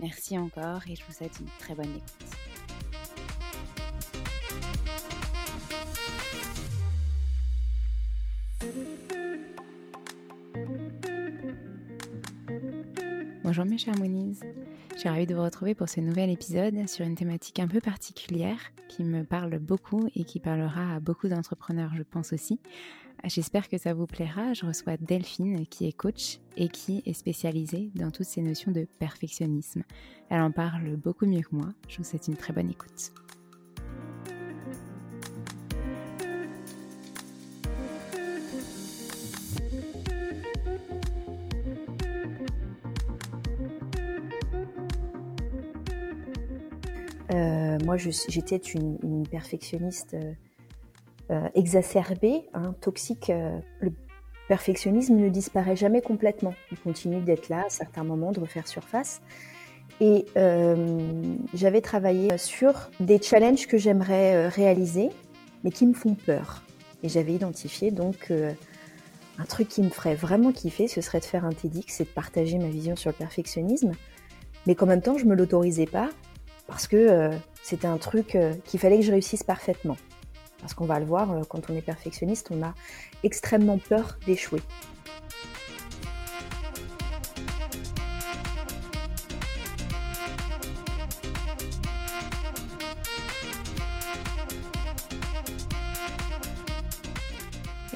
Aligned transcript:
Merci 0.00 0.38
encore 0.38 0.80
et 0.88 0.96
je 0.96 1.04
vous 1.04 1.12
souhaite 1.12 1.38
une 1.40 1.46
très 1.58 1.74
bonne 1.74 1.90
écoute. 1.90 2.30
Bonjour 13.44 13.64
mes 13.66 13.76
chers 13.76 13.98
Moonies, 13.98 14.38
je 15.00 15.04
suis 15.04 15.08
ravie 15.08 15.26
de 15.26 15.34
vous 15.34 15.42
retrouver 15.42 15.74
pour 15.74 15.88
ce 15.88 15.98
nouvel 15.98 16.28
épisode 16.28 16.86
sur 16.86 17.06
une 17.06 17.14
thématique 17.14 17.58
un 17.58 17.66
peu 17.66 17.80
particulière 17.80 18.58
qui 18.86 19.02
me 19.02 19.24
parle 19.24 19.58
beaucoup 19.58 20.10
et 20.14 20.24
qui 20.24 20.40
parlera 20.40 20.96
à 20.96 21.00
beaucoup 21.00 21.26
d'entrepreneurs 21.26 21.92
je 21.96 22.02
pense 22.02 22.34
aussi, 22.34 22.60
J'espère 23.24 23.68
que 23.70 23.78
ça 23.78 23.94
vous 23.94 24.06
plaira. 24.06 24.52
Je 24.52 24.66
reçois 24.66 24.98
Delphine 24.98 25.66
qui 25.66 25.86
est 25.86 25.92
coach 25.92 26.38
et 26.56 26.68
qui 26.68 27.02
est 27.06 27.14
spécialisée 27.14 27.90
dans 27.94 28.10
toutes 28.10 28.26
ces 28.26 28.42
notions 28.42 28.72
de 28.72 28.86
perfectionnisme. 28.98 29.84
Elle 30.28 30.40
en 30.40 30.50
parle 30.50 30.96
beaucoup 30.96 31.26
mieux 31.26 31.42
que 31.42 31.54
moi. 31.54 31.68
Je 31.88 31.98
vous 31.98 32.04
souhaite 32.04 32.28
une 32.28 32.36
très 32.36 32.52
bonne 32.52 32.70
écoute. 32.70 33.12
Euh, 47.32 47.78
moi, 47.84 47.96
j'étais 47.96 48.56
une, 48.56 49.26
perfectionniste 49.28 50.14
euh, 50.14 50.32
euh, 51.30 51.48
exacerbé, 51.54 52.48
hein, 52.54 52.74
toxique, 52.80 53.30
le 53.80 53.92
perfectionnisme 54.48 55.14
ne 55.14 55.28
disparaît 55.28 55.76
jamais 55.76 56.00
complètement. 56.00 56.54
Il 56.72 56.78
continue 56.78 57.20
d'être 57.20 57.48
là 57.48 57.64
à 57.66 57.70
certains 57.70 58.02
moments, 58.02 58.32
de 58.32 58.40
refaire 58.40 58.66
surface. 58.66 59.20
Et 60.00 60.24
j'avais 61.54 61.80
travaillé 61.82 62.36
sur 62.38 62.90
des 63.00 63.20
challenges 63.20 63.66
que 63.66 63.76
j'aimerais 63.76 64.48
réaliser, 64.48 65.10
mais 65.62 65.70
qui 65.70 65.86
me 65.86 65.92
font 65.92 66.14
peur. 66.14 66.64
Et 67.02 67.08
j'avais 67.08 67.34
identifié 67.34 67.90
donc 67.90 68.32
un 69.38 69.44
truc 69.44 69.68
qui 69.68 69.82
me 69.82 69.90
ferait 69.90 70.14
vraiment 70.14 70.52
kiffer, 70.52 70.88
ce 70.88 71.00
serait 71.00 71.20
de 71.20 71.24
faire 71.24 71.44
un 71.44 71.52
TEDx 71.52 71.94
c'est 71.94 72.04
de 72.04 72.08
partager 72.08 72.58
ma 72.58 72.68
vision 72.68 72.96
sur 72.96 73.10
le 73.10 73.16
perfectionnisme, 73.16 73.92
mais 74.66 74.74
qu'en 74.74 74.86
même 74.86 75.02
temps 75.02 75.18
je 75.18 75.26
me 75.26 75.34
l'autorisais 75.34 75.86
pas 75.86 76.10
parce 76.70 76.88
que 76.88 77.30
c'était 77.62 77.86
un 77.86 77.98
truc 77.98 78.38
qu'il 78.64 78.80
fallait 78.80 78.98
que 78.98 79.04
je 79.04 79.12
réussisse 79.12 79.42
parfaitement. 79.42 79.96
Parce 80.60 80.74
qu'on 80.74 80.84
va 80.84 81.00
le 81.00 81.06
voir, 81.06 81.32
euh, 81.32 81.42
quand 81.48 81.70
on 81.70 81.76
est 81.76 81.82
perfectionniste, 81.82 82.48
on 82.50 82.62
a 82.62 82.74
extrêmement 83.22 83.78
peur 83.78 84.18
d'échouer. 84.26 84.60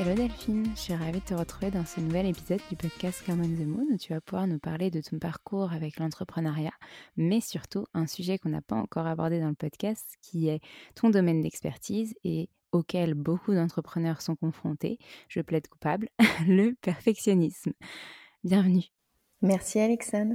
Hello 0.05 0.17
Delphine, 0.17 0.67
je 0.75 0.81
suis 0.81 0.95
ravie 0.95 1.21
de 1.21 1.25
te 1.25 1.33
retrouver 1.33 1.71
dans 1.71 1.87
ce 1.87 1.99
nouvel 1.99 2.27
épisode 2.27 2.61
du 2.69 2.77
podcast 2.77 3.23
Come 3.25 3.41
on 3.41 3.45
the 3.45 3.67
Moon 3.67 3.87
où 3.91 3.97
tu 3.97 4.13
vas 4.13 4.21
pouvoir 4.21 4.47
nous 4.47 4.59
parler 4.59 4.91
de 4.91 5.01
ton 5.01 5.19
parcours 5.19 5.73
avec 5.73 5.99
l'entrepreneuriat, 5.99 6.75
mais 7.17 7.41
surtout 7.41 7.87
un 7.95 8.07
sujet 8.07 8.37
qu'on 8.37 8.51
n'a 8.51 8.61
pas 8.61 8.77
encore 8.77 9.07
abordé 9.07 9.41
dans 9.41 9.49
le 9.49 9.55
podcast 9.55 10.05
qui 10.21 10.51
est 10.51 10.61
ton 10.95 11.09
domaine 11.09 11.41
d'expertise 11.41 12.15
et 12.23 12.51
auquel 12.71 13.15
beaucoup 13.15 13.55
d'entrepreneurs 13.55 14.21
sont 14.21 14.37
confrontés, 14.37 14.99
je 15.29 15.41
plaide 15.41 15.69
coupable, 15.69 16.11
le 16.47 16.75
perfectionnisme. 16.83 17.73
Bienvenue. 18.43 18.85
Merci 19.41 19.81
Alexandre. 19.81 20.35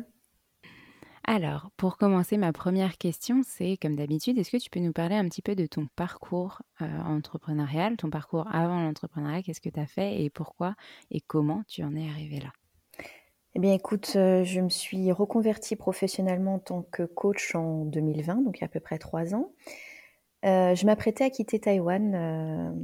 Alors, 1.26 1.70
pour 1.78 1.98
commencer, 1.98 2.38
ma 2.38 2.54
première 2.54 2.98
question, 2.98 3.42
c'est 3.46 3.78
comme 3.78 3.96
d'habitude, 3.96 4.38
est-ce 4.38 4.52
que 4.52 4.58
tu 4.58 4.70
peux 4.70 4.80
nous 4.80 4.94
parler 4.94 5.16
un 5.16 5.26
petit 5.26 5.42
peu 5.42 5.56
de 5.56 5.66
ton 5.66 5.88
parcours 5.96 6.62
euh, 6.82 7.02
entrepreneurial, 7.04 7.98
ton 7.98 8.10
parcours 8.10 8.48
avant 8.52 8.82
l'entrepreneuriat, 8.82 9.44
qu'est-ce 9.44 9.62
que 9.62 9.70
tu 9.70 9.80
as 9.80 9.86
fait 9.86 10.24
et 10.24 10.30
pourquoi 10.30 10.76
et 11.12 11.22
comment 11.22 11.64
tu 11.68 11.84
en 11.84 11.96
es 11.96 12.08
arrivé 12.10 12.40
là? 12.40 12.52
Eh 13.56 13.60
bien, 13.60 13.74
écoute, 13.74 14.12
je 14.14 14.62
me 14.62 14.70
suis 14.70 15.12
reconvertie 15.12 15.76
professionnellement 15.76 16.56
en 16.56 16.60
tant 16.60 16.84
que 16.84 17.04
coach 17.04 17.56
en 17.56 17.86
2020, 17.86 18.44
donc 18.44 18.58
il 18.58 18.62
y 18.62 18.64
a 18.64 18.68
à 18.68 18.70
peu 18.70 18.80
près 18.80 19.00
trois 19.00 19.34
ans. 19.34 19.52
je 20.44 20.86
m'apprêtais 20.86 21.24
à 21.24 21.30
quitter 21.32 21.60
Taïwan 21.60 22.76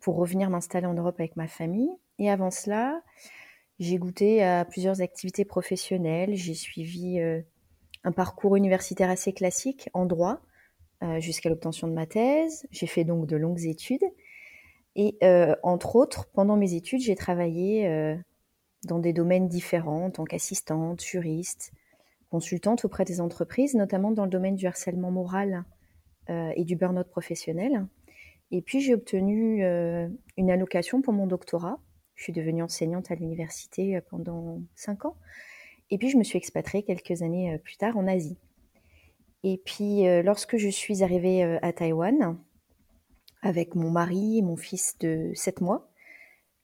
pour 0.00 0.16
revenir 0.16 0.48
m'installer 0.48 0.86
en 0.86 0.94
Europe 0.94 1.16
avec 1.18 1.36
ma 1.36 1.48
famille. 1.48 1.90
Et 2.18 2.30
avant 2.30 2.50
cela, 2.50 3.02
j'ai 3.78 3.98
goûté 3.98 4.42
à 4.42 4.64
plusieurs 4.64 5.02
activités 5.02 5.44
professionnelles. 5.44 6.34
J'ai 6.34 6.54
suivi 6.54 7.20
un 8.04 8.12
parcours 8.12 8.56
universitaire 8.56 9.10
assez 9.10 9.32
classique 9.32 9.90
en 9.92 10.06
droit 10.06 10.40
jusqu'à 11.18 11.48
l'obtention 11.48 11.88
de 11.88 11.94
ma 11.94 12.06
thèse. 12.06 12.66
J'ai 12.70 12.86
fait 12.86 13.04
donc 13.04 13.26
de 13.26 13.36
longues 13.36 13.64
études. 13.64 14.04
Et 14.96 15.18
entre 15.62 15.96
autres, 15.96 16.28
pendant 16.32 16.56
mes 16.56 16.74
études, 16.74 17.00
j'ai 17.00 17.14
travaillé 17.14 18.16
dans 18.84 18.98
des 18.98 19.12
domaines 19.12 19.48
différents 19.48 20.06
en 20.06 20.10
tant 20.10 20.24
qu'assistante, 20.24 21.02
juriste, 21.02 21.72
consultante 22.30 22.84
auprès 22.84 23.04
des 23.04 23.20
entreprises, 23.20 23.74
notamment 23.74 24.10
dans 24.10 24.24
le 24.24 24.30
domaine 24.30 24.56
du 24.56 24.66
harcèlement 24.66 25.10
moral 25.10 25.64
et 26.28 26.64
du 26.64 26.76
burn-out 26.76 27.08
professionnel. 27.08 27.86
Et 28.50 28.60
puis 28.60 28.80
j'ai 28.80 28.94
obtenu 28.94 29.64
une 30.36 30.50
allocation 30.50 31.00
pour 31.00 31.12
mon 31.14 31.26
doctorat 31.26 31.78
je 32.20 32.24
suis 32.24 32.32
devenue 32.34 32.62
enseignante 32.62 33.10
à 33.10 33.14
l'université 33.14 33.96
euh, 33.96 34.00
pendant 34.10 34.60
cinq 34.74 35.06
ans. 35.06 35.16
Et 35.90 35.98
puis, 35.98 36.08
je 36.08 36.16
me 36.16 36.22
suis 36.22 36.38
expatriée 36.38 36.84
quelques 36.84 37.22
années 37.22 37.54
euh, 37.54 37.58
plus 37.58 37.76
tard 37.76 37.96
en 37.96 38.06
Asie. 38.06 38.38
Et 39.42 39.60
puis, 39.64 40.06
euh, 40.06 40.22
lorsque 40.22 40.56
je 40.56 40.68
suis 40.68 41.02
arrivée 41.02 41.42
à 41.62 41.72
Taïwan, 41.72 42.38
avec 43.42 43.74
mon 43.74 43.90
mari 43.90 44.38
et 44.38 44.42
mon 44.42 44.56
fils 44.56 44.98
de 44.98 45.30
7 45.34 45.60
mois, 45.62 45.90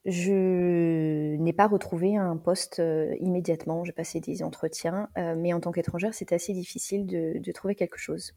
je 0.04 1.34
n'ai 1.36 1.52
pas 1.52 1.66
retrouvé 1.66 2.16
un 2.16 2.36
poste 2.36 2.80
immédiatement. 3.18 3.82
J'ai 3.82 3.92
passé 3.92 4.20
des 4.20 4.42
entretiens, 4.44 5.08
mais 5.16 5.52
en 5.52 5.58
tant 5.58 5.72
qu'étrangère, 5.72 6.14
c'était 6.14 6.36
assez 6.36 6.52
difficile 6.52 7.06
de, 7.06 7.38
de, 7.38 7.52
trouver 7.52 7.74
quelque 7.74 7.98
chose. 7.98 8.32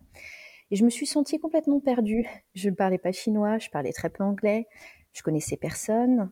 Et 0.72 0.76
je 0.76 0.86
me 0.86 0.90
suis 0.90 1.06
sentie 1.06 1.40
complètement 1.40 1.80
perdue. 1.80 2.26
Je 2.56 2.70
ne 2.70 2.76
parlais 2.76 2.98
pas 2.98 3.12
chinois, 3.12 3.60
je 3.60 3.70
parlais 3.70 3.92
très 3.92 4.10
peu 4.10 4.24
anglais, 4.24 4.68
je 5.14 5.22
connaissais 5.22 5.58
personne. 5.58 6.32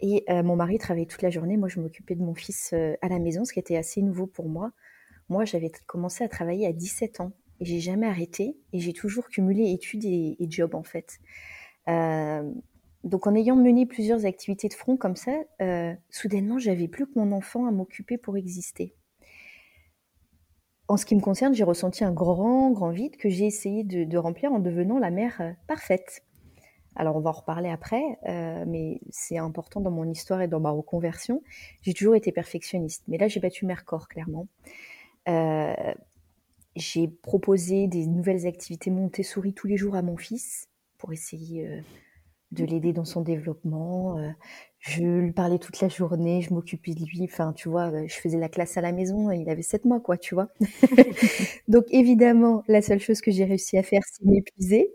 Et 0.00 0.24
euh, 0.28 0.42
mon 0.42 0.56
mari 0.56 0.78
travaillait 0.78 1.06
toute 1.06 1.22
la 1.22 1.30
journée. 1.30 1.56
Moi, 1.56 1.68
je 1.68 1.80
m'occupais 1.80 2.14
de 2.14 2.22
mon 2.22 2.34
fils 2.34 2.70
euh, 2.72 2.94
à 3.00 3.08
la 3.08 3.18
maison, 3.18 3.44
ce 3.44 3.52
qui 3.52 3.58
était 3.58 3.76
assez 3.76 4.02
nouveau 4.02 4.26
pour 4.26 4.48
moi. 4.48 4.72
Moi, 5.28 5.44
j'avais 5.44 5.72
commencé 5.86 6.22
à 6.22 6.28
travailler 6.28 6.66
à 6.66 6.72
17 6.72 7.20
ans 7.20 7.32
et 7.60 7.64
j'ai 7.64 7.80
jamais 7.80 8.06
arrêté. 8.06 8.56
Et 8.72 8.80
j'ai 8.80 8.92
toujours 8.92 9.28
cumulé 9.28 9.72
études 9.72 10.04
et, 10.04 10.36
et 10.38 10.50
job, 10.50 10.74
en 10.74 10.82
fait. 10.82 11.18
Euh, 11.88 12.48
donc, 13.04 13.26
en 13.26 13.34
ayant 13.34 13.56
mené 13.56 13.86
plusieurs 13.86 14.26
activités 14.26 14.68
de 14.68 14.74
front 14.74 14.96
comme 14.96 15.16
ça, 15.16 15.32
soudainement, 16.10 16.58
j'avais 16.58 16.88
plus 16.88 17.06
que 17.06 17.18
mon 17.18 17.30
enfant 17.32 17.66
à 17.66 17.70
m'occuper 17.70 18.18
pour 18.18 18.36
exister. 18.36 18.94
En 20.88 20.96
ce 20.96 21.06
qui 21.06 21.14
me 21.14 21.20
concerne, 21.20 21.54
j'ai 21.54 21.64
ressenti 21.64 22.04
un 22.04 22.12
grand, 22.12 22.70
grand 22.70 22.90
vide 22.90 23.16
que 23.16 23.28
j'ai 23.28 23.46
essayé 23.46 23.84
de, 23.84 24.04
de, 24.04 24.18
remplir 24.18 24.52
en 24.52 24.58
devenant 24.58 24.98
la 24.98 25.10
mère 25.10 25.54
parfaite. 25.68 26.25
Alors 26.96 27.16
on 27.16 27.20
va 27.20 27.30
en 27.30 27.32
reparler 27.34 27.68
après, 27.68 28.02
euh, 28.28 28.64
mais 28.66 29.00
c'est 29.10 29.38
important 29.38 29.80
dans 29.80 29.90
mon 29.90 30.08
histoire 30.10 30.40
et 30.42 30.48
dans 30.48 30.60
ma 30.60 30.70
reconversion. 30.70 31.42
J'ai 31.82 31.92
toujours 31.94 32.14
été 32.16 32.32
perfectionniste, 32.32 33.04
mais 33.08 33.18
là 33.18 33.28
j'ai 33.28 33.40
battu 33.40 33.66
Mercor 33.66 34.08
clairement. 34.08 34.48
Euh, 35.28 35.74
j'ai 36.76 37.08
proposé 37.08 37.86
des 37.88 38.06
nouvelles 38.06 38.46
activités 38.46 38.90
Montessori 38.90 39.54
tous 39.54 39.66
les 39.66 39.76
jours 39.76 39.94
à 39.96 40.02
mon 40.02 40.16
fils 40.16 40.68
pour 40.98 41.12
essayer 41.12 41.66
euh, 41.66 41.80
de 42.52 42.64
l'aider 42.64 42.92
dans 42.92 43.04
son 43.04 43.22
développement. 43.22 44.18
je 44.78 45.02
lui 45.02 45.32
parlais 45.32 45.58
toute 45.58 45.80
la 45.80 45.88
journée, 45.88 46.42
je 46.42 46.54
m'occupais 46.54 46.94
de 46.94 47.04
lui. 47.04 47.22
Enfin, 47.24 47.52
tu 47.52 47.68
vois, 47.68 47.90
je 48.06 48.14
faisais 48.14 48.38
la 48.38 48.48
classe 48.48 48.76
à 48.76 48.80
la 48.82 48.92
maison. 48.92 49.30
Il 49.32 49.50
avait 49.50 49.62
sept 49.62 49.84
mois, 49.84 50.00
quoi, 50.00 50.16
tu 50.18 50.34
vois. 50.34 50.48
Donc 51.68 51.86
évidemment, 51.90 52.62
la 52.68 52.82
seule 52.82 53.00
chose 53.00 53.20
que 53.20 53.30
j'ai 53.32 53.44
réussi 53.44 53.78
à 53.78 53.82
faire, 53.82 54.02
c'est 54.06 54.24
m'épuiser. 54.24 54.90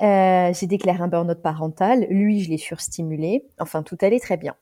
Euh, 0.00 0.52
j'ai 0.54 0.66
déclaré 0.66 1.02
un 1.02 1.08
burn-out 1.08 1.42
parental. 1.42 2.06
Lui, 2.08 2.40
je 2.40 2.50
l'ai 2.50 2.58
surstimulé. 2.58 3.44
Enfin, 3.58 3.82
tout 3.82 3.98
allait 4.00 4.20
très 4.20 4.36
bien. 4.36 4.54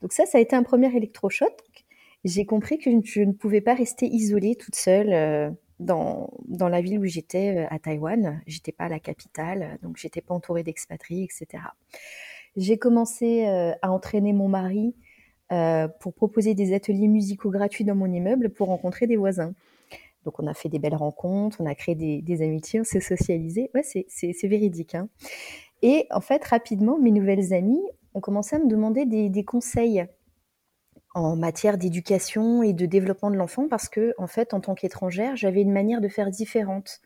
Donc 0.00 0.12
ça, 0.12 0.24
ça 0.26 0.38
a 0.38 0.40
été 0.40 0.56
un 0.56 0.62
premier 0.62 0.94
électrochoc. 0.94 1.52
J'ai 2.24 2.46
compris 2.46 2.78
que 2.78 2.90
je 3.04 3.20
ne 3.20 3.32
pouvais 3.32 3.60
pas 3.60 3.74
rester 3.74 4.06
isolée 4.06 4.56
toute 4.56 4.74
seule 4.74 5.12
euh, 5.12 5.50
dans, 5.78 6.30
dans 6.46 6.68
la 6.68 6.80
ville 6.80 6.98
où 6.98 7.04
j'étais 7.04 7.56
euh, 7.56 7.66
à 7.70 7.78
Taïwan. 7.78 8.42
J'étais 8.46 8.72
pas 8.72 8.84
à 8.84 8.88
la 8.88 8.98
capitale, 8.98 9.78
donc 9.82 9.98
j'étais 9.98 10.22
pas 10.22 10.34
entourée 10.34 10.62
d'expatriés, 10.62 11.24
etc. 11.24 11.64
J'ai 12.56 12.78
commencé 12.78 13.44
à 13.82 13.92
entraîner 13.92 14.32
mon 14.32 14.48
mari 14.48 14.96
pour 16.00 16.12
proposer 16.14 16.54
des 16.54 16.74
ateliers 16.74 17.06
musicaux 17.06 17.50
gratuits 17.50 17.84
dans 17.84 17.94
mon 17.94 18.10
immeuble 18.10 18.50
pour 18.50 18.66
rencontrer 18.66 19.06
des 19.06 19.16
voisins. 19.16 19.54
Donc 20.28 20.40
on 20.40 20.46
a 20.46 20.52
fait 20.52 20.68
des 20.68 20.78
belles 20.78 20.94
rencontres, 20.94 21.56
on 21.58 21.64
a 21.64 21.74
créé 21.74 21.94
des, 21.94 22.42
amitiés, 22.42 22.82
on 22.82 22.84
s'est 22.84 23.00
socialisé. 23.00 23.70
Ouais, 23.74 23.82
c'est 23.82 24.46
véridique. 24.46 24.94
Hein. 24.94 25.08
Et 25.80 26.06
en 26.10 26.20
fait, 26.20 26.44
rapidement, 26.44 26.98
mes 26.98 27.12
nouvelles 27.12 27.54
amies 27.54 27.80
ont 28.12 28.20
commencé 28.20 28.54
à 28.54 28.58
me 28.58 28.68
demander 28.68 29.06
des, 29.06 29.44
conseils 29.44 30.04
en 31.14 31.34
matière 31.34 31.78
d'éducation 31.78 32.62
et 32.62 32.74
de 32.74 32.84
développement 32.84 33.30
de 33.30 33.36
l'enfant 33.36 33.68
parce 33.68 33.88
que, 33.88 34.12
en 34.18 34.26
fait, 34.26 34.52
en 34.52 34.60
tant 34.60 34.74
qu'étrangère, 34.74 35.34
j'avais 35.34 35.62
une 35.62 35.72
manière 35.72 36.02
de 36.02 36.08
faire 36.08 36.28
différente. 36.28 37.00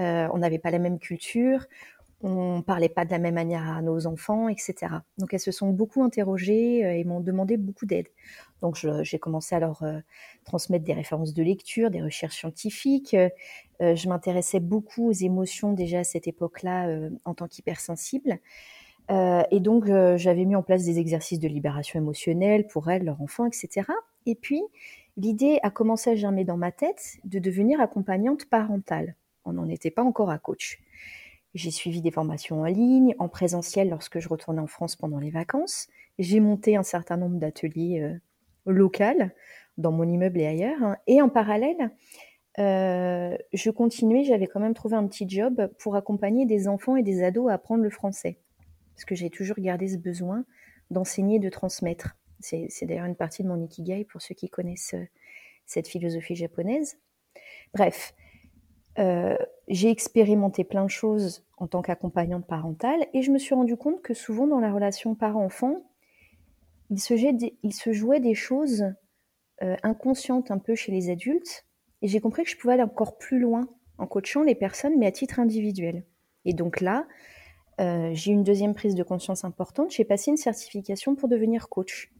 Euh, 0.00 0.26
on 0.32 0.38
n'avait 0.38 0.58
pas 0.58 0.72
la 0.72 0.80
même 0.80 0.98
culture, 0.98 1.64
on 2.20 2.62
parlait 2.62 2.88
pas 2.88 3.04
de 3.04 3.10
la 3.10 3.18
même 3.18 3.34
manière 3.34 3.68
à 3.68 3.80
nos 3.80 4.06
enfants, 4.06 4.48
etc. 4.48 4.74
Donc 5.18 5.32
elles 5.32 5.40
se 5.40 5.52
sont 5.52 5.70
beaucoup 5.70 6.02
interrogées 6.02 6.84
euh, 6.84 6.96
et 6.96 7.04
m'ont 7.04 7.20
demandé 7.20 7.56
beaucoup 7.56 7.86
d'aide. 7.86 8.08
Donc 8.60 8.76
j'ai 9.02 9.18
commencé 9.20 9.54
à 9.54 9.60
leur 9.60 9.82
euh, 9.84 10.00
transmettre 10.44 10.84
des 10.84 10.94
références 10.94 11.32
de 11.32 11.42
lecture, 11.44 11.90
des 11.90 12.02
recherches 12.02 12.38
scientifiques. 12.38 13.14
Euh, 13.14 13.94
je 13.94 14.08
m'intéressais 14.08 14.58
beaucoup 14.58 15.10
aux 15.10 15.12
émotions 15.12 15.72
déjà 15.72 16.00
à 16.00 16.04
cette 16.04 16.26
époque-là 16.26 16.88
en 17.24 17.34
tant 17.34 17.46
qu'hypersensible. 17.46 18.40
et 19.08 19.60
donc 19.60 19.86
j'avais 20.16 20.44
mis 20.44 20.56
en 20.56 20.64
place 20.64 20.84
des 20.84 20.98
exercices 20.98 21.38
de 21.38 21.46
libération 21.46 22.00
émotionnelle 22.00 22.66
pour 22.66 22.90
elles, 22.90 23.04
leurs 23.04 23.22
enfants, 23.22 23.46
etc. 23.46 23.86
Et 24.26 24.34
puis 24.34 24.60
l'idée 25.16 25.60
a 25.62 25.70
commencé 25.70 26.10
à 26.10 26.16
germer 26.16 26.44
dans 26.44 26.56
ma 26.56 26.72
tête 26.72 27.18
de 27.22 27.38
devenir 27.38 27.80
accompagnante 27.80 28.46
parentale. 28.46 29.14
On 29.44 29.52
n'en 29.52 29.68
était 29.68 29.92
pas 29.92 30.02
encore 30.02 30.30
à 30.30 30.38
coach. 30.38 30.80
J'ai 31.58 31.72
suivi 31.72 32.00
des 32.00 32.12
formations 32.12 32.60
en 32.60 32.66
ligne, 32.66 33.16
en 33.18 33.28
présentiel 33.28 33.88
lorsque 33.88 34.20
je 34.20 34.28
retournais 34.28 34.60
en 34.60 34.68
France 34.68 34.94
pendant 34.94 35.18
les 35.18 35.30
vacances. 35.30 35.88
J'ai 36.20 36.38
monté 36.38 36.76
un 36.76 36.84
certain 36.84 37.16
nombre 37.16 37.36
d'ateliers 37.38 38.00
euh, 38.00 38.16
locaux 38.64 39.24
dans 39.76 39.90
mon 39.90 40.04
immeuble 40.04 40.38
et 40.38 40.46
ailleurs. 40.46 40.80
Hein. 40.80 40.96
Et 41.08 41.20
en 41.20 41.28
parallèle, 41.28 41.90
euh, 42.60 43.36
je 43.52 43.70
continuais, 43.70 44.22
j'avais 44.22 44.46
quand 44.46 44.60
même 44.60 44.74
trouvé 44.74 44.94
un 44.94 45.04
petit 45.08 45.28
job 45.28 45.68
pour 45.80 45.96
accompagner 45.96 46.46
des 46.46 46.68
enfants 46.68 46.94
et 46.94 47.02
des 47.02 47.24
ados 47.24 47.50
à 47.50 47.54
apprendre 47.54 47.82
le 47.82 47.90
français. 47.90 48.38
Parce 48.94 49.04
que 49.04 49.16
j'ai 49.16 49.28
toujours 49.28 49.58
gardé 49.58 49.88
ce 49.88 49.96
besoin 49.96 50.44
d'enseigner, 50.92 51.40
de 51.40 51.48
transmettre. 51.48 52.16
C'est 52.38 52.68
d'ailleurs 52.82 53.06
une 53.06 53.16
partie 53.16 53.42
de 53.42 53.48
mon 53.48 53.60
ikigai 53.60 54.04
pour 54.04 54.22
ceux 54.22 54.36
qui 54.36 54.48
connaissent 54.48 54.94
euh, 54.94 55.08
cette 55.66 55.88
philosophie 55.88 56.36
japonaise. 56.36 56.98
Bref, 57.74 58.14
euh, 58.98 59.36
j'ai 59.68 59.90
expérimenté 59.90 60.64
plein 60.64 60.84
de 60.84 60.90
choses 60.90 61.44
en 61.56 61.66
tant 61.66 61.82
qu'accompagnante 61.82 62.46
parentale 62.46 63.06
et 63.14 63.22
je 63.22 63.30
me 63.30 63.38
suis 63.38 63.54
rendu 63.54 63.76
compte 63.76 64.02
que 64.02 64.14
souvent 64.14 64.46
dans 64.46 64.60
la 64.60 64.72
relation 64.72 65.14
parent-enfant, 65.14 65.84
il 66.90 67.00
se, 67.00 67.92
jouait 67.92 68.20
des 68.20 68.34
choses 68.34 68.84
euh, 69.62 69.76
inconscientes 69.82 70.50
un 70.50 70.58
peu 70.58 70.74
chez 70.74 70.90
les 70.90 71.10
adultes 71.10 71.66
et 72.02 72.08
j'ai 72.08 72.20
compris 72.20 72.44
que 72.44 72.50
je 72.50 72.56
pouvais 72.56 72.74
aller 72.74 72.82
encore 72.82 73.18
plus 73.18 73.38
loin 73.38 73.68
en 73.98 74.06
coachant 74.06 74.42
les 74.42 74.54
personnes 74.54 74.98
mais 74.98 75.06
à 75.06 75.12
titre 75.12 75.38
individuel. 75.38 76.04
Et 76.44 76.54
donc 76.54 76.80
là, 76.80 77.06
euh, 77.80 78.10
j'ai 78.14 78.32
eu 78.32 78.34
une 78.34 78.44
deuxième 78.44 78.74
prise 78.74 78.94
de 78.94 79.02
conscience 79.02 79.44
importante, 79.44 79.90
j'ai 79.90 80.04
passé 80.04 80.30
une 80.30 80.36
certification 80.36 81.14
pour 81.14 81.28
devenir 81.28 81.68
coach. 81.68 82.12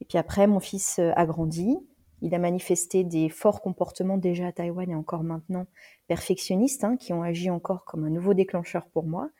Et 0.00 0.04
puis 0.04 0.18
après, 0.18 0.46
mon 0.46 0.60
fils 0.60 0.98
a 0.98 1.26
grandi, 1.26 1.78
il 2.26 2.34
a 2.34 2.38
manifesté 2.40 3.04
des 3.04 3.28
forts 3.28 3.62
comportements 3.62 4.18
déjà 4.18 4.48
à 4.48 4.52
Taïwan 4.52 4.90
et 4.90 4.96
encore 4.96 5.22
maintenant 5.22 5.66
perfectionnistes, 6.08 6.82
hein, 6.82 6.96
qui 6.96 7.12
ont 7.12 7.22
agi 7.22 7.50
encore 7.50 7.84
comme 7.84 8.04
un 8.04 8.10
nouveau 8.10 8.34
déclencheur 8.34 8.86
pour 8.86 9.04
moi. 9.04 9.30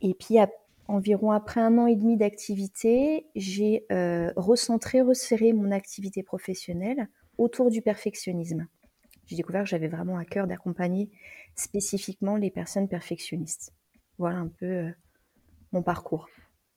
Et 0.00 0.14
puis, 0.14 0.36
environ 0.86 1.32
après 1.32 1.60
un 1.60 1.76
an 1.76 1.88
et 1.88 1.96
demi 1.96 2.16
d'activité, 2.16 3.26
j'ai 3.34 3.84
euh, 3.90 4.32
recentré, 4.36 5.00
resserré 5.00 5.52
mon 5.52 5.72
activité 5.72 6.22
professionnelle 6.22 7.08
autour 7.36 7.68
du 7.70 7.82
perfectionnisme. 7.82 8.68
J'ai 9.26 9.34
découvert 9.34 9.64
que 9.64 9.70
j'avais 9.70 9.88
vraiment 9.88 10.16
à 10.16 10.24
cœur 10.24 10.46
d'accompagner 10.46 11.10
spécifiquement 11.56 12.36
les 12.36 12.50
personnes 12.50 12.86
perfectionnistes. 12.86 13.72
Voilà 14.18 14.38
un 14.38 14.48
peu 14.48 14.66
euh, 14.66 14.90
mon 15.72 15.82
parcours. 15.82 16.28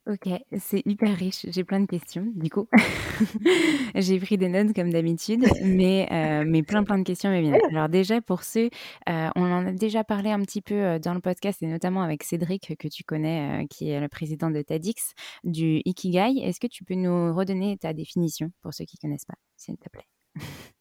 Ok, 0.09 0.29
c'est 0.57 0.81
hyper 0.85 1.13
riche. 1.17 1.45
J'ai 1.49 1.65
plein 1.65 1.81
de 1.81 1.85
questions, 1.85 2.25
du 2.33 2.49
coup. 2.49 2.67
J'ai 3.95 4.19
pris 4.19 4.37
des 4.37 4.47
notes 4.47 4.73
comme 4.73 4.89
d'habitude, 4.89 5.45
mais, 5.61 6.07
euh, 6.11 6.45
mais 6.47 6.63
plein, 6.63 6.85
plein 6.85 6.97
de 6.97 7.03
questions 7.03 7.29
me 7.29 7.41
viennent. 7.41 7.59
Alors 7.71 7.89
déjà, 7.89 8.21
pour 8.21 8.43
ceux, 8.43 8.69
euh, 9.09 9.29
on 9.35 9.43
en 9.43 9.65
a 9.65 9.71
déjà 9.73 10.05
parlé 10.05 10.29
un 10.29 10.41
petit 10.43 10.61
peu 10.61 10.75
euh, 10.75 10.99
dans 10.99 11.13
le 11.13 11.19
podcast, 11.19 11.61
et 11.61 11.67
notamment 11.67 12.03
avec 12.03 12.23
Cédric, 12.23 12.77
que 12.77 12.87
tu 12.87 13.03
connais, 13.03 13.67
qui 13.69 13.89
est 13.89 13.99
le 13.99 14.07
président 14.07 14.49
de 14.49 14.61
TADX, 14.61 15.13
du 15.43 15.81
Ikigai. 15.83 16.39
Est-ce 16.41 16.61
que 16.61 16.67
tu 16.67 16.85
peux 16.85 16.95
nous 16.95 17.35
redonner 17.35 17.77
ta 17.77 17.91
définition 17.91 18.49
pour 18.61 18.73
ceux 18.73 18.85
qui 18.85 18.97
ne 19.03 19.09
connaissent 19.09 19.25
pas, 19.25 19.37
s'il 19.57 19.77
te 19.77 19.89
plaît? 19.89 20.07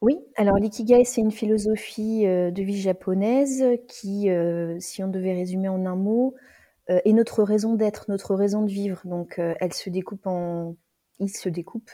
Oui, 0.00 0.16
alors 0.36 0.58
l'ikigai, 0.58 1.04
c'est 1.04 1.20
une 1.20 1.32
philosophie 1.32 2.22
de 2.22 2.62
vie 2.62 2.80
japonaise 2.80 3.64
qui, 3.88 4.28
si 4.78 5.02
on 5.02 5.08
devait 5.08 5.34
résumer 5.34 5.68
en 5.68 5.84
un 5.86 5.96
mot, 5.96 6.36
euh, 6.90 7.00
et 7.04 7.12
notre 7.12 7.42
raison 7.42 7.74
d'être, 7.74 8.06
notre 8.08 8.34
raison 8.34 8.62
de 8.62 8.70
vivre. 8.70 9.00
Donc, 9.04 9.38
euh, 9.38 9.54
elle 9.60 9.72
se 9.72 9.90
découpe 9.90 10.26
en, 10.26 10.76
il 11.18 11.28
se 11.28 11.48
découpe 11.48 11.90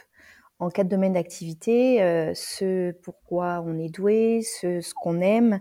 en 0.59 0.69
quatre 0.69 0.87
domaines 0.87 1.13
d'activité 1.13 2.01
euh, 2.01 2.31
ce 2.33 2.91
pourquoi 3.03 3.61
on 3.65 3.77
est 3.77 3.89
doué, 3.89 4.41
ce, 4.41 4.79
ce 4.79 4.93
qu'on 4.93 5.19
aime, 5.19 5.59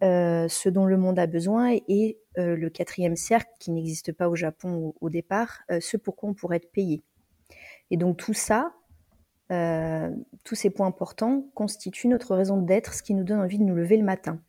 ce 0.00 0.68
dont 0.68 0.84
le 0.84 0.96
monde 0.96 1.18
a 1.20 1.28
besoin, 1.28 1.76
et 1.86 2.18
le 2.36 2.68
quatrième 2.70 3.14
cercle 3.14 3.52
qui 3.60 3.70
n'existe 3.70 4.10
pas 4.12 4.28
au 4.28 4.34
Japon 4.34 4.94
au, 5.00 5.10
départ, 5.10 5.60
ce 5.78 5.96
pourquoi 5.96 6.30
on 6.30 6.34
pourrait 6.34 6.56
être 6.56 6.72
payé. 6.72 7.04
Et 7.92 7.96
donc 7.96 8.16
tout 8.16 8.34
ça, 8.34 8.72
tous 9.48 10.54
ces 10.56 10.70
points 10.70 10.88
importants 10.88 11.46
constituent 11.54 12.08
notre 12.08 12.34
raison 12.34 12.56
d'être, 12.56 12.94
ce 12.94 13.04
qui 13.04 13.14
nous 13.14 13.22
donne 13.22 13.38
envie 13.38 13.60
de 13.60 13.62
nous 13.62 13.76
lever 13.76 13.96
le 13.96 14.02
matin, 14.02 14.42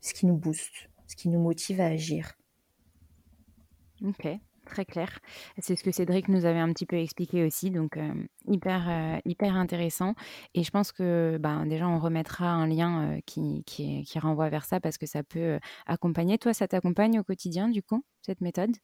ce 0.00 0.14
qui 0.14 0.24
nous 0.24 0.36
booste, 0.36 0.88
ce 1.08 1.16
qui 1.16 1.28
nous 1.28 1.40
motive 1.40 1.80
à 1.80 1.86
agir. 1.86 2.36
Ok, 4.06 4.28
très 4.66 4.84
clair. 4.84 5.18
C'est 5.58 5.76
ce 5.76 5.82
que 5.82 5.90
Cédric 5.90 6.28
nous 6.28 6.44
avait 6.44 6.58
un 6.58 6.70
petit 6.72 6.84
peu 6.84 6.96
expliqué 6.96 7.44
aussi, 7.46 7.70
donc 7.70 7.96
euh, 7.96 8.12
hyper, 8.46 8.86
euh, 8.88 9.18
hyper 9.24 9.56
intéressant. 9.56 10.14
Et 10.54 10.62
je 10.62 10.70
pense 10.70 10.92
que 10.92 11.38
ben, 11.40 11.64
déjà, 11.64 11.88
on 11.88 11.98
remettra 11.98 12.48
un 12.50 12.66
lien 12.66 13.02
euh, 13.02 13.20
qui, 13.24 13.62
qui, 13.64 14.04
qui, 14.04 14.18
renvoie 14.18 14.50
vers 14.50 14.66
ça 14.66 14.80
parce 14.80 14.98
que 14.98 15.06
ça 15.06 15.22
peut 15.22 15.58
accompagner. 15.86 16.36
Toi, 16.36 16.52
ça 16.52 16.68
t'accompagne 16.68 17.18
au 17.18 17.24
quotidien, 17.24 17.68
du 17.68 17.82
coup, 17.82 18.04
cette 18.20 18.42
méthode? 18.42 18.76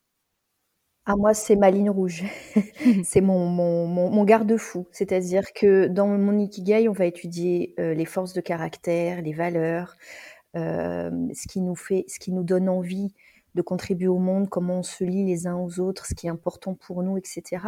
Ah, 1.05 1.17
moi, 1.17 1.35
c'est 1.35 1.57
ma 1.57 1.71
ligne 1.71 1.91
rouge. 1.91 2.25
c'est 3.05 3.21
mon, 3.21 3.47
mon, 3.47 3.87
mon, 3.87 4.25
garde-fou. 4.25 4.87
C'est-à-dire 4.93 5.53
que 5.55 5.87
dans 5.87 6.07
mon 6.07 6.39
Ikigai, 6.39 6.89
on 6.89 6.93
va 6.93 7.05
étudier 7.05 7.75
les 7.79 8.05
forces 8.05 8.33
de 8.33 8.41
caractère, 8.41 9.21
les 9.23 9.33
valeurs, 9.33 9.97
ce 10.55 11.49
qui 11.49 11.63
nous 11.63 11.75
fait, 11.75 12.05
ce 12.07 12.19
qui 12.21 12.33
nous 12.33 12.45
donne 12.45 12.69
envie 12.69 13.13
de 13.55 13.63
contribuer 13.63 14.09
au 14.09 14.19
monde, 14.19 14.49
comment 14.49 14.79
on 14.79 14.83
se 14.83 15.05
lie 15.05 15.25
les 15.25 15.47
uns 15.47 15.57
aux 15.57 15.81
autres, 15.81 16.07
ce 16.07 16.15
qui 16.15 16.27
est 16.27 16.31
important 16.31 16.75
pour 16.75 17.03
nous, 17.03 17.17
etc. 17.17 17.67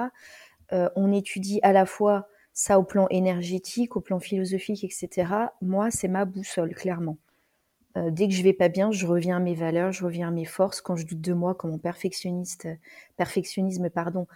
Euh, 0.73 0.89
on 0.97 1.13
étudie 1.13 1.61
à 1.63 1.73
la 1.73 1.87
fois 1.87 2.29
ça 2.53 2.79
au 2.79 2.83
plan 2.83 3.07
énergétique, 3.09 3.97
au 3.97 4.01
plan 4.01 4.21
philosophique, 4.21 4.85
etc. 4.85 5.33
Moi, 5.61 5.91
c'est 5.91 6.09
ma 6.09 6.25
boussole, 6.25 6.75
clairement. 6.75 7.19
Euh, 7.97 8.11
dès 8.11 8.29
que 8.29 8.35
je 8.35 8.43
vais 8.43 8.53
pas 8.53 8.69
bien, 8.69 8.91
je 8.91 9.07
reviens 9.07 9.37
à 9.37 9.41
mes 9.41 9.55
valeurs, 9.55 9.93
je 9.93 10.05
reviens 10.05 10.29
à 10.29 10.31
mes 10.31 10.45
forces. 10.45 10.81
Quand 10.81 10.97
je 10.97 11.07
doute 11.07 11.21
de 11.21 11.33
moi, 11.33 11.55
quand 11.55 11.69
mon 11.69 11.79
perfectionniste, 11.79 12.69
perfectionnisme 13.17 13.91
pardon, 13.91 14.27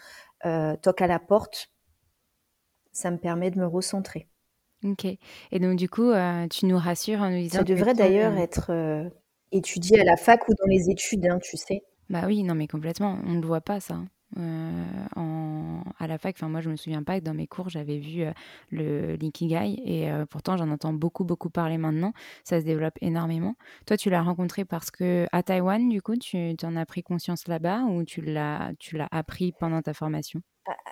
euh, 0.45 0.76
toque 0.76 1.00
à 1.00 1.07
la 1.07 1.19
porte, 1.19 1.71
ça 2.93 3.11
me 3.11 3.19
permet 3.19 3.50
de 3.50 3.59
me 3.59 3.67
recentrer. 3.67 4.29
Ok. 4.85 5.05
Et 5.05 5.59
donc, 5.59 5.76
du 5.76 5.88
coup, 5.88 6.12
tu 6.50 6.67
nous 6.67 6.79
rassures 6.79 7.21
en 7.21 7.31
nous 7.31 7.38
disant. 7.38 7.59
Ça 7.59 7.65
devrait 7.65 7.95
d'ailleurs 7.95 8.37
être 8.37 9.11
étudier 9.53 10.00
à 10.00 10.05
la 10.05 10.17
fac 10.17 10.49
ou 10.49 10.55
dans 10.55 10.67
les 10.67 10.91
études, 10.91 11.26
hein, 11.26 11.38
tu 11.43 11.57
sais. 11.57 11.83
Bah 12.09 12.23
oui, 12.26 12.43
non, 12.43 12.55
mais 12.55 12.67
complètement. 12.69 13.19
On 13.25 13.33
ne 13.33 13.41
le 13.41 13.47
voit 13.47 13.61
pas, 13.61 13.81
ça. 13.81 14.00
Euh, 14.38 14.85
en, 15.15 15.83
à 15.99 16.07
la 16.07 16.19
fac, 16.19 16.35
enfin 16.37 16.49
moi 16.49 16.61
je 16.61 16.69
me 16.69 16.76
souviens 16.76 17.05
pas 17.05 17.21
que 17.21 17.25
dans 17.25 17.33
mes 17.33 17.47
cours 17.47 17.69
j'avais 17.69 17.99
vu 17.99 18.23
euh, 18.23 18.33
le 18.71 19.15
l'ikigai 19.15 19.76
et 19.85 20.11
euh, 20.11 20.26
pourtant 20.26 20.57
j'en 20.57 20.69
entends 20.71 20.93
beaucoup 20.93 21.25
beaucoup 21.25 21.49
parler 21.49 21.79
maintenant. 21.79 22.12
Ça 22.43 22.61
se 22.61 22.67
développe 22.67 22.99
énormément. 23.00 23.55
Toi 23.87 23.97
tu 23.97 24.11
l'as 24.11 24.23
rencontré 24.23 24.65
parce 24.65 24.91
que 24.91 25.26
à 25.31 25.45
Taïwan 25.45 25.88
du 25.88 26.03
coup 26.03 26.17
tu 26.17 26.57
en 26.65 26.76
as 26.76 26.87
pris 26.87 27.05
conscience 27.05 27.47
là-bas 27.47 27.83
ou 27.88 28.05
tu 28.05 28.21
l'as 28.21 28.73
tu 28.81 28.97
l'as 28.97 29.09
appris 29.12 29.53
pendant 29.53 29.81
ta 29.81 29.95
formation? 29.95 30.41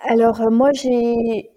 Alors 0.05 0.49
moi 0.49 0.71
j'ai 0.71 1.51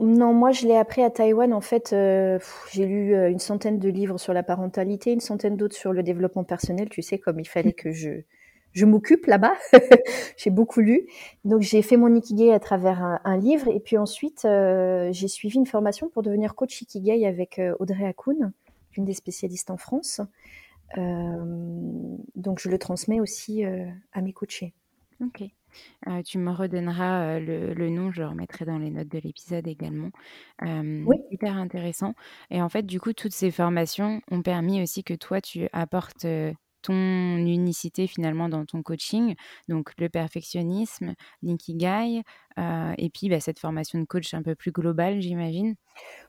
non, 0.00 0.34
moi 0.34 0.50
je 0.50 0.66
l'ai 0.66 0.76
appris 0.76 1.02
à 1.02 1.10
Taïwan. 1.10 1.52
En 1.52 1.60
fait, 1.60 1.92
euh, 1.92 2.38
j'ai 2.72 2.84
lu 2.84 3.14
euh, 3.14 3.30
une 3.30 3.38
centaine 3.38 3.78
de 3.78 3.88
livres 3.88 4.18
sur 4.18 4.32
la 4.32 4.42
parentalité, 4.42 5.12
une 5.12 5.20
centaine 5.20 5.56
d'autres 5.56 5.76
sur 5.76 5.92
le 5.92 6.02
développement 6.02 6.42
personnel. 6.42 6.88
Tu 6.88 7.00
sais, 7.00 7.18
comme 7.18 7.38
il 7.38 7.46
fallait 7.46 7.72
que 7.72 7.92
je, 7.92 8.22
je 8.72 8.86
m'occupe 8.86 9.26
là-bas. 9.26 9.54
j'ai 10.36 10.50
beaucoup 10.50 10.80
lu. 10.80 11.06
Donc 11.44 11.62
j'ai 11.62 11.80
fait 11.80 11.96
mon 11.96 12.12
Ikigai 12.12 12.52
à 12.52 12.58
travers 12.58 13.20
un, 13.24 13.36
livre. 13.36 13.68
Et 13.68 13.78
puis 13.78 13.96
ensuite, 13.96 14.44
euh, 14.44 15.10
j'ai 15.12 15.28
suivi 15.28 15.58
une 15.58 15.66
formation 15.66 16.08
pour 16.08 16.22
devenir 16.24 16.56
coach 16.56 16.82
Ikigai 16.82 17.24
avec 17.24 17.60
Audrey 17.78 18.04
Hakoun, 18.04 18.52
une 18.96 19.04
des 19.04 19.14
spécialistes 19.14 19.70
en 19.70 19.76
France. 19.76 20.20
donc 20.96 22.58
je 22.58 22.68
le 22.68 22.78
transmets 22.78 23.20
aussi 23.20 23.64
à 23.64 24.20
mes 24.22 24.32
coachés. 24.32 24.74
Ok. 25.20 25.44
Euh, 26.08 26.22
tu 26.22 26.38
me 26.38 26.50
redonneras 26.50 27.38
le, 27.40 27.88
nom, 27.90 28.10
je 28.12 28.22
le 28.22 28.28
remettrai 28.28 28.64
dans 28.64 28.78
les 28.78 28.90
notes 28.90 29.08
de 29.08 29.18
l'épisode 29.18 29.66
également. 29.66 30.10
oui. 30.62 31.16
Hyper 31.30 31.56
intéressant. 31.56 32.14
Et 32.50 32.62
en 32.62 32.68
fait, 32.68 32.84
du 32.84 33.00
coup, 33.00 33.12
toutes 33.12 33.32
ces 33.32 33.50
formations 33.50 34.20
ont 34.30 34.42
permis 34.42 34.82
aussi 34.82 35.04
que 35.04 35.14
toi, 35.14 35.40
tu 35.40 35.68
apportes 35.72 36.26
ton 36.84 36.94
unicité 37.36 38.06
finalement 38.06 38.48
dans 38.48 38.64
ton 38.64 38.82
coaching, 38.82 39.34
donc 39.68 39.92
le 39.98 40.08
perfectionnisme, 40.08 41.14
l'ikigai, 41.42 42.22
euh, 42.58 42.92
et 42.98 43.10
puis 43.10 43.28
bah, 43.28 43.40
cette 43.40 43.58
formation 43.58 43.98
de 43.98 44.04
coach 44.04 44.34
un 44.34 44.42
peu 44.42 44.54
plus 44.54 44.70
globale, 44.70 45.20
j'imagine. 45.20 45.74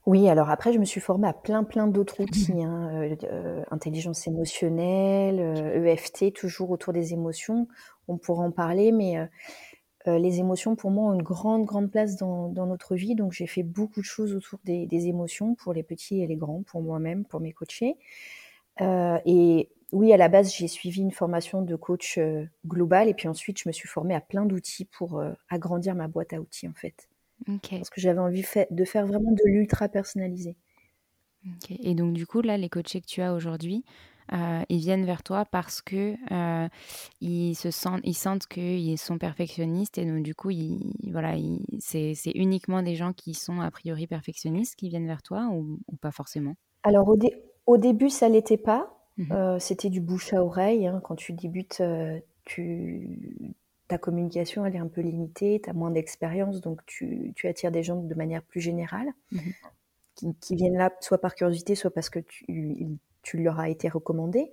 Oui, 0.06 0.30
alors 0.30 0.50
après, 0.50 0.74
je 0.74 0.80
me 0.80 0.86
suis 0.86 1.02
formée 1.02 1.28
à 1.28 1.34
plein 1.34 1.64
plein 1.64 1.88
d'autres 1.88 2.20
outils, 2.24 2.64
hein, 2.64 3.16
intelligence 3.72 4.28
émotionnelle, 4.28 5.40
EFT, 5.86 6.24
e 6.24 6.30
toujours 6.32 6.72
autour 6.72 6.94
des 6.94 7.14
émotions 7.14 7.68
on 8.08 8.18
pourra 8.18 8.44
en 8.44 8.52
parler, 8.52 8.92
mais 8.92 9.18
euh, 9.18 9.26
euh, 10.08 10.20
les 10.20 10.40
émotions, 10.40 10.76
pour 10.76 10.92
moi, 10.92 11.12
ont 11.12 11.14
une 11.14 11.24
grande, 11.24 11.66
grande 11.66 11.92
place 11.92 12.16
dans, 12.16 12.50
notre 12.50 12.96
vie. 12.96 13.16
Donc, 13.16 13.32
j'ai 13.32 13.48
fait 13.48 13.64
beaucoup 13.64 14.02
de 14.02 14.06
choses 14.06 14.36
autour 14.36 14.60
des, 14.64 15.08
émotions 15.08 15.56
pour 15.56 15.74
les 15.74 15.84
petits 15.84 16.22
et 16.22 16.28
les 16.28 16.36
grands, 16.36 16.64
pour 16.64 16.82
moi-même, 16.82 17.26
pour 17.26 17.40
mes 17.40 17.52
coachés. 17.52 17.96
Euh, 18.82 19.18
et 19.26 19.70
oui, 19.92 20.12
à 20.14 20.18
la 20.18 20.30
base, 20.30 20.54
j'ai 20.54 20.68
suivi 20.68 21.02
une 21.02 21.12
formation 21.12 21.62
de 21.62 21.76
coach 21.76 22.20
global. 22.66 23.08
Et 23.08 23.14
puis 23.14 23.28
ensuite, 23.28 23.60
je 23.60 23.70
me 23.70 23.74
suis 23.74 23.88
formée 23.88 24.16
à 24.16 24.22
plein 24.22 24.46
d'outils 24.46 24.86
pour 24.86 25.24
agrandir 25.50 25.96
ma 25.96 26.08
boîte 26.08 26.34
à 26.34 26.42
outils, 26.42 26.68
en 26.68 26.74
fait. 26.74 27.08
Parce 27.70 27.90
que 27.90 28.02
j'avais 28.02 28.20
envie 28.20 28.44
de 28.72 28.86
faire 28.86 29.06
vraiment 29.06 29.32
de 29.32 29.44
l'ultra 29.46 29.88
personnalisé. 29.88 30.58
Et 31.70 31.94
donc, 31.94 32.14
du 32.14 32.26
coup, 32.26 32.42
là, 32.42 32.58
les 32.58 32.70
coachés 32.70 33.02
que 33.02 33.06
tu 33.06 33.22
as 33.22 33.34
aujourd'hui, 33.34 33.86
euh, 34.34 34.62
ils 34.70 34.80
viennent 34.80 35.06
vers 35.06 35.22
toi 35.22 35.46
parce 35.46 35.82
que 35.82 36.16
euh, 36.32 36.68
ils 37.22 37.56
se 37.56 37.70
sentent, 37.70 38.02
ils 38.04 38.16
sentent 38.16 38.48
qu'ils 38.48 38.98
sont 38.98 39.20
perfectionnistes 39.20 40.00
et 40.00 40.06
donc 40.06 40.24
du 40.24 40.34
coup, 40.34 40.50
voilà, 41.12 41.36
c'est, 41.80 42.16
uniquement 42.34 42.82
des 42.82 42.96
gens 42.96 43.14
qui 43.14 43.36
sont 43.36 43.62
a 43.62 43.70
priori 43.70 44.08
perfectionnistes 44.08 44.76
qui 44.76 44.90
viennent 44.90 45.06
vers 45.06 45.22
toi 45.22 45.50
ou, 45.54 45.78
pas 46.02 46.12
forcément? 46.12 46.56
Alors 46.84 47.08
au, 47.68 47.78
début, 47.78 48.10
ça 48.10 48.30
l'était 48.30 48.58
pas. 48.58 48.92
Mmh 49.18 49.32
euh, 49.32 49.60
c'était 49.60 49.90
du 49.90 50.02
bouche 50.02 50.34
à 50.34 50.44
oreille. 50.44 50.88
Hein. 50.88 51.02
Quand 51.04 51.16
tu 51.16 51.34
débutes, 51.34 51.82
tu 52.44 53.44
ta 53.88 54.00
communication 54.00 54.66
elle 54.66 54.76
est 54.76 54.80
un 54.80 54.88
peu 54.88 55.02
limitée, 55.02 55.62
tu 55.64 55.70
as 55.70 55.74
moins 55.74 55.92
d'expérience, 55.92 56.60
donc 56.60 56.84
tu, 56.86 57.34
attires 57.44 57.72
des 57.72 57.84
gens 57.84 58.02
de 58.02 58.16
manière 58.16 58.42
plus 58.42 58.60
générale, 58.60 59.08
mmh 59.32 59.40
qui, 60.40 60.56
viennent 60.56 60.78
là 60.78 60.92
soit 61.02 61.18
par 61.18 61.36
curiosité, 61.36 61.76
soit 61.76 61.92
parce 61.92 62.10
que 62.10 62.20
tu, 62.20 62.88
tu 63.22 63.38
leur 63.38 63.60
as 63.60 63.70
été 63.70 63.90
recommandé. 63.90 64.50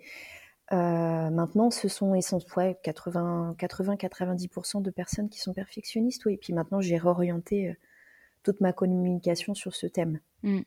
Euh, 0.72 1.30
maintenant, 1.30 1.70
ce 1.70 1.88
sont 1.88 2.14
essentiellement 2.14 2.72
80-90% 2.82 4.82
de 4.82 4.90
personnes 4.90 5.28
qui 5.28 5.38
sont 5.38 5.52
perfectionnistes. 5.52 6.24
Oui. 6.24 6.34
Et 6.34 6.36
puis 6.38 6.52
maintenant, 6.52 6.80
j'ai 6.80 6.96
réorienté 6.96 7.68
euh, 7.68 7.74
toute 8.42 8.60
ma 8.60 8.72
communication 8.72 9.54
sur 9.54 9.74
ce 9.74 9.86
thème. 9.86 10.20
Mmh. 10.42 10.60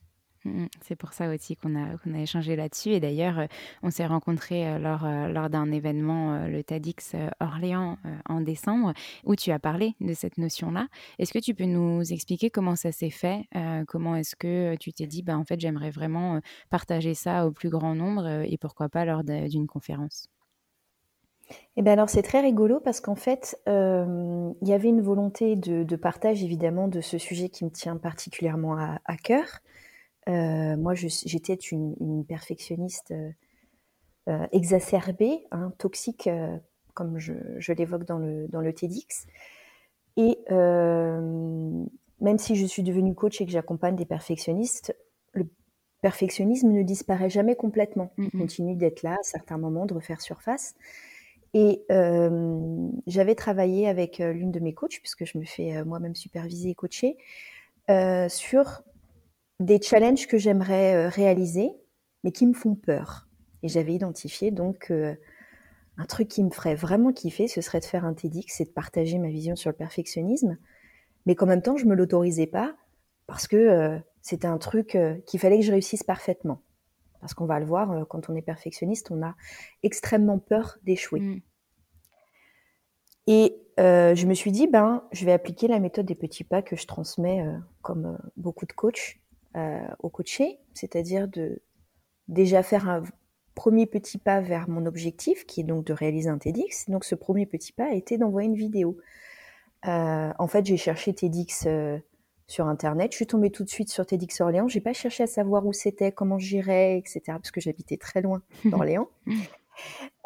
Mm, 0.45 0.63
mm. 0.63 0.67
C'est 0.81 0.95
pour 0.95 1.13
ça 1.13 1.29
aussi 1.29 1.55
qu'on 1.55 1.75
a, 1.75 2.19
échangé 2.19 2.55
là-dessus. 2.55 2.89
Et 2.89 2.99
d'ailleurs, 2.99 3.39
euh, 3.39 3.47
on 3.83 3.89
s'est 3.89 4.05
rencontrés 4.05 4.67
euh, 4.67 4.79
lors, 4.79 5.05
euh, 5.05 5.27
lors 5.27 5.49
d'un 5.49 5.71
événement, 5.71 6.47
le 6.47 6.63
TADX 6.63 7.15
Orléans, 7.39 7.97
en 8.29 8.41
décembre, 8.41 8.93
où 9.25 9.35
tu 9.35 9.51
as 9.51 9.59
parlé 9.59 9.95
de 9.99 10.13
cette 10.13 10.37
notion-là. 10.37 10.87
Est-ce 11.19 11.33
que 11.33 11.39
tu 11.39 11.53
peux 11.53 11.65
nous 11.65 12.01
expliquer 12.13 12.49
comment 12.49 12.75
ça 12.75 12.91
s'est 12.91 13.09
fait 13.09 13.47
Comment 13.87 14.15
est-ce 14.15 14.35
que 14.35 14.75
tu 14.75 14.93
t'es 14.93 15.07
dit, 15.07 15.23
bah, 15.23 15.37
en 15.37 15.43
fait, 15.43 15.59
j'aimerais 15.59 15.89
vraiment 15.89 16.39
partager 16.69 17.13
ça 17.13 17.47
au 17.47 17.51
plus 17.51 17.69
grand 17.69 17.95
nombre 17.95 18.27
et 18.27 18.57
pourquoi 18.57 18.89
pas 18.89 19.05
lors 19.05 19.23
d'une 19.23 19.67
conférence? 19.67 20.29
Eh 21.77 21.81
bien 21.81 21.93
alors 21.93 22.09
c'est 22.09 22.23
très 22.23 22.41
rigolo 22.41 22.79
parce 22.79 23.01
qu'en 23.01 23.15
fait, 23.15 23.59
il 23.67 24.67
y 24.67 24.73
avait 24.73 24.89
une 24.89 25.01
volonté 25.01 25.55
de, 25.55 25.95
partage 25.95 26.43
évidemment 26.43 26.87
de 26.87 27.01
ce 27.01 27.17
sujet 27.17 27.49
qui 27.49 27.65
me 27.65 27.71
tient 27.71 27.97
particulièrement 27.97 28.77
à 28.77 29.17
cœur. 29.17 29.61
Euh, 30.27 30.75
moi, 30.77 30.93
j'étais 30.95 31.53
une, 31.53 31.95
une, 31.99 32.25
perfectionniste 32.25 33.11
euh, 33.11 33.29
euh, 34.27 34.47
exacerbée, 34.51 35.45
hein, 35.51 35.71
toxique 35.77 36.29
comme 36.93 37.19
je, 37.19 37.33
l'évoque 37.73 38.05
dans 38.05 38.17
le, 38.17 38.47
dans 38.47 38.61
le 38.61 38.73
TEDx. 38.73 39.27
Et 40.17 40.39
même 40.49 42.37
si 42.37 42.55
je 42.55 42.65
suis 42.65 42.83
devenue 42.83 43.13
coach 43.13 43.41
et 43.41 43.45
que 43.45 43.51
j'accompagne 43.51 43.97
des 43.97 44.05
perfectionnistes, 44.05 44.95
le 45.33 45.45
perfectionnisme 46.01 46.71
ne 46.71 46.83
disparaît 46.83 47.29
jamais 47.29 47.55
complètement. 47.55 48.13
Il 48.17 48.31
continue 48.31 48.75
d'être 48.75 49.03
là 49.03 49.17
à 49.19 49.23
certains 49.23 49.57
moments, 49.57 49.85
de 49.85 49.93
refaire 49.93 50.21
surface. 50.21 50.75
Et 51.53 51.83
j'avais 53.07 53.35
travaillé 53.35 53.89
avec 53.89 54.19
l'une 54.19 54.51
de 54.51 54.61
mes 54.61 54.73
coachs, 54.73 54.99
puisque 55.01 55.25
je 55.25 55.37
me 55.37 55.43
fais 55.43 55.83
moi-même 55.83 56.15
superviser 56.15 56.69
et 56.69 56.75
coacher, 56.75 57.17
sur 58.29 58.83
des 59.59 59.81
challenges 59.81 60.27
que 60.27 60.37
j'aimerais 60.37 61.07
réaliser, 61.07 61.71
mais 62.23 62.31
qui 62.31 62.45
me 62.45 62.53
font 62.53 62.75
peur. 62.75 63.27
Et 63.63 63.67
j'avais 63.67 63.93
identifié 63.93 64.51
donc 64.51 64.91
un 64.91 66.05
truc 66.05 66.27
qui 66.27 66.43
me 66.43 66.49
ferait 66.49 66.75
vraiment 66.75 67.13
kiffer, 67.13 67.47
ce 67.47 67.61
serait 67.61 67.79
de 67.79 67.85
faire 67.85 68.05
un 68.05 68.13
TEDx 68.13 68.61
et 68.61 68.65
de 68.65 68.69
partager 68.69 69.17
ma 69.17 69.29
vision 69.29 69.55
sur 69.55 69.69
le 69.69 69.75
perfectionnisme 69.75 70.57
mais 71.25 71.35
qu'en 71.35 71.45
même 71.45 71.61
temps, 71.61 71.77
je 71.77 71.85
me 71.85 71.95
l'autorisais 71.95 72.47
pas 72.47 72.75
parce 73.27 73.47
que 73.47 73.55
euh, 73.55 73.97
c'était 74.21 74.47
un 74.47 74.57
truc 74.57 74.95
euh, 74.95 75.15
qu'il 75.25 75.39
fallait 75.39 75.59
que 75.59 75.65
je 75.65 75.71
réussisse 75.71 76.03
parfaitement. 76.03 76.61
Parce 77.19 77.33
qu'on 77.33 77.45
va 77.45 77.59
le 77.59 77.65
voir, 77.65 77.91
euh, 77.91 78.05
quand 78.05 78.29
on 78.29 78.35
est 78.35 78.41
perfectionniste, 78.41 79.09
on 79.09 79.23
a 79.23 79.35
extrêmement 79.81 80.37
peur 80.37 80.77
d'échouer. 80.83 81.19
Mm. 81.19 81.41
Et 83.27 83.61
je 83.77 84.25
me 84.27 84.33
suis 84.35 84.51
dit, 84.51 84.67
ben, 84.67 85.03
je 85.11 85.25
vais 85.25 85.33
appliquer 85.33 85.67
la 85.67 85.79
méthode 85.79 86.05
des 86.05 86.15
petits 86.15 86.43
pas 86.43 86.61
que 86.61 86.75
je 86.75 86.85
transmets, 86.85 87.43
comme 87.81 88.17
beaucoup 88.37 88.65
de 88.65 88.71
coachs, 88.71 89.17
aux 89.99 90.09
coachés, 90.09 90.59
c'est-à-dire 90.73 91.27
de 91.27 91.61
déjà 92.27 92.61
faire 92.63 92.89
un 92.89 93.03
premier 93.55 93.85
petit 93.85 94.17
pas 94.17 94.41
vers 94.41 94.69
mon 94.69 94.85
objectif, 94.85 95.45
qui 95.45 95.61
est 95.61 95.63
donc 95.63 95.85
de 95.85 95.93
réaliser 95.93 96.29
un 96.29 96.37
TEDx. 96.37 96.89
Donc 96.89 97.05
ce 97.05 97.15
premier 97.15 97.45
petit 97.45 97.71
pas 97.71 97.85
a 97.85 97.93
été 97.93 98.17
d'envoyer 98.17 98.49
une 98.49 98.55
vidéo. 98.55 98.97
Euh, 99.87 100.31
en 100.37 100.47
fait, 100.47 100.65
j'ai 100.65 100.77
cherché 100.77 101.13
TEDx 101.13 101.65
euh, 101.67 101.97
sur 102.47 102.67
Internet. 102.67 103.11
Je 103.11 103.17
suis 103.17 103.27
tombée 103.27 103.49
tout 103.49 103.63
de 103.63 103.69
suite 103.69 103.89
sur 103.89 104.05
TEDx 104.05 104.41
Orléans. 104.41 104.67
J'ai 104.67 104.81
pas 104.81 104.93
cherché 104.93 105.23
à 105.23 105.27
savoir 105.27 105.65
où 105.65 105.73
c'était, 105.73 106.11
comment 106.11 106.37
j'irais, 106.37 106.97
etc. 106.97 107.21
Parce 107.27 107.51
que 107.51 107.61
j'habitais 107.61 107.97
très 107.97 108.21
loin 108.21 108.41
d'Orléans. 108.65 109.07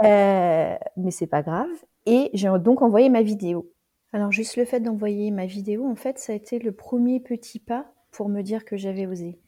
euh, 0.03 0.75
mais 0.97 1.11
c'est 1.11 1.27
pas 1.27 1.43
grave. 1.43 1.69
Et 2.05 2.29
j'ai 2.33 2.49
donc 2.59 2.81
envoyé 2.81 3.09
ma 3.09 3.21
vidéo. 3.21 3.71
Alors, 4.11 4.31
juste 4.31 4.57
le 4.57 4.65
fait 4.65 4.79
d'envoyer 4.79 5.29
ma 5.29 5.45
vidéo, 5.45 5.85
en 5.85 5.95
fait, 5.95 6.17
ça 6.17 6.33
a 6.33 6.35
été 6.35 6.57
le 6.57 6.71
premier 6.71 7.19
petit 7.19 7.59
pas 7.59 7.93
pour 8.11 8.29
me 8.29 8.41
dire 8.41 8.65
que 8.65 8.77
j'avais 8.77 9.05
osé. 9.05 9.39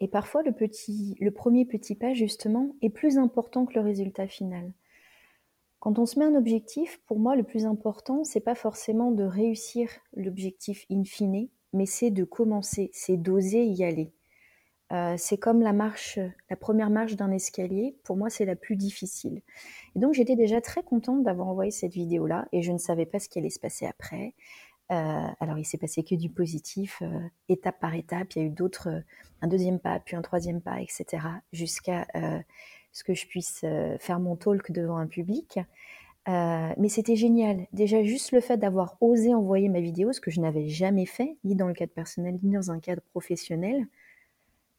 Et 0.00 0.08
parfois, 0.08 0.42
le, 0.42 0.52
petit, 0.52 1.16
le 1.20 1.30
premier 1.30 1.64
petit 1.64 1.94
pas, 1.94 2.14
justement, 2.14 2.74
est 2.82 2.90
plus 2.90 3.18
important 3.18 3.66
que 3.66 3.74
le 3.74 3.80
résultat 3.80 4.28
final. 4.28 4.72
Quand 5.80 5.98
on 5.98 6.06
se 6.06 6.18
met 6.18 6.24
un 6.24 6.34
objectif, 6.34 7.00
pour 7.06 7.18
moi, 7.18 7.36
le 7.36 7.44
plus 7.44 7.66
important, 7.66 8.24
c'est 8.24 8.40
pas 8.40 8.54
forcément 8.54 9.10
de 9.10 9.24
réussir 9.24 9.90
l'objectif 10.14 10.86
in 10.90 11.04
fine, 11.04 11.48
mais 11.72 11.86
c'est 11.86 12.10
de 12.10 12.24
commencer, 12.24 12.90
c'est 12.92 13.16
d'oser 13.16 13.64
y 13.64 13.84
aller. 13.84 14.12
Euh, 14.90 15.14
c'est 15.18 15.36
comme 15.36 15.60
la 15.60 15.72
marche, 15.72 16.18
la 16.48 16.56
première 16.56 16.90
marche 16.90 17.14
d'un 17.14 17.30
escalier. 17.30 17.96
Pour 18.04 18.16
moi, 18.16 18.30
c'est 18.30 18.46
la 18.46 18.56
plus 18.56 18.74
difficile. 18.74 19.42
Et 19.94 19.98
donc, 19.98 20.14
j'étais 20.14 20.36
déjà 20.36 20.60
très 20.60 20.82
contente 20.82 21.22
d'avoir 21.22 21.48
envoyé 21.48 21.70
cette 21.70 21.92
vidéo-là, 21.92 22.48
et 22.52 22.62
je 22.62 22.72
ne 22.72 22.78
savais 22.78 23.06
pas 23.06 23.18
ce 23.18 23.28
qui 23.28 23.38
allait 23.38 23.50
se 23.50 23.60
passer 23.60 23.86
après. 23.86 24.34
Euh, 24.90 25.28
alors, 25.40 25.58
il 25.58 25.64
s'est 25.64 25.78
passé 25.78 26.02
que 26.02 26.14
du 26.14 26.30
positif, 26.30 27.02
euh, 27.02 27.20
étape 27.48 27.78
par 27.80 27.94
étape. 27.94 28.34
Il 28.34 28.42
y 28.42 28.44
a 28.44 28.46
eu 28.46 28.50
d'autres, 28.50 29.02
un 29.42 29.48
deuxième 29.48 29.78
pas, 29.78 30.00
puis 30.00 30.16
un 30.16 30.22
troisième 30.22 30.60
pas, 30.60 30.80
etc., 30.80 31.18
jusqu'à 31.52 32.06
ce 32.92 33.04
que 33.04 33.14
je 33.14 33.26
puisse 33.26 33.60
euh, 33.64 33.96
faire 33.98 34.20
mon 34.20 34.36
talk 34.36 34.72
devant 34.72 34.96
un 34.96 35.06
public. 35.06 35.58
Euh, 36.28 36.72
mais 36.76 36.88
c'était 36.88 37.16
génial. 37.16 37.66
Déjà, 37.72 38.02
juste 38.02 38.32
le 38.32 38.40
fait 38.40 38.56
d'avoir 38.56 38.96
osé 39.00 39.34
envoyer 39.34 39.68
ma 39.68 39.80
vidéo, 39.80 40.12
ce 40.12 40.20
que 40.20 40.30
je 40.30 40.40
n'avais 40.40 40.68
jamais 40.68 41.06
fait, 41.06 41.36
ni 41.44 41.54
dans 41.54 41.68
le 41.68 41.74
cadre 41.74 41.92
personnel, 41.92 42.38
ni 42.42 42.52
dans 42.52 42.70
un 42.70 42.80
cadre 42.80 43.02
professionnel, 43.12 43.86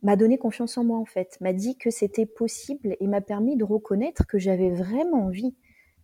m'a 0.03 0.15
donné 0.15 0.37
confiance 0.37 0.77
en 0.77 0.83
moi, 0.83 0.97
en 0.97 1.05
fait. 1.05 1.37
M'a 1.41 1.53
dit 1.53 1.77
que 1.77 1.89
c'était 1.89 2.25
possible 2.25 2.95
et 2.99 3.07
m'a 3.07 3.21
permis 3.21 3.55
de 3.55 3.63
reconnaître 3.63 4.27
que 4.27 4.37
j'avais 4.37 4.69
vraiment 4.69 5.25
envie 5.25 5.55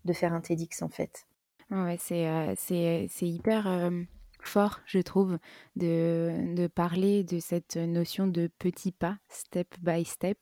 de 0.06 0.14
faire 0.14 0.34
un 0.34 0.42
TEDx, 0.42 0.82
en 0.82 0.90
fait. 0.90 1.28
Ouais, 1.72 1.98
c'est 2.00 2.28
euh, 2.28 3.08
hyper 3.22 3.68
fort, 4.48 4.80
je 4.86 5.00
trouve, 5.00 5.38
de, 5.76 6.68
parler 6.74 7.24
de 7.24 7.40
cette 7.40 7.78
notion 7.78 8.28
de 8.28 8.50
petits 8.60 8.92
pas, 8.92 9.18
step 9.30 9.76
by 9.82 10.06
step, 10.06 10.38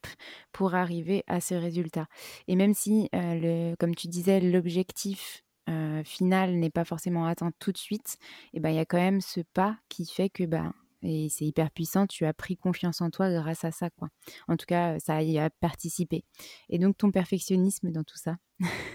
pour 0.51 0.75
arriver 0.75 1.24
à 1.27 1.42
ce 1.42 1.56
résultat. 1.56 2.08
Et 2.48 2.56
même 2.56 2.74
si, 2.74 3.10
euh, 3.15 3.72
le, 3.72 3.75
comme 3.77 3.95
tu 3.95 4.08
disais, 4.08 4.39
l'objectif 4.39 5.43
euh, 5.69 6.04
final 6.04 6.56
n'est 6.56 6.69
pas 6.69 6.86
forcément 6.86 7.26
atteint 7.26 7.52
tout 7.60 7.71
de 7.71 7.78
suite, 7.78 8.17
eh 8.54 8.60
ben 8.60 8.69
il 8.69 8.76
y 8.76 8.80
a 8.80 8.86
quand 8.86 8.98
même 8.98 9.21
ce 9.21 9.39
pas 9.54 9.78
qui 9.88 10.06
fait 10.06 10.30
que 10.30 10.43
ben 10.43 10.74
et 11.06 11.28
c'est 11.30 11.45
hyper 11.45 11.69
puissant, 11.71 12.08
tu 12.08 12.26
as 12.26 12.34
pris 12.34 12.56
confiance 12.56 13.02
en 13.02 13.10
toi 13.10 13.30
grâce 13.30 13.65
à 13.65 13.71
ça 13.71 13.89
quoi. 13.89 14.10
En 14.48 14.56
tout 14.56 14.65
cas, 14.65 15.00
ça 15.00 15.21
y 15.21 15.38
a 15.38 15.50
participé. 15.50 16.24
Et 16.69 16.80
donc 16.80 16.98
ton 16.98 17.12
perfectionnisme 17.12 17.91
dans 17.91 18.04
tout 18.04 18.17
ça? 18.17 18.38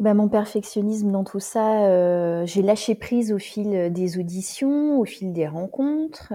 Ben, 0.00 0.14
mon 0.14 0.30
perfectionnisme 0.30 1.12
dans 1.12 1.24
tout 1.24 1.40
ça, 1.40 1.84
euh, 1.84 2.46
j'ai 2.46 2.62
lâché 2.62 2.94
prise 2.94 3.32
au 3.32 3.38
fil 3.38 3.92
des 3.92 4.18
auditions, 4.18 4.98
au 4.98 5.04
fil 5.04 5.34
des 5.34 5.46
rencontres. 5.46 6.32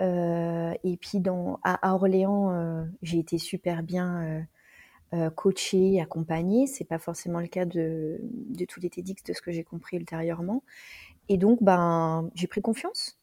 Euh, 0.00 0.74
et 0.82 0.96
puis 0.96 1.20
dans, 1.20 1.60
à, 1.62 1.94
Orléans, 1.94 2.50
euh, 2.50 2.84
j'ai 3.02 3.20
été 3.20 3.38
super 3.38 3.84
bien 3.84 4.44
coachée, 5.36 6.00
accompagnée. 6.00 6.66
C'est 6.66 6.84
pas 6.84 6.98
forcément 6.98 7.38
le 7.38 7.46
cas 7.46 7.66
de, 7.66 8.18
de 8.20 8.64
tous 8.64 8.80
les 8.80 8.90
TEDx, 8.90 9.22
de 9.22 9.32
ce 9.32 9.42
que 9.42 9.52
j'ai 9.52 9.62
compris 9.62 9.96
ultérieurement. 9.96 10.64
Et 11.28 11.36
donc, 11.36 11.62
ben, 11.62 12.28
j'ai 12.34 12.48
pris 12.48 12.62
confiance 12.62 13.16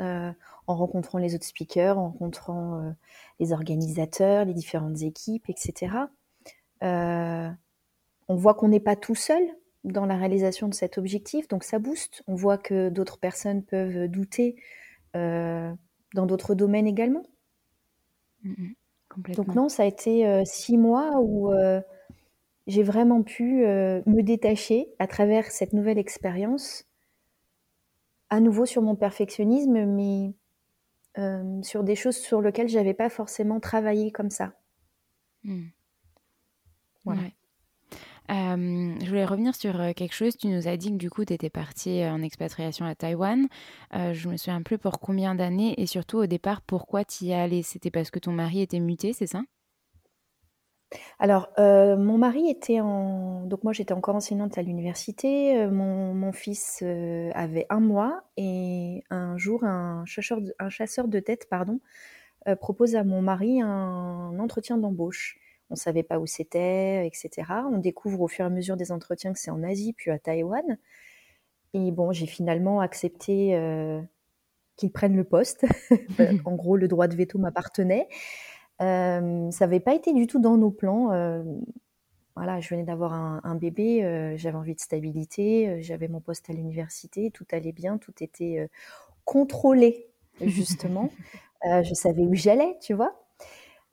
en 0.00 0.34
rencontrant 0.66 1.18
les 1.18 1.36
autres 1.36 1.46
speakers, 1.46 1.98
en 1.98 2.10
rencontrant 2.10 2.92
les 3.38 3.52
organisateurs, 3.52 4.44
les 4.44 4.54
différentes 4.54 5.02
équipes, 5.02 5.48
etc 5.48 5.92
on 8.28 8.36
voit 8.36 8.54
qu'on 8.54 8.68
n'est 8.68 8.80
pas 8.80 8.96
tout 8.96 9.14
seul 9.14 9.42
dans 9.84 10.06
la 10.06 10.16
réalisation 10.16 10.68
de 10.68 10.74
cet 10.74 10.98
objectif, 10.98 11.46
donc 11.48 11.62
ça 11.62 11.78
booste. 11.78 12.22
On 12.26 12.34
voit 12.34 12.58
que 12.58 12.88
d'autres 12.88 13.18
personnes 13.18 13.62
peuvent 13.62 14.08
douter 14.08 14.56
euh, 15.14 15.72
dans 16.14 16.26
d'autres 16.26 16.54
domaines 16.54 16.86
également. 16.86 17.22
Mm, 18.42 18.52
mm, 18.52 19.34
donc 19.34 19.54
non, 19.54 19.68
ça 19.68 19.82
a 19.82 19.86
été 19.86 20.26
euh, 20.26 20.42
six 20.44 20.78
mois 20.78 21.20
où 21.20 21.52
euh, 21.52 21.80
j'ai 22.66 22.82
vraiment 22.82 23.22
pu 23.22 23.64
me 23.66 24.22
détacher 24.22 24.88
à 24.98 25.06
travers 25.06 25.50
cette 25.50 25.74
nouvelle 25.74 25.98
expérience, 25.98 26.86
à 28.30 28.40
nouveau 28.40 28.64
sur 28.64 28.80
mon 28.80 28.96
perfectionnisme, 28.96 29.84
mais 29.84 30.32
sur 31.62 31.84
des 31.84 31.94
choses 31.94 32.16
sur 32.16 32.40
lesquelles 32.40 32.68
je 32.68 32.76
n'avais 32.76 32.94
pas 32.94 33.10
forcément 33.10 33.60
travaillé 33.60 34.10
comme 34.10 34.30
ça. 34.30 34.54
Mm. 35.44 35.66
Voilà 37.04 37.20
je 38.28 39.08
voulais 39.08 39.24
revenir 39.24 39.54
sur 39.54 39.72
quelque 39.94 40.14
chose. 40.14 40.36
Tu 40.36 40.48
nous 40.48 40.68
as 40.68 40.76
dit 40.76 40.90
que 40.90 40.96
du 40.96 41.10
coup, 41.10 41.24
tu 41.24 41.32
étais 41.32 41.50
partie 41.50 42.04
en 42.04 42.22
expatriation 42.22 42.86
à 42.86 42.94
Taïwan. 42.94 43.48
je 43.92 44.28
me 44.28 44.36
souviens 44.36 44.62
plus 44.62 44.78
pour 44.78 45.00
combien 45.00 45.34
d'années 45.34 45.74
et 45.80 45.86
surtout 45.86 46.18
au 46.18 46.26
départ, 46.26 46.62
pourquoi 46.62 47.04
tu 47.04 47.24
y 47.24 47.30
es 47.32 47.34
allée? 47.34 47.62
C'était 47.62 47.90
parce 47.90 48.10
que 48.10 48.18
ton 48.18 48.32
mari 48.32 48.60
était 48.60 48.80
muté, 48.80 49.12
c'est 49.12 49.26
ça? 49.26 49.42
Alors, 51.18 51.48
mon 51.58 52.18
mari 52.18 52.48
était 52.48 52.80
en... 52.80 53.44
Donc 53.46 53.64
moi, 53.64 53.72
j'étais 53.72 53.94
encore 53.94 54.16
enseignante 54.16 54.58
à 54.58 54.62
l'université. 54.62 55.66
mon, 55.66 56.32
fils 56.32 56.82
avait 57.34 57.66
un 57.70 57.80
mois 57.80 58.22
et 58.36 59.04
un 59.10 59.36
jour, 59.36 59.64
un 59.64 60.04
chasseur 60.06 60.40
de, 60.40 60.54
un 60.58 60.68
chasseur 60.70 61.08
de 61.08 61.20
tête 61.20 61.46
pardon, 61.50 61.80
propose 62.60 62.96
à 62.96 63.04
mon 63.04 63.22
mari 63.22 63.60
un 63.60 64.38
entretien 64.38 64.78
d'embauche 64.78 65.38
on 65.70 65.76
savait 65.76 66.02
pas 66.02 66.18
où 66.18 66.26
c'était, 66.26 67.06
etc. 67.06 67.30
On 67.72 67.78
découvre 67.78 68.20
au 68.20 68.28
fur 68.28 68.44
et 68.44 68.46
à 68.46 68.50
mesure 68.50 68.76
des 68.76 68.92
entretiens 68.92 69.32
que 69.32 69.38
c'est 69.38 69.50
en 69.50 69.62
Asie, 69.62 69.92
puis 69.92 70.10
à 70.10 70.18
Taïwan. 70.18 70.78
Et 71.74 71.90
bon, 71.90 72.12
j'ai 72.12 72.26
finalement 72.26 72.80
accepté 72.80 73.56
euh, 73.56 74.00
qu'ils 74.76 74.92
prennent 74.92 75.16
le 75.16 75.24
poste. 75.24 75.66
en 76.44 76.54
gros, 76.54 76.76
le 76.76 76.88
droit 76.88 77.08
de 77.08 77.16
veto 77.16 77.38
m'appartenait. 77.38 78.08
Euh, 78.80 79.50
ça 79.50 79.66
n'avait 79.66 79.80
pas 79.80 79.94
été 79.94 80.12
du 80.12 80.26
tout 80.26 80.40
dans 80.40 80.56
nos 80.56 80.70
plans. 80.70 81.12
Euh, 81.12 81.42
voilà, 82.36 82.60
je 82.60 82.68
venais 82.68 82.84
d'avoir 82.84 83.12
un, 83.12 83.54
bébé, 83.54 84.34
j'avais 84.36 84.56
envie 84.56 84.74
de 84.74 84.80
stabilité, 84.80 85.80
j'avais 85.82 86.08
mon 86.08 86.20
poste 86.20 86.50
à 86.50 86.52
l'université, 86.52 87.30
tout 87.30 87.46
allait 87.52 87.70
bien, 87.70 87.96
tout 87.96 88.12
était 88.20 88.68
contrôlé, 89.24 90.08
justement. 90.40 91.10
je 91.62 91.94
savais 91.94 92.22
où 92.22 92.34
j'allais, 92.34 92.76
tu 92.80 92.92
vois. 92.92 93.23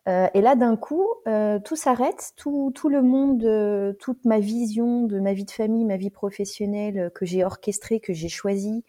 Euh, 0.08 0.28
et 0.34 0.42
là, 0.42 0.56
d'un 0.56 0.76
coup, 0.78 1.08
euh, 1.28 1.60
tout 1.60 1.76
s'arrête, 1.76 2.34
tout, 2.36 2.72
tout, 2.74 2.90
le 2.90 3.02
monde, 3.04 3.44
euh, 3.44 3.94
toute 3.94 4.26
ma 4.26 4.40
vision 4.40 5.04
de 5.06 5.20
ma 5.20 5.34
vie 5.34 5.46
de 5.46 5.52
famille, 5.52 5.86
ma 5.86 5.98
vie 5.98 6.10
professionnelle 6.10 7.12
que 7.14 7.26
j'ai 7.26 7.44
orchestrée, 7.44 8.00
que 8.00 8.14
j'ai 8.14 8.30
choisie, 8.30 8.84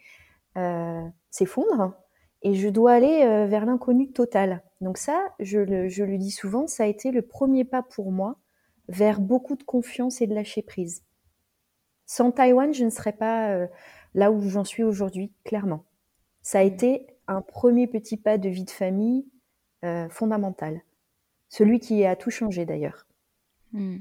s'effondre. 1.30 1.94
Et 2.42 2.54
je 2.54 2.68
dois 2.68 2.92
aller 2.92 3.46
vers 3.46 3.66
l'inconnu 3.66 4.10
total. 4.10 4.62
Donc 4.80 4.98
ça, 4.98 5.22
je 5.38 5.60
le, 5.60 5.88
je 5.88 6.02
le 6.02 6.18
dis 6.18 6.32
souvent, 6.32 6.66
ça 6.66 6.84
a 6.84 6.86
été 6.86 7.12
le 7.12 7.22
premier 7.22 7.64
pas 7.64 7.82
pour 7.82 8.10
moi 8.10 8.36
vers 8.88 9.20
beaucoup 9.20 9.54
de 9.54 9.62
confiance 9.62 10.20
et 10.20 10.26
de 10.26 10.34
lâcher 10.34 10.62
prise. 10.62 11.04
Sans 12.04 12.32
Taïwan, 12.32 12.74
je 12.74 12.84
ne 12.84 12.90
serais 12.90 13.12
pas 13.12 13.68
là 14.14 14.32
où 14.32 14.42
j'en 14.42 14.64
suis 14.64 14.82
aujourd'hui, 14.82 15.32
clairement. 15.44 15.84
Ça 16.42 16.58
a 16.58 16.64
mmh. 16.64 16.66
été 16.66 17.06
un 17.28 17.42
premier 17.42 17.86
petit 17.86 18.16
pas 18.16 18.38
de 18.38 18.48
vie 18.48 18.64
de 18.64 18.70
famille 18.70 19.24
fondamental. 20.10 20.82
Celui 21.52 21.80
qui 21.80 22.06
a 22.06 22.16
tout 22.16 22.30
changé 22.30 22.64
d'ailleurs. 22.64 23.06
Mmh. 23.72 23.98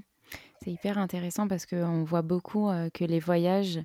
C'est 0.63 0.71
hyper 0.71 0.97
intéressant 0.97 1.49
parce 1.49 1.65
qu'on 1.65 2.05
voit 2.05 2.21
beaucoup 2.21 2.69
que 2.93 3.03
les 3.03 3.19
voyages 3.19 3.81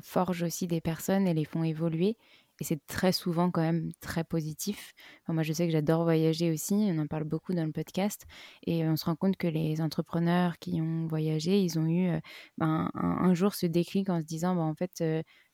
forgent 0.00 0.44
aussi 0.44 0.66
des 0.66 0.80
personnes 0.80 1.28
et 1.28 1.34
les 1.34 1.44
font 1.44 1.64
évoluer. 1.64 2.16
Et 2.60 2.64
c'est 2.64 2.84
très 2.86 3.12
souvent 3.12 3.50
quand 3.50 3.60
même 3.60 3.90
très 4.00 4.24
positif. 4.24 4.92
moi, 5.28 5.42
je 5.42 5.52
sais 5.52 5.66
que 5.66 5.72
j'adore 5.72 6.04
voyager 6.04 6.50
aussi, 6.50 6.74
on 6.74 6.98
en 6.98 7.06
parle 7.06 7.24
beaucoup 7.24 7.54
dans 7.54 7.64
le 7.64 7.72
podcast. 7.72 8.26
Et 8.66 8.84
on 8.86 8.96
se 8.96 9.04
rend 9.04 9.16
compte 9.16 9.36
que 9.36 9.46
les 9.46 9.80
entrepreneurs 9.80 10.58
qui 10.58 10.80
ont 10.80 11.06
voyagé, 11.06 11.60
ils 11.60 11.78
ont 11.78 11.86
eu 11.86 12.10
ben, 12.58 12.90
un, 12.94 13.34
jour 13.34 13.54
ce 13.54 13.66
déclic 13.66 14.10
en 14.10 14.20
se 14.20 14.24
disant, 14.24 14.54
ben, 14.56 14.62
en 14.62 14.74
fait, 14.74 15.04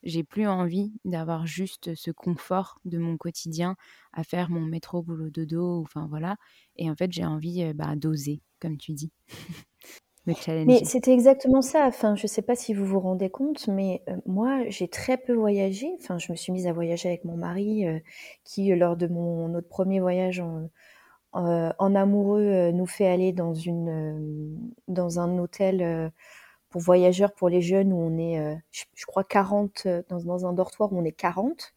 j'ai 0.02 0.24
plus 0.24 0.46
envie 0.46 0.92
d'avoir 1.04 1.46
juste 1.46 1.94
ce 1.94 2.10
confort 2.10 2.78
de 2.84 2.98
mon 2.98 3.16
quotidien 3.16 3.76
à 4.12 4.24
faire 4.24 4.50
mon 4.50 4.62
métro, 4.62 5.02
boulot, 5.02 5.30
dodo, 5.30 5.82
enfin 5.82 6.06
voilà. 6.08 6.36
Et 6.76 6.90
en 6.90 6.96
fait, 6.96 7.12
j'ai 7.12 7.24
envie 7.24 7.72
bah, 7.74 7.96
d'oser, 7.96 8.40
comme 8.60 8.78
tu 8.78 8.92
dis. 8.92 9.12
Mais 10.26 10.84
c'était 10.84 11.12
exactement 11.12 11.60
ça. 11.60 11.86
Enfin, 11.86 12.16
je 12.16 12.22
ne 12.22 12.28
sais 12.28 12.40
pas 12.42 12.54
si 12.54 12.72
vous 12.72 12.86
vous 12.86 13.00
rendez 13.00 13.28
compte, 13.28 13.68
mais 13.68 14.02
euh, 14.08 14.16
moi, 14.26 14.60
j'ai 14.68 14.88
très 14.88 15.18
peu 15.18 15.34
voyagé. 15.34 15.88
Enfin, 16.00 16.18
je 16.18 16.32
me 16.32 16.36
suis 16.36 16.52
mise 16.52 16.66
à 16.66 16.72
voyager 16.72 17.08
avec 17.08 17.24
mon 17.24 17.36
mari, 17.36 17.86
euh, 17.86 17.98
qui, 18.42 18.72
euh, 18.72 18.76
lors 18.76 18.96
de 18.96 19.06
mon 19.06 19.48
notre 19.48 19.68
premier 19.68 20.00
voyage 20.00 20.40
en, 20.40 20.70
en 21.32 21.94
amoureux, 21.94 22.70
nous 22.70 22.86
fait 22.86 23.08
aller 23.08 23.32
dans 23.32 23.54
une 23.54 24.56
dans 24.86 25.18
un 25.18 25.36
hôtel 25.38 26.12
pour 26.70 26.80
voyageurs 26.80 27.32
pour 27.32 27.48
les 27.48 27.60
jeunes 27.60 27.92
où 27.92 27.96
on 27.96 28.16
est, 28.18 28.56
je, 28.70 29.06
crois 29.06 29.24
40 29.24 29.88
dans, 30.08 30.20
dans 30.20 30.46
un 30.46 30.52
dortoir 30.52 30.92
où 30.92 30.98
on 30.98 31.04
est 31.04 31.12
40. 31.12 31.74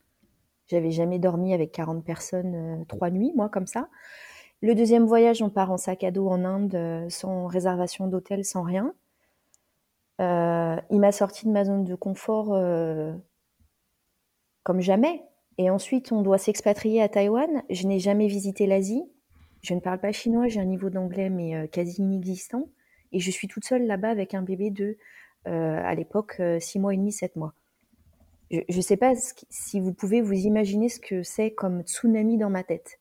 J'avais 0.67 0.91
jamais 0.91 1.17
dormi 1.17 1.55
avec 1.55 1.71
40 1.71 2.05
personnes 2.05 2.86
trois 2.88 3.10
nuits, 3.10 3.33
moi, 3.36 3.49
comme 3.49 3.65
ça. 3.65 3.89
Le 4.62 4.74
deuxième 4.74 5.06
voyage, 5.06 5.43
on 5.43 5.52
part 5.52 5.72
en 5.72 5.78
sac 5.78 6.04
à 6.04 6.10
dos 6.10 6.28
en 6.28 6.43
Inde, 6.43 6.74
euh, 6.74 7.10
sans 7.10 7.46
réservation 7.46 8.08
d'hôtel, 8.08 8.43
sans 8.43 8.63
rien. 8.63 8.93
Euh, 10.20 10.76
il 10.89 11.00
m'a 11.00 11.12
sorti 11.12 11.46
de 11.46 11.52
ma 11.52 11.63
zone 11.63 11.84
de 11.84 11.93
confort 11.93 12.56
euh, 12.56 13.13
comme 14.63 14.82
jamais. 14.82 15.22
Et 15.60 15.70
ensuite, 15.70 16.12
on 16.12 16.24
doit 16.24 16.39
s'expatrier 16.39 17.04
à 17.04 17.10
Taïwan. 17.10 17.62
Je 17.70 17.88
n'ai 17.88 18.00
jamais 18.00 18.28
visité 18.28 18.65
l'Asie. 18.65 19.04
Je 19.62 19.76
ne 19.76 19.80
parle 19.80 20.00
pas 20.00 20.12
chinois, 20.12 20.48
j'ai 20.48 20.60
un 20.60 20.65
niveau 20.65 20.89
d'anglais 20.89 21.30
mais 21.30 21.67
quasi 21.70 22.02
inexistant. 22.02 22.70
Et 23.12 23.20
je 23.20 23.32
suis 23.32 23.48
toute 23.48 23.65
seule 23.65 23.86
là-bas 23.86 24.10
avec 24.10 24.34
un 24.34 24.43
bébé 24.43 24.70
de, 24.70 24.98
à 25.46 25.93
l'époque, 25.96 26.39
6 26.60 26.80
mois 26.80 26.93
et 26.93 26.98
demi, 26.98 27.12
7 27.12 27.36
mois. 27.36 27.54
Je 28.52 28.62
ne 28.70 28.82
sais 28.82 28.98
pas 28.98 29.13
si 29.50 29.80
vous 29.80 29.93
pouvez 29.93 30.22
vous 30.22 30.34
imaginer 30.34 30.89
ce 30.89 31.00
que 31.00 31.24
c'est 31.24 31.52
comme 31.52 31.82
tsunami 31.82 32.38
dans 32.38 32.52
ma 32.52 32.63
tête. 32.63 33.00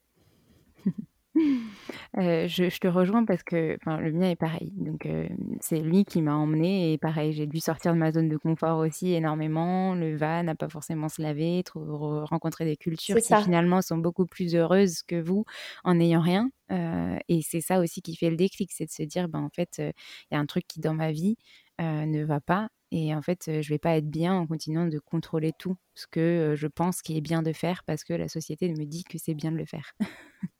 Euh, 2.19 2.49
je, 2.49 2.79
te 2.79 2.89
rejoins 2.89 3.27
parce 3.27 3.43
que 3.43 3.77
le 3.85 4.13
mien 4.13 4.31
est 4.31 4.37
pareil. 4.37 4.73
Donc, 4.77 5.05
euh, 5.05 5.29
c'est 5.61 5.81
lui 5.81 6.07
qui 6.07 6.23
m'a 6.23 6.35
emmené 6.35 6.93
et 6.93 6.99
pareil, 6.99 7.35
j'ai 7.35 7.47
dû 7.47 7.61
sortir 7.61 7.93
de 7.93 7.99
ma 7.99 8.11
zone 8.11 8.29
de 8.31 8.39
confort 8.39 8.79
aussi 8.79 9.13
énormément. 9.13 9.95
Le 9.95 10.17
va 10.17 10.43
n'a 10.43 10.55
pas 10.55 10.69
forcément 10.69 11.11
se 11.11 11.21
laver, 11.21 11.63
rencontrer 11.75 12.65
des 12.65 12.77
cultures 12.77 13.17
qui 13.17 13.35
finalement 13.43 13.83
sont 13.83 13.99
beaucoup 13.99 14.25
plus 14.25 14.55
heureuses 14.55 15.03
que 15.03 15.21
vous 15.21 15.45
en 15.85 15.97
n'ayant 15.97 16.23
rien. 16.23 16.51
Euh, 16.73 17.19
et 17.29 17.43
c'est 17.43 17.61
ça 17.61 17.81
aussi 17.81 18.01
qui 18.01 18.17
fait 18.17 18.31
le 18.31 18.37
déclic, 18.37 18.73
c'est 18.73 18.87
de 18.87 18.91
se 18.91 19.03
dire, 19.03 19.29
ben, 19.29 19.41
en 19.41 19.51
fait, 19.51 19.75
il 19.79 20.35
y 20.35 20.37
a 20.37 20.41
un 20.41 20.47
truc 20.47 20.67
qui 20.67 20.81
dans 20.81 20.95
ma 20.95 21.13
vie 21.13 21.37
ne 21.79 22.25
va 22.25 22.41
pas. 22.41 22.69
Et 22.93 23.15
en 23.15 23.21
fait, 23.21 23.61
je 23.61 23.69
vais 23.69 23.79
pas 23.79 23.97
être 23.97 24.09
bien 24.09 24.35
en 24.35 24.47
continuant 24.47 24.87
de 24.87 24.99
contrôler 24.99 25.53
tout 25.59 25.77
ce 25.95 26.07
que 26.07 26.55
je 26.57 26.67
pense 26.67 27.03
qui 27.03 27.19
est 27.19 27.21
bien 27.21 27.43
de 27.43 27.53
faire 27.53 27.85
parce 27.85 28.05
que 28.05 28.15
la 28.15 28.29
société 28.29 28.71
me 28.71 28.85
dit 28.87 29.05
que 29.05 29.19
c'est 29.19 29.35
bien 29.35 29.53
de 29.53 29.59
le 29.59 29.67
faire. 29.67 29.93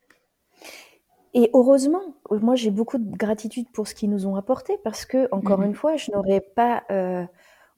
Et 1.33 1.51
heureusement, 1.53 2.01
moi 2.31 2.55
j'ai 2.55 2.71
beaucoup 2.71 2.97
de 2.97 3.15
gratitude 3.15 3.69
pour 3.71 3.87
ce 3.87 3.93
qu'ils 3.93 4.09
nous 4.09 4.25
ont 4.25 4.35
apporté 4.35 4.77
parce 4.83 5.05
que, 5.05 5.27
encore 5.31 5.59
mmh 5.59 5.65
une 5.65 5.75
fois, 5.75 5.95
je 5.95 6.11
n'aurais 6.11 6.41
pas 6.41 6.83
euh, 6.89 7.25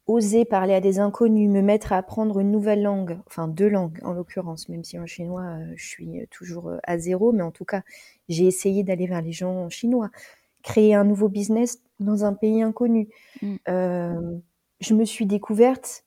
osé 0.08 0.46
parler 0.46 0.74
à 0.74 0.80
des 0.80 1.00
inconnus, 1.00 1.50
me 1.50 1.62
mettre 1.62 1.92
à 1.92 1.98
apprendre 1.98 2.40
une 2.40 2.52
nouvelle 2.52 2.84
langue, 2.84 3.20
enfin 3.28 3.50
deux 3.50 3.68
langues 3.68 4.00
en 4.04 4.14
l'occurrence, 4.14 4.70
même 4.70 4.84
si 4.84 4.98
en 4.98 5.06
chinois 5.06 5.42
euh, 5.42 5.74
je 5.76 5.86
suis 5.86 6.28
toujours 6.32 6.70
euh, 6.70 6.78
à 6.84 6.98
zéro, 6.98 7.32
mais 7.34 7.44
en 7.44 7.52
tout 7.52 7.66
cas 7.66 7.82
j'ai 8.30 8.46
essayé 8.46 8.84
d'aller 8.84 9.08
vers 9.08 9.22
les 9.22 9.34
gens 9.34 9.68
chinois, 9.70 10.10
créer 10.64 10.94
un 10.94 11.04
nouveau 11.04 11.28
business 11.28 11.82
dans 12.00 12.24
un 12.24 12.34
pays 12.34 12.62
inconnu. 12.62 13.10
Mmh. 13.42 13.58
je 14.80 14.94
me 14.94 15.04
suis 15.04 15.26
découverte 15.26 16.06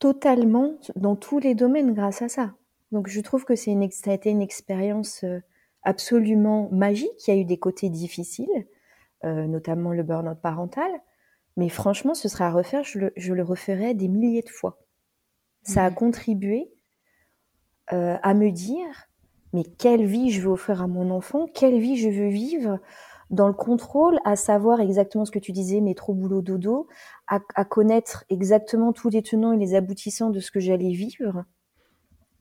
totalement 0.00 0.74
dans 0.96 1.14
tous 1.14 1.38
les 1.38 1.54
domaines 1.54 1.94
grâce 1.94 2.20
à 2.22 2.28
ça. 2.28 2.54
Donc 2.90 3.06
je 3.06 3.20
trouve 3.20 3.44
que 3.44 3.54
c'est 3.54 3.70
une, 3.70 3.88
ça 3.92 4.10
a 4.10 4.14
été 4.14 4.30
une 4.30 4.42
expérience 4.42 5.24
absolument 5.82 6.68
magique. 6.72 7.26
Il 7.26 7.34
y 7.34 7.38
a 7.38 7.40
eu 7.40 7.44
des 7.44 7.58
côtés 7.58 7.90
difficiles, 7.90 8.66
euh, 9.24 9.46
notamment 9.46 9.92
le 9.92 10.02
burn-out 10.02 10.38
parental. 10.40 10.90
Mais 11.56 11.68
franchement, 11.68 12.14
ce 12.14 12.28
serait 12.28 12.44
à 12.44 12.50
refaire, 12.50 12.84
je 12.84 12.98
le, 12.98 13.12
je 13.16 13.32
referais 13.32 13.94
des 13.94 14.08
milliers 14.08 14.42
de 14.42 14.48
fois. 14.48 14.78
Ça 15.62 15.84
a 15.84 15.90
contribué 15.90 16.72
euh, 17.92 18.16
à 18.22 18.34
me 18.34 18.50
dire, 18.50 19.08
mais 19.52 19.64
quelle 19.64 20.06
vie 20.06 20.30
je 20.30 20.42
veux 20.42 20.50
offrir 20.50 20.80
à 20.80 20.86
mon 20.86 21.10
enfant, 21.10 21.46
quelle 21.52 21.78
vie 21.78 21.96
je 21.96 22.08
veux 22.08 22.28
vivre 22.28 22.78
dans 23.30 23.46
le 23.46 23.54
contrôle, 23.54 24.18
à 24.24 24.36
savoir 24.36 24.80
exactement 24.80 25.24
ce 25.24 25.30
que 25.30 25.38
tu 25.38 25.52
disais, 25.52 25.80
métro, 25.80 26.14
boulot, 26.14 26.42
dodo, 26.42 26.88
à, 27.28 27.40
à 27.54 27.64
connaître 27.64 28.24
exactement 28.28 28.92
tous 28.92 29.08
les 29.08 29.22
tenants 29.22 29.52
et 29.52 29.58
les 29.58 29.74
aboutissants 29.74 30.30
de 30.30 30.40
ce 30.40 30.50
que 30.50 30.60
j'allais 30.60 30.92
vivre. 30.92 31.44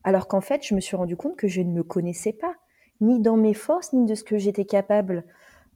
Alors 0.03 0.27
qu'en 0.27 0.41
fait, 0.41 0.65
je 0.65 0.73
me 0.73 0.79
suis 0.79 0.95
rendu 0.95 1.15
compte 1.15 1.35
que 1.35 1.47
je 1.47 1.61
ne 1.61 1.71
me 1.71 1.83
connaissais 1.83 2.33
pas 2.33 2.55
ni 3.01 3.19
dans 3.19 3.37
mes 3.37 3.53
forces, 3.53 3.93
ni 3.93 4.05
de 4.05 4.15
ce 4.15 4.23
que 4.23 4.37
j'étais 4.37 4.65
capable 4.65 5.23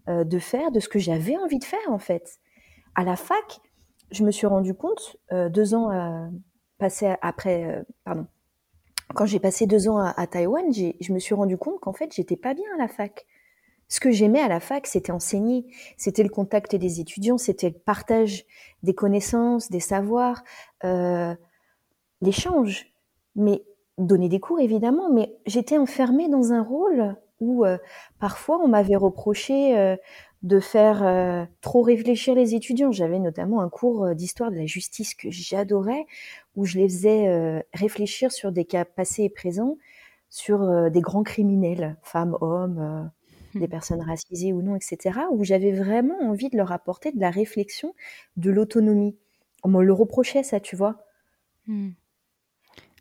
euh, 0.09 0.23
de 0.23 0.39
faire, 0.39 0.71
de 0.71 0.79
ce 0.79 0.89
que 0.89 0.99
j'avais 0.99 1.37
envie 1.37 1.59
de 1.59 1.63
faire 1.63 1.89
en 1.89 1.99
fait. 1.99 2.39
À 2.95 3.03
la 3.03 3.15
fac, 3.15 3.61
je 4.11 4.23
me 4.23 4.31
suis 4.31 4.47
rendu 4.47 4.73
compte, 4.73 5.17
euh, 5.31 5.49
deux 5.49 5.73
ans 5.73 5.91
euh, 5.91 6.27
passé 6.77 7.15
après, 7.21 7.83
pardon, 8.03 8.27
quand 9.15 9.25
j'ai 9.25 9.39
passé 9.39 9.65
deux 9.65 9.87
ans 9.87 9.99
à, 9.99 10.27
Taïwan, 10.27 10.65
je 10.73 11.13
me 11.13 11.19
suis 11.19 11.35
rendu 11.35 11.57
compte 11.57 11.79
qu'en 11.79 11.93
fait, 11.93 12.13
j'étais 12.13 12.35
pas 12.35 12.53
bien 12.53 12.65
à 12.75 12.77
la 12.77 12.87
fac. 12.87 13.25
Ce 13.87 13.99
que 13.99 14.11
j'aimais 14.11 14.39
à 14.39 14.47
la 14.47 14.59
fac, 14.59 14.87
c'était 14.87 15.11
enseigner, 15.11 15.65
c'était 15.97 16.23
le 16.23 16.29
contact 16.29 16.75
des 16.75 16.99
étudiants, 16.99 17.37
c'était 17.37 17.69
le 17.69 17.77
partage 17.77 18.43
des 18.81 18.95
connaissances, 18.95 19.69
des 19.69 19.79
savoirs, 19.79 20.43
l'échange. 22.21 22.91
Mais 23.35 23.63
donner 23.97 24.29
des 24.29 24.39
cours 24.39 24.59
évidemment, 24.59 25.09
mais 25.11 25.35
j'étais 25.45 25.77
enfermée 25.77 26.29
dans 26.29 26.51
un 26.51 26.61
rôle 26.61 27.15
où 27.39 27.65
euh, 27.65 27.77
parfois 28.19 28.59
on 28.63 28.67
m'avait 28.67 28.95
reproché 28.95 29.77
euh, 29.77 29.95
de 30.41 30.59
faire 30.59 31.03
euh, 31.03 31.45
trop 31.61 31.81
réfléchir 31.81 32.35
les 32.35 32.55
étudiants. 32.55 32.91
J'avais 32.91 33.19
notamment 33.19 33.61
un 33.61 33.69
cours 33.69 34.15
d'histoire 34.15 34.51
de 34.51 34.57
la 34.57 34.65
justice 34.65 35.13
que 35.13 35.29
j'adorais, 35.29 36.05
où 36.55 36.65
je 36.65 36.77
les 36.77 36.87
faisais 36.87 37.63
réfléchir 37.73 38.31
sur 38.31 38.51
des 38.51 38.65
cas 38.65 38.85
passés 38.85 39.23
et 39.23 39.29
présents, 39.29 39.77
sur 40.29 40.91
des 40.91 41.01
grands 41.01 41.23
criminels, 41.23 41.95
femmes, 42.01 42.37
hommes, 42.41 43.09
des 43.55 43.67
mmh. 43.67 43.69
personnes 43.69 44.01
racisées 44.01 44.51
ou 44.51 44.61
non, 44.61 44.75
etc., 44.75 45.19
où 45.31 45.43
j'avais 45.43 45.71
vraiment 45.71 46.19
envie 46.21 46.49
de 46.49 46.57
leur 46.57 46.71
apporter 46.71 47.11
de 47.11 47.19
la 47.19 47.29
réflexion, 47.29 47.93
de 48.35 48.51
l'autonomie. 48.51 49.15
On 49.63 49.69
me 49.69 49.81
le 49.81 49.93
reprochait 49.93 50.43
ça, 50.43 50.59
tu 50.59 50.75
vois. 50.75 50.97
Mmh. 51.67 51.91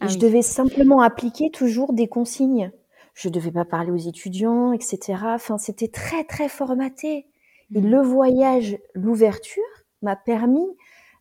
Ah 0.01 0.09
je 0.09 0.19
devais 0.19 0.43
simplement 0.43 1.01
appliquer 1.01 1.51
toujours 1.51 1.93
des 1.93 2.09
consignes. 2.09 2.73
Je 3.15 3.29
devais 3.29 3.53
pas 3.53 3.65
parler 3.65 3.91
aux 3.91 3.97
étudiants, 3.97 4.73
etc. 4.73 5.19
Enfin, 5.25 5.59
c'était 5.59 5.89
très 5.89 6.25
très 6.25 6.49
formaté. 6.49 7.27
Et 7.75 7.81
mmh. 7.81 7.91
le 7.91 8.01
voyage, 8.01 8.79
l'ouverture, 8.95 9.63
m'a 10.03 10.17
permis 10.17 10.67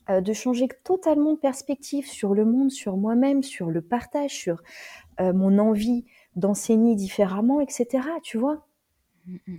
euh, 0.10 0.22
de 0.22 0.34
changer 0.34 0.68
totalement 0.84 1.34
de 1.34 1.40
perspective 1.40 2.08
sur 2.08 2.34
le 2.34 2.46
monde, 2.46 2.72
sur 2.72 2.98
moi-même, 2.98 3.44
sur 3.44 3.70
le 3.70 3.82
partage, 3.82 4.32
sur 4.32 4.62
euh, 5.20 5.34
mon 5.34 5.60
envie 5.60 6.06
d'enseigner 6.36 6.96
différemment, 6.96 7.62
etc. 7.62 8.08
Tu 8.24 8.38
vois 8.38 8.66
mmh, 9.28 9.38
mmh. 9.48 9.58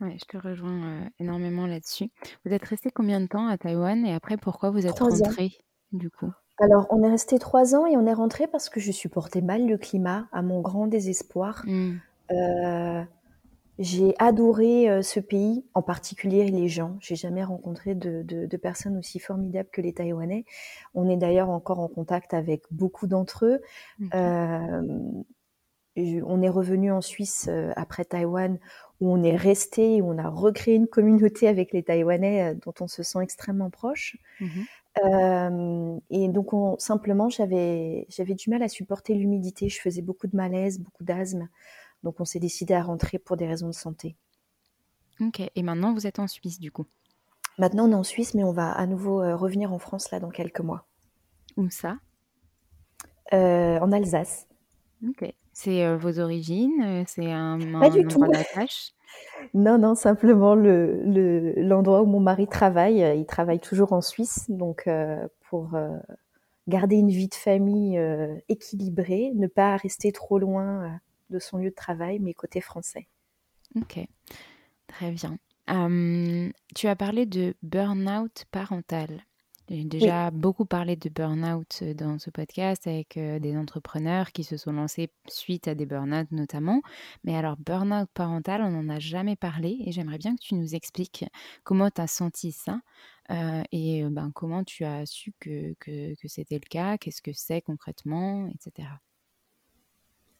Je 0.00 0.24
te 0.24 0.36
rejoins 0.36 0.84
euh, 0.84 1.08
énormément 1.18 1.66
là-dessus. 1.66 2.10
Vous 2.44 2.52
êtes 2.52 2.64
resté 2.64 2.90
combien 2.90 3.20
de 3.20 3.26
temps 3.26 3.48
à 3.48 3.58
Taïwan 3.58 4.06
et 4.06 4.14
après 4.14 4.36
pourquoi 4.36 4.70
vous 4.70 4.86
êtes 4.86 4.98
rentré 4.98 5.50
du 5.92 6.10
coup? 6.10 6.32
Alors, 6.60 6.86
on 6.90 7.02
est 7.02 7.08
resté 7.08 7.38
trois 7.38 7.74
ans 7.74 7.86
et 7.86 7.96
on 7.96 8.06
est 8.06 8.12
rentré 8.12 8.46
parce 8.46 8.68
que 8.68 8.80
je 8.80 8.92
supportais 8.92 9.40
mal 9.40 9.66
le 9.66 9.78
climat, 9.78 10.28
à 10.30 10.42
mon 10.42 10.60
grand 10.60 10.86
désespoir. 10.86 11.64
Mmh. 11.66 11.92
Euh, 12.32 13.02
j'ai 13.78 14.14
adoré 14.18 14.90
euh, 14.90 15.00
ce 15.00 15.20
pays, 15.20 15.64
en 15.72 15.80
particulier 15.80 16.44
les 16.50 16.68
gens. 16.68 16.98
J'ai 17.00 17.16
jamais 17.16 17.42
rencontré 17.42 17.94
de, 17.94 18.56
personnes 18.58 18.98
aussi 18.98 19.18
formidables 19.18 19.70
que 19.72 19.80
les 19.80 19.94
Taïwanais. 19.94 20.44
On 20.94 21.08
est 21.08 21.16
d'ailleurs 21.16 21.48
encore 21.48 21.80
en 21.80 21.88
contact 21.88 22.34
avec 22.34 22.62
beaucoup 22.70 23.06
d'entre 23.06 23.46
eux. 23.46 23.60
Euh, 24.14 24.82
on 25.96 26.42
est 26.42 26.48
revenu 26.48 26.92
en 26.92 27.00
Suisse 27.00 27.50
après 27.74 28.04
Taïwan, 28.04 28.58
où 29.00 29.10
on 29.10 29.22
est 29.22 29.34
resté, 29.34 30.02
où 30.02 30.12
on 30.12 30.18
a 30.18 30.28
recréé 30.28 30.76
une 30.76 30.86
communauté 30.86 31.48
avec 31.48 31.72
les 31.72 31.82
Taïwanais 31.82 32.54
dont 32.54 32.74
on 32.80 32.86
se 32.86 33.02
sent 33.02 33.18
extrêmement 33.22 33.70
proche. 33.70 34.18
Mmh 34.40 34.46
et 36.10 36.28
donc 36.28 36.52
on, 36.52 36.78
simplement, 36.78 37.28
j'avais 37.28 38.06
du 38.08 38.50
mal 38.50 38.62
à 38.62 38.68
supporter 38.68 39.14
l'humidité. 39.14 39.68
Je 39.68 39.80
faisais 39.80 40.02
beaucoup 40.02 40.26
de 40.26 40.36
malaise, 40.36 40.80
beaucoup 40.80 41.04
d'asthme. 41.04 41.48
Donc 42.02 42.20
on 42.20 42.24
s'est 42.24 42.38
décidé 42.38 42.74
à 42.74 42.82
rentrer 42.82 43.18
pour 43.18 43.36
des 43.36 43.46
raisons 43.46 43.68
de 43.68 43.74
santé. 43.74 44.16
Ok. 45.20 45.42
Et 45.54 45.62
maintenant, 45.62 45.92
vous 45.92 46.06
êtes 46.06 46.18
en 46.18 46.26
Suisse, 46.26 46.58
du 46.60 46.70
coup? 46.72 46.86
Maintenant, 47.58 47.88
on 47.88 47.92
est 47.92 47.96
en 47.96 48.04
Suisse, 48.04 48.34
mais 48.34 48.44
on 48.44 48.52
va 48.52 48.72
à 48.72 48.86
nouveau 48.86 49.18
revenir 49.36 49.72
en 49.72 49.78
France 49.78 50.10
là 50.10 50.20
dans 50.20 50.30
quelques 50.30 50.60
mois. 50.60 50.86
Où 51.56 51.68
ça? 51.68 51.98
En 53.32 53.92
Alsace. 53.92 54.48
Ok. 55.06 55.32
C'est 55.52 55.96
vos 55.96 56.18
origines? 56.20 57.04
C'est 57.06 57.30
un, 57.30 57.58
Pas 57.78 57.90
du 57.90 58.06
tout. 58.06 58.24
Non, 59.54 59.78
non, 59.78 59.94
simplement 59.94 60.54
le, 60.54 61.02
le, 61.04 61.54
l'endroit 61.62 62.02
où 62.02 62.06
mon 62.06 62.20
mari 62.20 62.46
travaille. 62.46 63.04
Il 63.18 63.26
travaille 63.26 63.60
toujours 63.60 63.92
en 63.92 64.00
Suisse, 64.00 64.46
donc 64.48 64.88
pour 65.48 65.70
garder 66.68 66.96
une 66.96 67.10
vie 67.10 67.28
de 67.28 67.34
famille 67.34 68.00
équilibrée, 68.48 69.32
ne 69.34 69.46
pas 69.46 69.76
rester 69.76 70.12
trop 70.12 70.38
loin 70.38 71.00
de 71.30 71.38
son 71.38 71.58
lieu 71.58 71.70
de 71.70 71.74
travail, 71.74 72.18
mais 72.20 72.34
côté 72.34 72.60
français. 72.60 73.08
Ok, 73.76 74.00
très 74.86 75.10
bien. 75.12 75.38
tu 76.74 76.86
as 76.86 76.96
parlé 76.96 77.26
de 77.26 77.54
burn-out 77.62 78.44
parental. 78.50 79.24
J'ai 79.70 79.84
déjà 79.84 80.32
beaucoup 80.32 80.64
parlé 80.64 80.96
de 80.96 81.08
burn-out 81.08 81.84
dans 81.96 82.18
ce 82.18 82.28
podcast 82.28 82.88
avec 82.88 83.16
des 83.16 83.56
entrepreneurs 83.56 84.32
qui 84.32 84.42
se 84.42 84.56
sont 84.56 84.72
lancés 84.72 85.12
suite 85.28 85.68
à 85.68 85.76
des 85.76 85.86
burn-out 85.86 86.26
notamment. 86.32 86.82
Mais 87.22 87.36
alors, 87.36 87.56
burn-out 87.56 88.08
parental, 88.12 88.62
on 88.62 88.70
n'en 88.70 88.92
a 88.92 88.98
jamais 88.98 89.36
parlé 89.36 89.78
et 89.86 89.92
j'aimerais 89.92 90.18
bien 90.18 90.34
que 90.34 90.40
tu 90.40 90.56
nous 90.56 90.74
expliques 90.74 91.24
comment 91.62 91.88
tu 91.88 92.00
as 92.00 92.08
senti 92.08 92.50
ça 92.50 92.80
et 93.70 94.02
ben, 94.10 94.32
comment 94.34 94.64
tu 94.64 94.84
as 94.84 95.06
su 95.06 95.32
que, 95.38 95.74
que, 95.78 96.16
que 96.16 96.26
c'était 96.26 96.56
le 96.56 96.68
cas, 96.68 96.98
qu'est-ce 96.98 97.22
que 97.22 97.32
c'est 97.32 97.60
concrètement, 97.62 98.48
etc. 98.48 98.88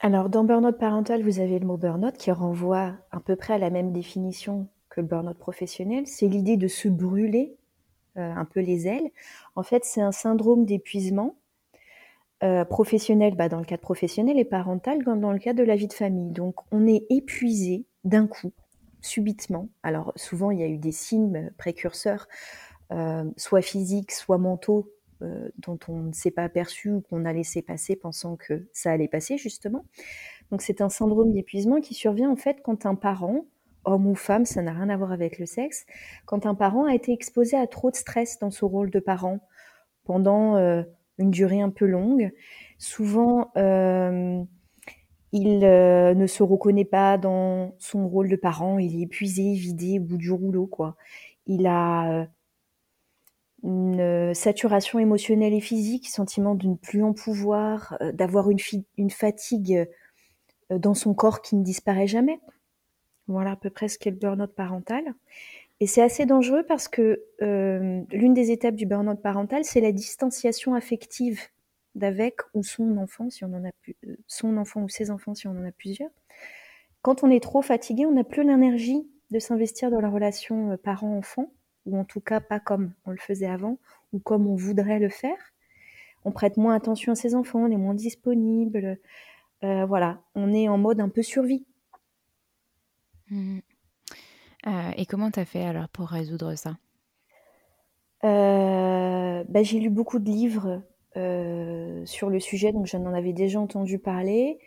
Alors, 0.01 0.29
dans 0.29 0.43
burn-out 0.43 0.77
parental, 0.77 1.23
vous 1.23 1.39
avez 1.39 1.61
le 1.61 1.67
mot 1.67 1.77
burn-out 1.77 2.17
qui 2.17 2.33
renvoie 2.33 2.97
à 3.13 3.21
peu 3.21 3.37
près 3.37 3.55
à 3.55 3.59
la 3.59 3.71
même 3.71 3.93
définition 3.93 4.67
que 4.89 5.01
le 5.01 5.07
burn-out 5.07 5.39
professionnel. 5.39 6.09
C'est 6.09 6.27
l'idée 6.27 6.57
de 6.57 6.67
se 6.67 6.89
brûler 6.89 7.55
euh, 7.55 7.60
un 8.21 8.45
peu 8.45 8.61
les 8.61 8.87
ailes. 8.87 9.11
En 9.57 9.63
fait, 9.63 9.85
c'est 9.85 10.01
un 10.01 10.13
syndrome 10.13 10.65
d'épuisement 10.65 11.37
euh, 12.43 12.65
professionnel, 12.65 13.35
bah, 13.35 13.49
dans 13.49 13.59
le 13.59 13.67
cadre 13.67 13.83
professionnel, 13.83 14.39
et 14.39 14.45
parental 14.45 15.03
dans 15.05 15.33
le 15.33 15.39
cadre 15.39 15.59
de 15.59 15.65
la 15.65 15.77
vie 15.77 15.89
de 15.89 15.93
famille. 15.93 16.31
Donc, 16.31 16.57
on 16.73 16.87
est 16.87 17.05
épuisé 17.11 17.85
d'un 18.05 18.27
coup, 18.27 18.53
subitement. 19.03 19.69
Alors, 19.83 20.13
souvent, 20.17 20.51
il 20.51 20.61
y 20.61 20.63
a 20.63 20.67
eu 20.67 20.79
des 20.79 20.93
signes 20.93 21.53
précurseurs, 21.59 22.29
euh, 22.93 23.25
soit 23.37 23.63
physiques, 23.63 24.13
soit 24.13 24.39
mentaux, 24.39 24.91
dont 25.59 25.79
on 25.87 25.99
ne 25.99 26.13
s'est 26.15 26.31
pas 26.31 26.45
aperçu 26.45 26.91
ou 26.91 27.03
qu'on 27.03 27.27
a 27.27 27.33
laissé 27.35 27.61
passer 27.61 27.95
pensant 27.95 28.37
que 28.37 28.67
ça 28.73 28.91
allait 28.91 29.07
passer, 29.07 29.37
justement. 29.37 29.85
Donc, 30.51 30.63
c'est 30.63 30.81
un 30.81 30.89
syndrome 30.89 31.33
d'épuisement 31.35 31.83
qui 31.83 31.93
survient, 31.93 32.31
en 32.31 32.37
fait, 32.37 32.63
quand 32.63 32.87
un 32.87 32.95
parent 32.95 33.45
homme 33.85 34.07
ou 34.07 34.15
femme, 34.15 34.45
ça 34.45 34.63
n'a 34.63 34.73
rien 34.73 34.89
à 34.89 34.97
voir 34.97 35.13
avec 35.13 35.39
le 35.39 35.47
sexe, 35.47 35.87
quand 36.27 36.47
un 36.47 36.55
parent 36.55 36.85
a 36.85 36.95
été 36.95 37.13
exposé 37.13 37.57
à 37.57 37.67
trop 37.67 37.91
de 37.91 37.97
stress 37.97 38.39
dans 38.39 38.51
son 38.51 38.69
rôle 38.69 38.91
de 38.91 39.01
parent 39.01 39.41
pendant 40.05 40.57
euh, 40.57 40.83
une 41.19 41.31
durée 41.31 41.61
un 41.61 41.71
peu 41.71 41.87
longue, 41.87 42.33
souvent 42.79 43.51
euh, 43.57 44.43
il 45.33 45.65
euh, 45.65 46.15
ne 46.15 46.27
se 46.27 46.43
reconnaît 46.43 46.85
pas 46.85 47.19
dans 47.19 47.75
son 47.79 48.09
rôle 48.09 48.29
de 48.29 48.37
parent, 48.37 48.79
il 48.79 48.99
est 48.99 49.05
épuisé, 49.05 49.55
vidé 49.55 49.99
au 49.99 50.03
bout 50.03 50.17
du 50.17 50.33
rouleau, 50.33 50.67
quoi. 50.67 50.97
Il 51.47 51.67
a 51.67 52.29
une 53.63 54.33
saturation 54.35 54.99
émotionnelle 54.99 55.53
et 55.53 55.61
physique, 55.61 56.09
sentiment 56.09 56.55
de 56.55 56.67
ne 56.69 56.75
plus 56.75 57.03
en 57.03 57.13
pouvoir, 57.13 57.99
d'avoir 58.15 58.51
une, 58.51 58.59
une 58.97 59.11
fatigue 59.11 59.89
dans 60.71 60.95
son 60.95 61.13
corps 61.13 61.43
qui 61.43 61.57
ne 61.57 61.65
disparaît 61.65 62.07
jamais. 62.07 62.41
Voilà 63.31 63.53
à 63.53 63.57
peu 63.57 63.71
près 63.71 63.89
ce 63.89 63.97
qu'est 63.97 64.11
le 64.11 64.17
burn-out 64.17 64.53
parental. 64.53 65.15
Et 65.79 65.87
c'est 65.87 66.03
assez 66.03 66.27
dangereux 66.27 66.65
parce 66.67 66.89
que 66.89 67.23
euh, 67.43 68.03
l'une 68.11 68.35
des 68.35 68.51
étapes 68.51 68.75
du 68.75 68.87
burn-out 68.87 69.23
parental, 69.23 69.65
c'est 69.65 69.81
la 69.81 69.93
distanciation 69.93 70.75
affective 70.75 71.41
d'avec 71.95 72.37
ou 72.55 72.63
son 72.65 72.99
enfant, 72.99 73.31
si 73.31 73.45
on 73.45 73.55
en 73.55 73.65
a 73.65 73.71
euh, 74.07 74.17
son 74.27 74.57
enfant 74.57 74.83
ou 74.83 74.89
ses 74.89 75.11
enfants, 75.11 75.35
si 75.35 75.47
on 75.47 75.53
en 75.53 75.65
a 75.65 75.73
plusieurs. 75.73 76.11
Quand 77.03 77.23
on 77.23 77.31
est 77.31 77.43
trop 77.43 77.63
fatigué, 77.63 78.05
on 78.05 78.13
n'a 78.13 78.25
plus 78.25 78.43
l'énergie 78.43 79.09
de 79.31 79.39
s'investir 79.39 79.91
dans 79.91 80.01
la 80.01 80.11
relation 80.11 80.73
euh, 80.73 80.77
parent-enfant, 80.77 81.53
ou 81.87 81.97
en 81.97 82.05
tout 82.05 82.21
cas 82.21 82.41
pas 82.41 82.59
comme 82.59 82.93
on 83.07 83.13
le 83.13 83.17
faisait 83.17 83.47
avant, 83.47 83.79
ou 84.13 84.19
comme 84.19 84.49
on 84.49 84.57
voudrait 84.57 84.99
le 84.99 85.09
faire. 85.09 85.55
On 86.25 86.33
prête 86.33 86.57
moins 86.57 86.75
attention 86.75 87.13
à 87.13 87.15
ses 87.15 87.37
enfants, 87.37 87.61
on 87.61 87.71
est 87.71 87.79
moins 87.79 87.95
disponible. 87.95 88.99
voilà, 89.63 90.21
on 90.35 90.53
est 90.53 90.69
en 90.69 90.77
mode 90.77 91.01
un 91.01 91.09
peu 91.09 91.23
survie. 91.23 91.65
Mmh. 93.31 93.61
Euh, 94.67 94.91
et 94.97 95.07
comment 95.07 95.31
tu 95.31 95.41
as 95.41 95.45
fait 95.45 95.65
alors 95.65 95.89
pour 95.89 96.09
résoudre 96.09 96.55
ça? 96.55 96.77
Euh, 98.25 99.45
bah, 99.49 99.63
J'ai 99.63 99.79
lu 99.79 99.89
beaucoup 99.89 100.19
de 100.19 100.31
livres 100.31 100.83
euh, 101.17 102.05
sur 102.05 102.29
le 102.29 102.41
sujet, 102.41 102.73
donc 102.73 102.87
j'en 102.87 103.07
avais 103.15 103.33
déjà 103.33 103.61
entendu 103.61 103.99
parler. 103.99 104.59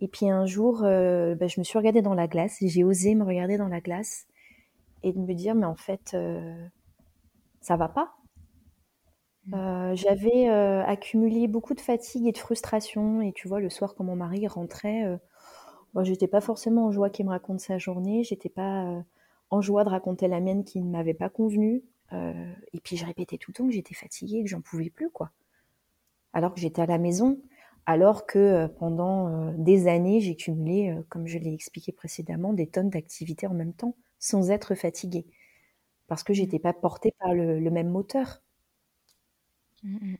Et 0.00 0.08
puis 0.08 0.28
un 0.28 0.46
jour, 0.46 0.80
bah, 0.82 1.46
je 1.46 1.60
me 1.60 1.64
suis 1.64 1.78
regardée 1.78 2.02
dans 2.02 2.14
la 2.14 2.26
glace 2.26 2.60
et 2.62 2.68
j'ai 2.68 2.84
osé 2.84 3.14
me 3.14 3.24
regarder 3.24 3.58
dans 3.58 3.68
la 3.68 3.80
glace 3.80 4.26
et 5.02 5.12
de 5.12 5.18
me 5.18 5.34
dire, 5.34 5.54
mais 5.54 5.66
en 5.66 5.76
fait, 5.76 6.16
ça 7.60 7.76
va 7.76 7.88
pas. 7.88 8.14
Mmh. 9.46 9.94
J'avais 9.94 10.48
accumulé 10.48 11.46
beaucoup 11.46 11.74
de 11.74 11.80
fatigue 11.80 12.26
et 12.26 12.32
de 12.32 12.38
frustration. 12.38 13.22
Et 13.22 13.32
tu 13.32 13.46
vois, 13.46 13.60
le 13.60 13.70
soir, 13.70 13.94
quand 13.94 14.04
mon 14.04 14.16
mari 14.16 14.46
rentrait, 14.48 15.18
moi, 15.94 16.02
j'étais 16.02 16.26
pas 16.26 16.40
forcément 16.40 16.86
en 16.86 16.92
joie 16.92 17.08
qu'il 17.08 17.24
me 17.24 17.30
raconte 17.30 17.60
sa 17.60 17.78
journée, 17.78 18.24
j'étais 18.24 18.48
pas 18.48 18.84
euh, 18.86 19.00
en 19.50 19.60
joie 19.60 19.84
de 19.84 19.88
raconter 19.88 20.26
la 20.26 20.40
mienne 20.40 20.64
qui 20.64 20.80
ne 20.80 20.90
m'avait 20.90 21.14
pas 21.14 21.28
convenu. 21.28 21.84
Euh, 22.12 22.52
et 22.72 22.80
puis 22.80 22.96
je 22.96 23.06
répétais 23.06 23.38
tout 23.38 23.52
le 23.52 23.54
temps 23.54 23.66
que 23.66 23.72
j'étais 23.72 23.94
fatiguée, 23.94 24.42
que 24.42 24.50
j'en 24.50 24.60
pouvais 24.60 24.90
plus, 24.90 25.10
quoi. 25.10 25.30
Alors 26.32 26.52
que 26.52 26.60
j'étais 26.60 26.82
à 26.82 26.86
la 26.86 26.98
maison, 26.98 27.40
alors 27.86 28.26
que 28.26 28.38
euh, 28.38 28.68
pendant 28.68 29.52
des 29.52 29.86
années, 29.86 30.20
j'ai 30.20 30.34
cumulé, 30.34 30.98
comme 31.08 31.28
je 31.28 31.38
l'ai 31.38 31.54
expliqué 31.54 31.92
précédemment, 31.92 32.52
des 32.52 32.66
tonnes 32.66 32.90
d'activités 32.90 33.46
en 33.46 33.54
même 33.54 33.72
temps, 33.72 33.94
sans 34.18 34.50
être 34.50 34.74
fatiguée, 34.74 35.26
parce 36.08 36.24
que 36.24 36.34
j'étais 36.34 36.58
pas 36.58 36.72
portée 36.72 37.14
par 37.20 37.34
le, 37.34 37.70
même 37.70 37.90
moteur. 37.90 38.42
Mmh. 39.84 40.14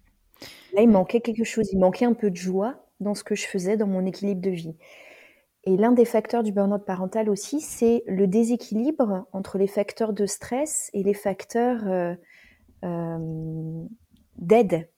Là, 0.75 0.83
il 0.83 0.89
manquait 0.89 1.21
quelque 1.21 1.45
chose, 1.45 1.69
il 1.73 1.79
manquait 1.81 2.05
un 2.05 2.15
peu 2.15 2.31
de 2.31 2.37
joie 2.37 2.87
dans 3.01 3.15
ce 3.15 3.25
que 3.25 3.35
je 3.35 3.47
faisais, 3.47 3.77
dans 3.77 3.87
mon 3.89 4.07
équilibre 4.07 4.41
de 4.41 4.51
vie. 4.51 4.77
Et 5.67 5.77
l'un 5.77 5.93
des 5.93 6.05
facteurs 6.05 6.43
du 6.43 6.53
burn-out 6.53 6.85
parental 6.85 7.31
aussi, 7.31 7.61
c'est 7.61 8.03
le 8.07 8.27
déséquilibre 8.27 9.27
entre 9.33 9.57
les 9.57 9.67
facteurs 9.67 10.13
de 10.13 10.27
stress 10.27 10.91
et 10.93 11.03
les 11.03 11.15
facteurs 11.15 11.81
euh, 11.87 12.15
euh, 12.85 13.85
d'aide. 14.37 14.89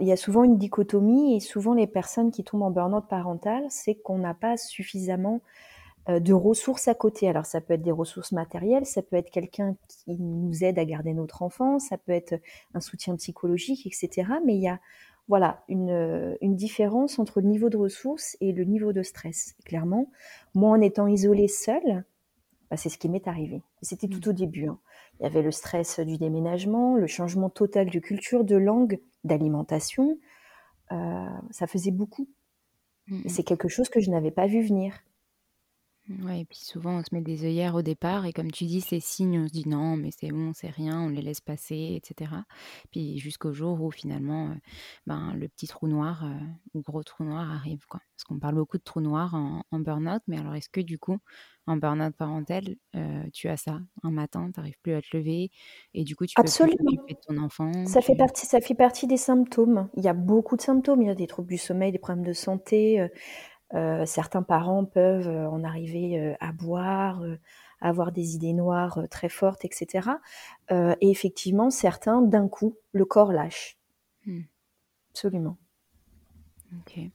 Il 0.00 0.06
y 0.06 0.12
a 0.12 0.16
souvent 0.16 0.44
une 0.44 0.58
dichotomie 0.58 1.36
et 1.36 1.40
souvent 1.40 1.74
les 1.74 1.88
personnes 1.88 2.30
qui 2.30 2.44
tombent 2.44 2.62
en 2.62 2.70
burn-out 2.70 3.08
parental, 3.08 3.64
c'est 3.68 3.96
qu'on 3.96 4.18
n'a 4.18 4.34
pas 4.34 4.56
suffisamment 4.56 5.40
euh, 6.08 6.20
de 6.20 6.32
ressources 6.32 6.86
à 6.86 6.94
côté. 6.94 7.28
Alors 7.28 7.46
ça 7.46 7.60
peut 7.60 7.74
être 7.74 7.82
des 7.82 7.90
ressources 7.90 8.30
matérielles, 8.30 8.86
ça 8.86 9.02
peut 9.02 9.16
être 9.16 9.30
quelqu'un 9.30 9.74
qui 9.88 10.16
nous 10.16 10.62
aide 10.62 10.78
à 10.78 10.84
garder 10.84 11.14
notre 11.14 11.42
enfant, 11.42 11.80
ça 11.80 11.98
peut 11.98 12.12
être 12.12 12.36
un 12.74 12.80
soutien 12.80 13.16
psychologique, 13.16 13.84
etc. 13.88 14.28
Mais 14.44 14.54
il 14.54 14.62
y 14.62 14.68
a 14.68 14.78
voilà, 15.28 15.64
une, 15.68 16.36
une, 16.40 16.54
différence 16.54 17.18
entre 17.18 17.40
le 17.40 17.48
niveau 17.48 17.68
de 17.68 17.76
ressources 17.76 18.36
et 18.40 18.52
le 18.52 18.64
niveau 18.64 18.92
de 18.92 19.02
stress. 19.02 19.54
Clairement, 19.64 20.10
moi, 20.54 20.70
en 20.70 20.80
étant 20.80 21.08
isolée 21.08 21.48
seule, 21.48 22.04
bah, 22.70 22.76
c'est 22.76 22.88
ce 22.88 22.98
qui 22.98 23.08
m'est 23.08 23.28
arrivé. 23.28 23.62
C'était 23.82 24.08
tout 24.08 24.20
mmh. 24.26 24.30
au 24.30 24.32
début. 24.32 24.68
Hein. 24.68 24.78
Il 25.18 25.22
y 25.22 25.26
avait 25.26 25.42
le 25.42 25.50
stress 25.50 26.00
du 26.00 26.18
déménagement, 26.18 26.96
le 26.96 27.06
changement 27.06 27.48
total 27.48 27.90
de 27.90 27.98
culture, 27.98 28.44
de 28.44 28.56
langue, 28.56 29.00
d'alimentation. 29.24 30.18
Euh, 30.92 31.26
ça 31.50 31.66
faisait 31.66 31.90
beaucoup. 31.90 32.28
Mmh. 33.08 33.28
C'est 33.28 33.44
quelque 33.44 33.68
chose 33.68 33.88
que 33.88 34.00
je 34.00 34.10
n'avais 34.10 34.32
pas 34.32 34.46
vu 34.46 34.62
venir. 34.62 34.94
Ouais 36.08 36.40
et 36.42 36.44
puis 36.44 36.58
souvent 36.58 36.98
on 36.98 37.02
se 37.02 37.08
met 37.12 37.20
des 37.20 37.44
œillères 37.44 37.74
au 37.74 37.82
départ 37.82 38.26
et 38.26 38.32
comme 38.32 38.52
tu 38.52 38.64
dis, 38.64 38.80
ces 38.80 39.00
signes, 39.00 39.40
on 39.40 39.48
se 39.48 39.52
dit: 39.52 39.68
«Non, 39.68 39.96
mais 39.96 40.10
c'est 40.12 40.28
bon, 40.30 40.52
c'est 40.54 40.68
rien», 40.70 41.00
on 41.02 41.08
les 41.08 41.20
laisse 41.20 41.40
passer 41.40 42.00
etc. 42.00 42.44
Puis 42.92 43.18
jusqu'au 43.18 43.52
jour 43.52 43.82
où 43.82 43.90
finalement, 43.90 44.50
euh, 44.50 44.54
ben, 45.06 45.34
le 45.34 45.48
petit 45.48 45.66
trou 45.66 45.88
noir, 45.88 46.24
euh, 46.24 46.28
ou 46.74 46.82
gros 46.82 47.02
trou 47.02 47.24
noir 47.24 47.50
arrive, 47.50 47.86
quoi. 47.88 48.00
Parce 48.14 48.22
qu'on 48.24 48.38
parle 48.38 48.54
beaucoup 48.54 48.78
de 48.78 48.84
trou 48.84 49.00
noir 49.00 49.34
en 49.34 49.64
en 49.72 49.80
burn-out, 49.80 50.22
mais 50.28 50.38
alors 50.38 50.54
est-ce 50.54 50.68
que 50.68 50.80
du 50.80 50.98
coup, 50.98 51.18
en 51.66 51.76
burn-out 51.76 52.14
parental, 52.16 52.76
euh, 52.94 53.24
tu 53.32 53.48
as 53.48 53.56
ça? 53.56 53.80
Un 54.04 54.12
matin, 54.12 54.48
tu 54.54 54.60
n'arrives 54.60 54.78
plus 54.82 54.92
à 54.94 55.02
te 55.02 55.16
lever 55.16 55.50
et 55.94 56.04
du 56.04 56.14
coup 56.14 56.26
tu 56.26 56.38
peux 56.38 56.50
plus 56.52 56.70
t'occuper 56.76 57.14
de 57.14 57.20
ton 57.26 57.36
enfant, 57.42 57.72
Ça 57.84 58.00
fait 58.00 58.16
partie 58.16 58.46
ça 58.46 58.60
fait 58.60 58.74
partie 58.74 59.06
des 59.06 59.16
symptômes. 59.16 59.88
Il 59.96 60.02
y 60.04 60.08
a 60.08 60.12
beaucoup 60.12 60.56
de 60.56 60.62
symptômes. 60.62 61.02
Il 61.02 61.06
y 61.08 61.10
a 61.10 61.14
des 61.14 61.26
troubles 61.28 61.48
du 61.48 61.58
sommeil, 61.58 61.92
des 61.92 61.98
problèmes 61.98 62.24
de 62.26 62.32
santé, 62.32 63.00
certains 64.04 64.42
parents 64.42 64.84
peuvent 64.84 65.28
en 65.28 65.64
arriver 65.64 66.36
à 66.40 66.52
boire, 66.52 67.22
à 67.80 67.88
avoir 67.88 68.12
des 68.12 68.34
idées 68.34 68.52
noires 68.52 69.00
très 69.10 69.28
fortes, 69.28 69.64
etc. 69.64 70.18
et 70.70 71.10
effectivement, 71.10 71.70
certains, 71.70 72.22
d'un 72.22 72.48
coup, 72.48 72.76
le 72.92 73.04
corps 73.04 73.32
lâche. 73.32 73.76
Hmm. 74.26 74.42
Absolument. 75.12 75.56
Ok. 76.80 77.10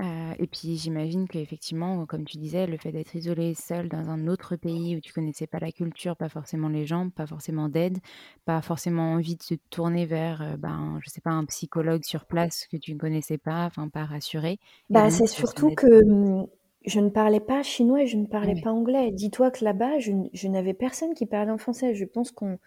Euh, 0.00 0.32
et 0.38 0.46
puis 0.46 0.76
j'imagine 0.76 1.28
qu'effectivement, 1.28 2.04
comme 2.06 2.24
tu 2.24 2.36
disais, 2.38 2.66
le 2.66 2.76
fait 2.76 2.90
d'être 2.90 3.14
isolé 3.14 3.54
seul 3.54 3.88
dans 3.88 4.10
un 4.10 4.26
autre 4.26 4.56
pays 4.56 4.96
où 4.96 5.00
tu 5.00 5.12
connaissais 5.12 5.46
pas 5.46 5.60
la 5.60 5.70
culture, 5.70 6.16
pas 6.16 6.28
forcément 6.28 6.68
les 6.68 6.84
gens, 6.84 7.10
pas 7.10 7.26
forcément 7.26 7.68
d'aide, 7.68 7.98
pas 8.44 8.60
forcément 8.60 9.12
envie 9.12 9.36
de 9.36 9.42
se 9.42 9.54
tourner 9.70 10.04
vers, 10.06 10.42
euh, 10.42 10.56
ben, 10.56 10.98
je 11.02 11.10
sais 11.10 11.20
pas, 11.20 11.30
un 11.30 11.44
psychologue 11.44 12.04
sur 12.04 12.24
place 12.24 12.66
que 12.66 12.76
tu 12.76 12.92
ne 12.92 12.98
connaissais 12.98 13.38
pas, 13.38 13.66
enfin 13.66 13.88
pas 13.88 14.04
rassuré. 14.04 14.58
Bah, 14.90 15.10
c'est 15.10 15.26
surtout 15.26 15.70
que 15.74 16.04
hum, 16.04 16.46
je 16.84 17.00
ne 17.00 17.08
parlais 17.08 17.40
pas 17.40 17.62
chinois 17.62 18.02
et 18.02 18.06
je 18.06 18.16
ne 18.16 18.26
parlais 18.26 18.60
pas 18.60 18.72
anglais. 18.72 19.12
Dis-toi 19.12 19.50
que 19.52 19.64
là-bas, 19.64 20.00
je, 20.00 20.48
n'avais 20.48 20.74
personne 20.74 21.14
qui 21.14 21.26
parlait 21.26 21.52
en 21.52 21.58
français. 21.58 21.94
Je 21.94 22.04
pense 22.04 22.32
qu'on 22.32 22.58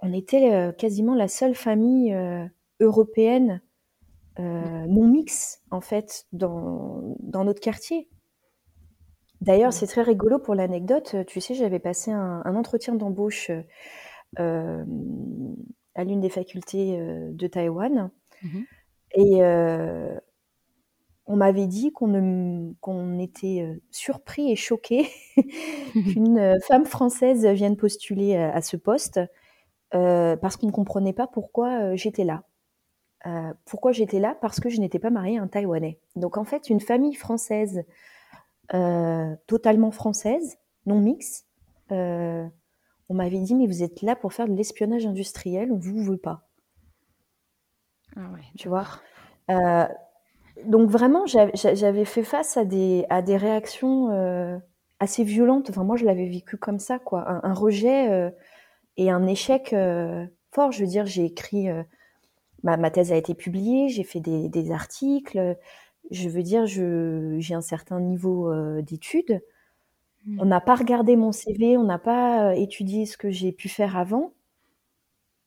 on 0.00 0.12
était 0.12 0.52
euh, 0.52 0.72
quasiment 0.72 1.14
la 1.14 1.28
seule 1.28 1.54
famille 1.54 2.14
européenne 2.80 3.62
euh, 4.38 4.86
non 4.86 5.06
mix 5.08 5.60
en 5.70 5.80
fait 5.80 6.26
dans, 6.32 7.16
dans 7.20 7.44
notre 7.44 7.60
quartier. 7.60 8.08
D'ailleurs, 9.40 9.72
c'est 9.72 9.86
très 9.86 10.02
rigolo 10.02 10.38
pour 10.38 10.54
l'anecdote. 10.54 11.16
Tu 11.26 11.40
sais, 11.40 11.54
j'avais 11.54 11.78
passé 11.78 12.10
un, 12.12 12.54
entretien 12.54 12.94
d'embauche 12.94 13.50
euh, 14.38 14.84
à 15.94 16.04
l'une 16.04 16.20
des 16.20 16.28
facultés 16.28 16.98
euh, 17.00 17.30
de 17.32 17.46
Taïwan. 17.46 18.10
Mhm. 18.42 18.64
Et 19.16 19.42
on 21.26 21.36
m'avait 21.36 21.66
dit 21.66 21.92
qu'on 21.92 22.74
qu'on 22.80 23.18
était 23.18 23.80
surpris 23.90 24.52
et 24.52 24.56
choqué 24.56 25.08
qu'une 25.92 26.58
femme 26.66 26.84
française 26.84 27.44
vienne 27.46 27.76
postuler 27.76 28.36
à, 28.36 28.62
ce 28.62 28.76
poste 28.76 29.20
parce 29.90 30.56
qu'on 30.56 30.68
ne 30.68 30.72
comprenait 30.72 31.12
pas 31.12 31.26
pourquoi 31.26 31.96
j'étais 31.96 32.24
là. 32.24 32.44
Euh, 33.26 33.52
pourquoi 33.66 33.92
j'étais 33.92 34.18
là? 34.18 34.36
Parce 34.40 34.60
que 34.60 34.68
je 34.68 34.80
n'étais 34.80 34.98
pas 34.98 35.10
mariée 35.10 35.38
à 35.38 35.42
un 35.42 35.46
Taïwanais. 35.46 35.98
Donc 36.16 36.38
en 36.38 36.44
fait, 36.44 36.70
une 36.70 36.80
famille 36.80 37.14
française, 37.14 37.84
euh, 38.74 39.34
totalement 39.46 39.90
française, 39.90 40.58
non 40.86 41.00
mix, 41.00 41.44
euh, 41.92 42.46
on 43.08 43.14
m'avait 43.14 43.40
dit 43.40 43.54
mais 43.54 43.66
vous 43.66 43.82
êtes 43.82 44.02
là 44.02 44.16
pour 44.16 44.32
faire 44.32 44.48
de 44.48 44.54
l'espionnage 44.54 45.06
industriel, 45.06 45.72
on 45.72 45.78
vous 45.78 46.02
veut 46.02 46.16
pas. 46.16 46.48
Ah 48.16 48.30
ouais, 48.34 48.44
tu 48.56 48.68
vois? 48.68 48.86
donc 50.66 50.90
vraiment, 50.90 51.24
j'avais 51.26 52.04
fait 52.04 52.22
face 52.22 52.56
à 52.56 52.64
des, 52.64 53.04
à 53.10 53.20
des 53.20 53.36
réactions 53.36 54.60
assez 55.00 55.24
violentes. 55.24 55.70
Enfin 55.70 55.82
moi, 55.82 55.96
je 55.96 56.04
l'avais 56.04 56.28
vécu 56.28 56.56
comme 56.56 56.78
ça, 56.78 57.00
quoi, 57.00 57.28
un, 57.28 57.40
un 57.42 57.54
rejet 57.54 58.32
et 58.96 59.10
un 59.10 59.26
échec 59.26 59.74
fort. 60.52 60.70
Je 60.70 60.80
veux 60.82 60.86
dire, 60.86 61.06
j'ai 61.06 61.24
écrit 61.24 61.68
ma, 62.62 62.90
thèse 62.90 63.12
a 63.12 63.16
été 63.16 63.34
publiée, 63.34 63.88
j'ai 63.88 64.04
fait 64.04 64.20
des, 64.20 64.70
articles. 64.72 65.56
Je 66.10 66.28
veux 66.28 66.42
dire, 66.42 66.66
j'ai 66.66 67.54
un 67.54 67.60
certain 67.60 68.00
niveau 68.00 68.50
euh, 68.52 68.82
d'études. 68.82 69.42
Hmm. 70.26 70.40
On 70.40 70.44
n'a 70.44 70.60
pas 70.60 70.74
regardé 70.74 71.16
mon 71.16 71.32
CV, 71.32 71.76
on 71.76 71.84
n'a 71.84 71.98
pas 71.98 72.50
euh, 72.50 72.52
étudié 72.52 73.06
ce 73.06 73.16
que 73.16 73.30
j'ai 73.30 73.52
pu 73.52 73.68
faire 73.68 73.96
avant. 73.96 74.32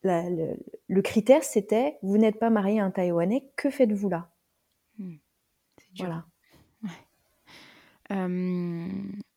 le, 0.04 1.02
critère, 1.02 1.44
c'était 1.44 1.98
vous 2.02 2.18
n'êtes 2.18 2.40
pas 2.40 2.50
marié 2.50 2.80
à 2.80 2.86
un 2.86 2.92
Taïwanais, 2.92 3.44
que 3.56 3.70
faites-vous 3.70 4.10
là? 4.10 4.30
Hmm. 4.98 5.16
Voilà 5.98 6.26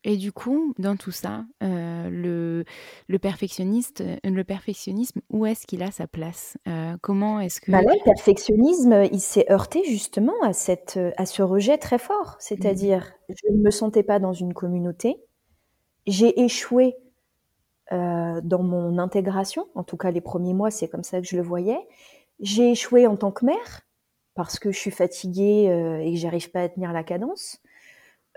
et 0.03 0.17
du 0.17 0.31
coup, 0.31 0.73
dans 0.77 0.95
tout 0.95 1.11
ça, 1.11 1.45
le, 1.61 2.63
le, 3.07 3.19
perfectionniste, 3.19 4.03
le 4.23 4.43
perfectionnisme, 4.43 5.21
où 5.29 5.45
est-ce 5.45 5.65
qu'il 5.65 5.83
a 5.83 5.91
sa 5.91 6.07
place? 6.07 6.57
Comment 7.01 7.39
est-ce 7.39 7.61
que... 7.61 7.71
Bah 7.71 7.81
là, 7.81 7.93
le 7.93 8.03
perfectionnisme, 8.03 9.07
il 9.11 9.19
s'est 9.19 9.51
heurté 9.51 9.83
justement 9.85 10.33
à, 10.43 10.53
cette, 10.53 10.99
à 11.17 11.25
ce 11.25 11.41
rejet 11.41 11.77
très 11.77 11.97
fort. 11.97 12.31
Mmh. 12.31 12.35
C'est-à-dire, 12.39 13.11
je 13.29 13.51
ne 13.51 13.61
me 13.61 13.71
sentais 13.71 14.03
pas 14.03 14.19
dans 14.19 14.33
une 14.33 14.53
communauté. 14.53 15.17
J'ai 16.05 16.41
échoué 16.41 16.95
dans 17.91 18.63
mon 18.63 18.97
intégration. 18.97 19.67
En 19.75 19.83
tout 19.83 19.97
cas, 19.97 20.11
les 20.11 20.21
premiers 20.21 20.53
mois, 20.53 20.71
c'est 20.71 20.87
comme 20.87 21.03
ça 21.03 21.19
que 21.21 21.27
je 21.27 21.35
le 21.35 21.41
voyais. 21.41 21.79
J'ai 22.39 22.71
échoué 22.71 23.07
en 23.07 23.15
tant 23.17 23.31
que 23.31 23.45
mère 23.45 23.81
parce 24.35 24.59
que 24.59 24.71
je 24.71 24.77
suis 24.77 24.91
fatiguée 24.91 25.65
et 26.03 26.13
que 26.13 26.19
j'arrive 26.19 26.51
pas 26.51 26.61
à 26.61 26.69
tenir 26.69 26.93
la 26.93 27.03
cadence. 27.03 27.59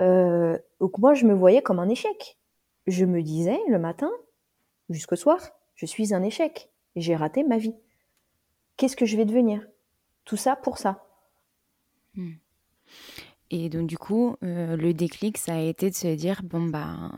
Euh, 0.00 0.58
donc 0.80 0.98
moi, 0.98 1.14
je 1.14 1.26
me 1.26 1.34
voyais 1.34 1.62
comme 1.62 1.78
un 1.78 1.88
échec. 1.88 2.38
Je 2.86 3.04
me 3.04 3.22
disais 3.22 3.58
le 3.68 3.78
matin 3.78 4.10
jusqu'au 4.88 5.16
soir, 5.16 5.40
je 5.74 5.86
suis 5.86 6.14
un 6.14 6.22
échec. 6.22 6.70
J'ai 6.96 7.14
raté 7.14 7.44
ma 7.44 7.58
vie. 7.58 7.74
Qu'est-ce 8.76 8.96
que 8.96 9.06
je 9.06 9.16
vais 9.16 9.24
devenir? 9.24 9.66
Tout 10.24 10.36
ça 10.36 10.56
pour 10.56 10.78
ça. 10.78 11.04
Hmm. 12.14 12.32
Et 13.52 13.68
donc, 13.68 13.88
du 13.88 13.98
coup, 13.98 14.36
euh, 14.44 14.76
le 14.76 14.94
déclic, 14.94 15.36
ça 15.36 15.54
a 15.56 15.60
été 15.60 15.90
de 15.90 15.94
se 15.96 16.14
dire 16.14 16.42
bon, 16.44 16.66
bah, 16.66 17.10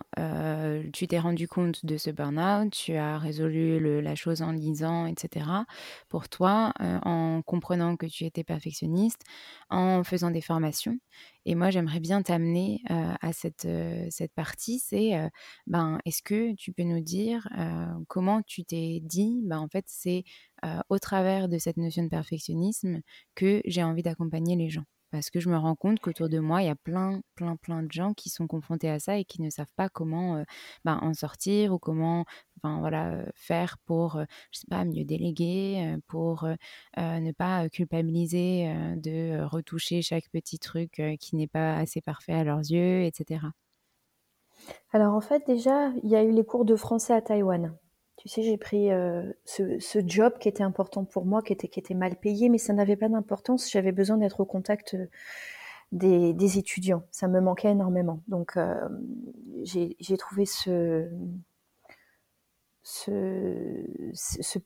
tu 0.94 1.06
t'es 1.06 1.18
rendu 1.18 1.46
compte 1.46 1.84
de 1.84 1.98
ce 1.98 2.10
burn-out, 2.10 2.72
tu 2.72 2.94
as 2.94 3.18
résolu 3.18 4.00
la 4.00 4.14
chose 4.14 4.40
en 4.40 4.50
lisant, 4.52 5.04
etc. 5.06 5.66
Pour 6.08 6.30
toi, 6.30 6.72
euh, 6.80 6.98
en 7.02 7.42
comprenant 7.42 7.96
que 7.96 8.06
tu 8.06 8.24
étais 8.24 8.44
perfectionniste, 8.44 9.20
en 9.68 10.04
faisant 10.04 10.30
des 10.30 10.40
formations. 10.40 10.96
Et 11.44 11.54
moi, 11.54 11.68
j'aimerais 11.70 12.00
bien 12.00 12.22
t'amener 12.22 12.80
à 12.88 13.32
cette, 13.32 13.66
cette 14.10 14.32
partie 14.32 14.78
c'est 14.78 15.12
ben, 15.66 15.98
est-ce 16.06 16.22
que 16.22 16.54
tu 16.54 16.72
peux 16.72 16.84
nous 16.84 17.00
dire 17.00 17.48
comment 18.08 18.42
tu 18.42 18.64
t'es 18.64 19.00
dit 19.02 19.40
ben, 19.44 19.58
en 19.58 19.68
fait, 19.68 19.84
c'est 19.88 20.24
au 20.88 20.98
travers 20.98 21.48
de 21.48 21.58
cette 21.58 21.76
notion 21.76 22.04
de 22.04 22.08
perfectionnisme 22.08 23.00
que 23.34 23.60
j'ai 23.66 23.82
envie 23.82 24.02
d'accompagner 24.02 24.56
les 24.56 24.70
gens? 24.70 24.84
Parce 25.12 25.28
que 25.30 25.40
je 25.40 25.50
me 25.50 25.56
rends 25.58 25.76
compte 25.76 26.00
qu'autour 26.00 26.30
de 26.30 26.38
moi, 26.38 26.62
il 26.62 26.66
y 26.66 26.70
a 26.70 26.74
plein, 26.74 27.20
plein, 27.36 27.56
plein 27.56 27.82
de 27.82 27.92
gens 27.92 28.14
qui 28.14 28.30
sont 28.30 28.46
confrontés 28.46 28.88
à 28.88 28.98
ça 28.98 29.18
et 29.18 29.24
qui 29.24 29.42
ne 29.42 29.50
savent 29.50 29.72
pas 29.76 29.90
comment 29.90 30.36
euh, 30.36 30.44
ben, 30.84 30.98
en 31.02 31.12
sortir 31.12 31.74
ou 31.74 31.78
comment 31.78 32.24
euh, 32.64 33.26
faire 33.34 33.76
pour, 33.84 34.16
euh, 34.16 34.24
je 34.50 34.60
sais 34.60 34.66
pas, 34.70 34.84
mieux 34.84 35.04
déléguer, 35.04 35.96
pour 36.08 36.48
ne 36.96 37.32
pas 37.32 37.68
culpabiliser 37.68 38.72
de 38.96 39.44
retoucher 39.44 40.00
chaque 40.00 40.30
petit 40.30 40.58
truc 40.58 41.02
qui 41.20 41.36
n'est 41.36 41.46
pas 41.46 41.76
assez 41.76 42.00
parfait 42.00 42.32
à 42.32 42.44
leurs 42.44 42.60
yeux, 42.60 43.02
etc. 43.04 43.46
Alors 44.92 45.14
en 45.14 45.20
fait, 45.20 45.46
déjà, 45.46 45.90
il 46.02 46.10
y 46.10 46.16
a 46.16 46.22
eu 46.22 46.32
les 46.32 46.44
cours 46.44 46.64
de 46.64 46.76
français 46.76 47.12
à 47.12 47.20
Taïwan. 47.20 47.76
Tu 48.16 48.28
sais, 48.28 48.42
j'ai 48.42 48.56
pris 48.56 48.90
euh, 48.92 49.32
ce, 49.44 50.02
job 50.06 50.34
qui 50.38 50.48
était 50.48 50.62
important 50.62 51.04
pour 51.04 51.24
moi, 51.24 51.42
qui 51.42 51.52
était, 51.52 51.94
mal 51.94 52.16
payé, 52.16 52.48
mais 52.48 52.58
ça 52.58 52.72
n'avait 52.72 52.96
pas 52.96 53.08
d'importance. 53.08 53.70
J'avais 53.70 53.92
besoin 53.92 54.18
d'être 54.18 54.40
au 54.40 54.44
contact 54.44 54.94
euh, 54.94 55.06
des, 55.92 56.58
étudiants. 56.58 57.02
Ça 57.10 57.26
me 57.26 57.40
manquait 57.40 57.70
énormément. 57.70 58.22
Donc, 58.28 58.56
euh, 58.56 58.88
j'ai 59.64 60.16
trouvé 60.18 60.44
ce, 60.44 61.08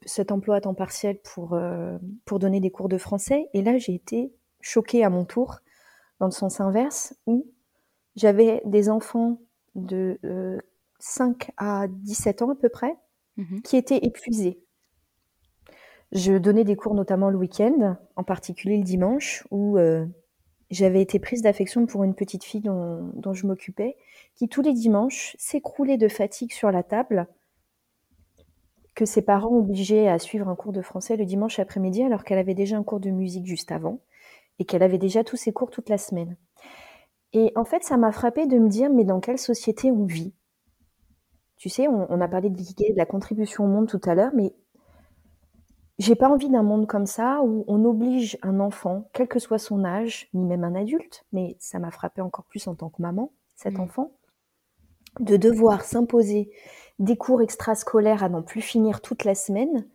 cet 0.04 0.32
emploi 0.32 0.56
à 0.56 0.60
temps 0.60 0.74
partiel 0.74 1.18
pour, 1.22 1.58
pour 2.24 2.38
donner 2.38 2.60
des 2.60 2.70
cours 2.70 2.88
de 2.88 2.98
français. 2.98 3.48
Et 3.54 3.62
là, 3.62 3.78
j'ai 3.78 3.94
été 3.94 4.32
choquée 4.60 5.04
à 5.04 5.10
mon 5.10 5.24
tour, 5.24 5.60
dans 6.20 6.26
le 6.26 6.32
sens 6.32 6.60
inverse, 6.60 7.14
où 7.26 7.46
j'avais 8.16 8.62
des 8.64 8.88
enfants 8.88 9.40
de 9.74 10.18
5 10.98 11.50
à 11.56 11.86
17 11.88 12.42
ans 12.42 12.50
à 12.50 12.54
peu 12.54 12.68
près, 12.68 12.96
Mmh 13.36 13.60
qui 13.60 13.76
était 13.76 13.98
épuisé. 13.98 14.58
Je 16.12 16.34
donnais 16.34 16.64
des 16.64 16.76
cours 16.76 16.94
notamment 16.94 17.30
le 17.30 17.36
week-end, 17.36 17.96
en 18.16 18.22
particulier 18.24 18.78
le 18.78 18.84
dimanche, 18.84 19.46
où 19.50 19.76
euh, 19.76 20.06
j'avais 20.70 21.02
été 21.02 21.18
prise 21.18 21.42
d'affection 21.42 21.86
pour 21.86 22.04
une 22.04 22.14
petite 22.14 22.44
fille 22.44 22.62
dont, 22.62 23.32
je 23.32 23.46
m'occupais, 23.46 23.96
qui 24.34 24.48
tous 24.48 24.62
les 24.62 24.72
dimanches 24.72 25.36
s'écroulait 25.38 25.98
de 25.98 26.08
fatigue 26.08 26.52
sur 26.52 26.70
la 26.70 26.82
table, 26.82 27.26
que 28.94 29.04
ses 29.04 29.22
parents 29.22 29.54
obligeaient 29.54 30.08
à 30.08 30.18
suivre 30.18 30.48
un 30.48 30.56
cours 30.56 30.72
de 30.72 30.80
français 30.80 31.16
le 31.16 31.26
dimanche 31.26 31.58
après-midi 31.58 32.02
alors 32.02 32.24
qu'elle 32.24 32.38
avait 32.38 32.54
déjà 32.54 32.78
un 32.78 32.82
cours 32.82 33.00
de 33.00 33.10
musique 33.10 33.44
juste 33.46 33.70
avant 33.70 34.00
et 34.58 34.64
qu'elle 34.64 34.82
avait 34.82 34.96
déjà 34.96 35.22
tous 35.22 35.36
ses 35.36 35.52
cours 35.52 35.70
toute 35.70 35.90
la 35.90 35.98
semaine. 35.98 36.36
Et 37.34 37.52
en 37.56 37.66
fait, 37.66 37.84
ça 37.84 37.98
m'a 37.98 38.12
frappé 38.12 38.46
de 38.46 38.58
me 38.58 38.68
dire, 38.68 38.88
mais 38.88 39.04
dans 39.04 39.20
quelle 39.20 39.38
société 39.38 39.90
on 39.90 40.06
vit? 40.06 40.32
Tu 41.56 41.68
sais, 41.68 41.88
on, 41.88 42.20
a 42.20 42.28
parlé 42.28 42.50
de 42.50 42.56
de 42.56 42.96
la 42.96 43.06
contribution 43.06 43.64
au 43.64 43.68
monde 43.68 43.88
tout 43.88 44.00
à 44.04 44.14
l'heure, 44.14 44.32
mais 44.34 44.54
j'ai 45.98 46.14
pas 46.14 46.28
envie 46.28 46.50
d'un 46.50 46.62
monde 46.62 46.86
comme 46.86 47.06
ça 47.06 47.40
où 47.42 47.64
on 47.68 47.84
oblige 47.84 48.38
un 48.42 48.60
enfant, 48.60 49.08
quel 49.14 49.28
que 49.28 49.38
soit 49.38 49.58
son 49.58 49.84
âge, 49.84 50.28
ni 50.34 50.44
même 50.44 50.64
un 50.64 50.74
adulte, 50.74 51.24
mais 51.32 51.56
ça 51.58 51.78
m'a 51.78 51.90
frappé 51.90 52.20
encore 52.20 52.44
plus 52.44 52.66
en 52.68 52.74
tant 52.74 52.90
que 52.90 53.00
maman, 53.00 53.32
cet 53.54 53.78
mmh. 53.78 53.80
enfant, 53.80 54.12
de 55.20 55.38
devoir 55.38 55.82
s'imposer 55.82 56.50
des 56.98 57.16
cours 57.16 57.40
extrascolaires 57.40 58.22
à 58.22 58.28
n'en 58.28 58.42
plus 58.42 58.60
finir 58.60 59.00
toute 59.00 59.24
la 59.24 59.34
semaine, 59.34 59.86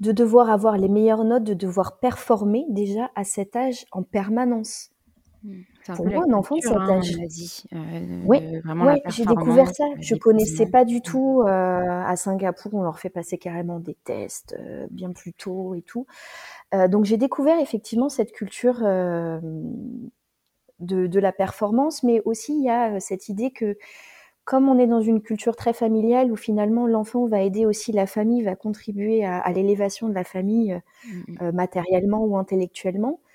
de 0.00 0.10
devoir 0.10 0.50
avoir 0.50 0.76
les 0.76 0.88
meilleures 0.88 1.24
notes, 1.24 1.44
de 1.44 1.54
devoir 1.54 1.98
performer 1.98 2.66
déjà 2.68 3.10
à 3.14 3.22
cet 3.22 3.54
âge 3.54 3.86
en 3.92 4.02
permanence. 4.02 4.90
Mmh. 5.44 5.62
Pour 5.94 6.06
moi, 6.06 6.24
un 6.28 6.32
enfant 6.32 6.56
de 6.56 6.60
cet 6.62 6.72
hein, 6.72 6.98
âge. 6.98 7.16
Euh, 7.72 8.22
oui, 8.26 8.40
j'ai 9.08 9.24
découvert 9.24 9.74
ça. 9.74 9.84
Je 10.00 10.14
connaissais 10.16 10.66
pas 10.66 10.84
du 10.84 11.00
tout. 11.00 11.42
à 11.46 12.16
Singapour, 12.16 12.74
on 12.74 12.82
leur 12.82 12.98
fait 12.98 13.10
passer 13.10 13.38
carrément 13.38 13.78
des 13.78 13.94
tests 14.04 14.56
bien 14.90 15.12
plus 15.12 15.32
tôt 15.32 15.74
et 15.74 15.82
tout. 15.82 16.06
donc 16.88 17.04
j'ai 17.04 17.16
découvert 17.16 17.58
effectivement 17.60 18.08
cette 18.08 18.32
culture 18.32 18.80
de, 20.80 21.18
la 21.18 21.32
performance, 21.32 22.02
mais 22.02 22.20
aussi 22.24 22.56
il 22.56 22.64
y 22.64 22.70
a 22.70 23.00
cette 23.00 23.28
idée 23.28 23.50
que 23.50 23.76
comme 24.44 24.68
on 24.68 24.78
est 24.78 24.86
dans 24.86 25.02
une 25.02 25.20
culture 25.20 25.56
très 25.56 25.74
familiale 25.74 26.32
où 26.32 26.36
finalement 26.36 26.86
l'enfant 26.86 27.26
va 27.26 27.42
aider 27.42 27.66
aussi 27.66 27.92
la 27.92 28.06
famille, 28.06 28.42
va 28.42 28.56
contribuer 28.56 29.22
à, 29.24 29.50
l'élévation 29.52 30.08
de 30.08 30.14
la 30.14 30.24
famille 30.24 30.80
mmh 31.04 31.52
matériellement 31.52 32.24
ou 32.24 32.38
intellectuellement, 32.38 33.20
euh, 33.20 33.27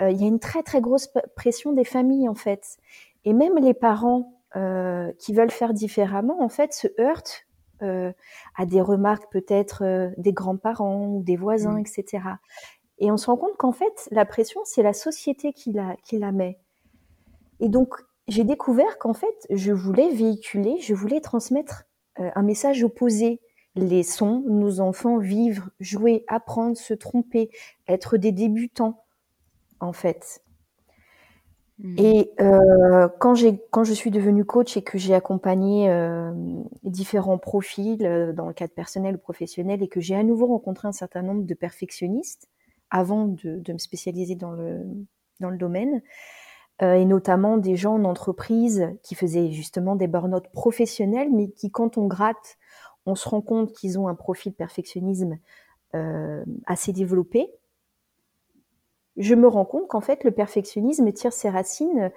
il 0.00 0.20
y 0.20 0.24
a 0.24 0.28
une 0.28 0.38
très 0.38 0.62
très 0.62 0.80
grosse 0.80 1.08
pression 1.34 1.72
des 1.72 1.84
familles 1.84 2.28
en 2.28 2.34
fait. 2.34 2.78
Et 3.24 3.32
même 3.32 3.56
les 3.58 3.74
parents 3.74 4.38
euh, 4.56 5.12
qui 5.18 5.34
veulent 5.34 5.50
faire 5.50 5.74
différemment, 5.74 6.42
en 6.42 6.48
fait, 6.48 6.72
se 6.72 6.88
heurtent 6.98 7.44
euh, 7.82 8.10
à 8.56 8.64
des 8.64 8.80
remarques 8.80 9.30
peut-être 9.30 10.12
des 10.16 10.32
grands-parents 10.32 11.06
ou 11.06 11.22
des 11.22 11.36
voisins, 11.36 11.74
mmh. 11.74 11.80
etc. 11.80 12.22
Et 12.98 13.12
on 13.12 13.16
se 13.18 13.26
rend 13.26 13.36
compte 13.36 13.56
qu'en 13.58 13.72
fait, 13.72 14.08
la 14.10 14.24
pression, 14.24 14.62
c'est 14.64 14.82
la 14.82 14.94
société 14.94 15.52
qui 15.52 15.72
la, 15.72 15.96
qui 16.04 16.18
la 16.18 16.32
met. 16.32 16.58
Et 17.60 17.68
donc, 17.68 17.94
j'ai 18.26 18.44
découvert 18.44 18.98
qu'en 18.98 19.14
fait, 19.14 19.46
je 19.50 19.72
voulais 19.72 20.10
véhiculer, 20.10 20.78
je 20.80 20.94
voulais 20.94 21.20
transmettre 21.20 21.84
un 22.16 22.42
message 22.42 22.82
opposé. 22.82 23.40
Les 23.74 24.02
sons, 24.02 24.42
nos 24.46 24.80
enfants 24.80 25.18
vivre, 25.18 25.70
jouer, 25.78 26.24
apprendre, 26.26 26.76
se 26.76 26.94
tromper, 26.94 27.50
être 27.86 28.16
des 28.16 28.32
débutants, 28.32 29.04
en 29.80 29.92
fait. 29.92 30.42
Mmh. 31.80 31.94
Et 31.98 32.32
euh, 32.40 33.08
quand, 33.20 33.34
quand 33.70 33.84
je 33.84 33.92
suis 33.92 34.10
devenue 34.10 34.44
coach 34.44 34.76
et 34.76 34.82
que 34.82 34.98
j'ai 34.98 35.14
accompagné 35.14 35.88
euh, 35.88 36.32
différents 36.82 37.38
profils 37.38 38.04
euh, 38.04 38.32
dans 38.32 38.48
le 38.48 38.52
cadre 38.52 38.72
personnel 38.72 39.14
ou 39.14 39.18
professionnel 39.18 39.82
et 39.82 39.88
que 39.88 40.00
j'ai 40.00 40.16
à 40.16 40.24
nouveau 40.24 40.46
rencontré 40.46 40.88
un 40.88 40.92
certain 40.92 41.22
nombre 41.22 41.44
de 41.44 41.54
perfectionnistes 41.54 42.48
avant 42.90 43.26
de, 43.26 43.62
me 43.72 43.78
spécialiser 43.78 44.34
dans 44.34 44.50
le, 44.50 44.80
dans 45.40 45.50
le 45.50 45.58
domaine, 45.58 46.00
et 46.80 47.04
notamment 47.04 47.58
des 47.58 47.76
gens 47.76 47.96
en 47.96 48.04
entreprise 48.04 48.88
qui 49.02 49.14
faisaient 49.14 49.50
justement 49.50 49.94
des 49.94 50.06
burn-out 50.06 50.48
professionnels, 50.52 51.28
mais 51.30 51.50
qui, 51.50 51.70
quand 51.70 51.98
on 51.98 52.06
gratte, 52.06 52.56
on 53.04 53.14
se 53.14 53.28
rend 53.28 53.42
compte 53.42 53.74
qu'ils 53.74 53.98
ont 53.98 54.08
un 54.08 54.14
profil 54.14 54.54
perfectionnisme 54.54 55.38
assez 56.66 56.94
développé 56.94 57.50
je 59.18 59.34
me 59.34 59.48
rends 59.48 59.64
compte 59.64 59.88
qu'en 59.88 60.00
fait, 60.00 60.24
le 60.24 60.30
perfectionnisme 60.30 61.12
tire 61.12 61.32
ses 61.32 61.50
racines 61.50 62.10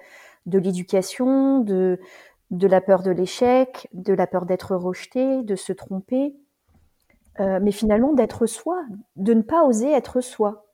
de 0.46 0.58
l'éducation, 0.58 1.60
de, 1.60 1.98
la 2.50 2.80
peur 2.80 3.02
de 3.02 3.10
l'échec, 3.10 3.88
de 3.92 4.14
la 4.14 4.26
peur 4.26 4.46
d'être 4.46 4.74
rejeté, 4.76 5.42
de 5.42 5.56
se 5.56 5.72
tromper, 5.72 6.34
euh, 7.40 7.58
mais 7.62 7.72
finalement 7.72 8.12
d'être 8.12 8.46
soi, 8.46 8.82
de 9.16 9.34
ne 9.34 9.42
pas 9.42 9.64
oser 9.64 9.90
être 9.90 10.20
soi 10.20 10.66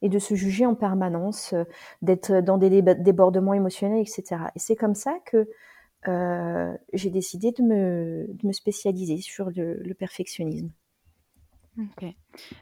et 0.00 0.08
de 0.08 0.18
se 0.18 0.34
juger 0.34 0.66
en 0.66 0.74
permanence, 0.74 1.52
euh, 1.52 1.64
d'être 2.02 2.40
dans 2.40 2.58
des 2.58 2.82
débordements 2.82 3.54
émotionnels, 3.54 4.00
etc. 4.00 4.42
Et 4.56 4.58
c'est 4.58 4.76
comme 4.76 4.94
ça 4.96 5.18
que 5.26 5.48
euh, 6.08 6.76
j'ai 6.92 7.10
décidé 7.10 7.52
de 7.52 7.62
me, 7.62 8.52
spécialiser 8.52 9.18
sur 9.18 9.50
le 9.54 9.94
perfectionnisme. 9.94 10.70
OK. 11.78 12.04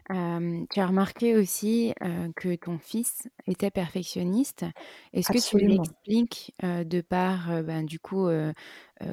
tu 0.09 0.79
as 0.79 0.87
remarqué 0.87 1.35
aussi, 1.35 1.93
que 2.35 2.55
ton 2.55 2.77
fils 2.77 3.27
était 3.45 3.69
perfectionniste. 3.71 4.65
Est-ce 5.11 5.31
que 5.31 5.49
tu 5.49 5.57
l'expliques, 5.57 6.55
de 6.63 7.01
par, 7.01 7.61
ben, 7.63 7.85
du 7.85 7.99
coup, 7.99 8.29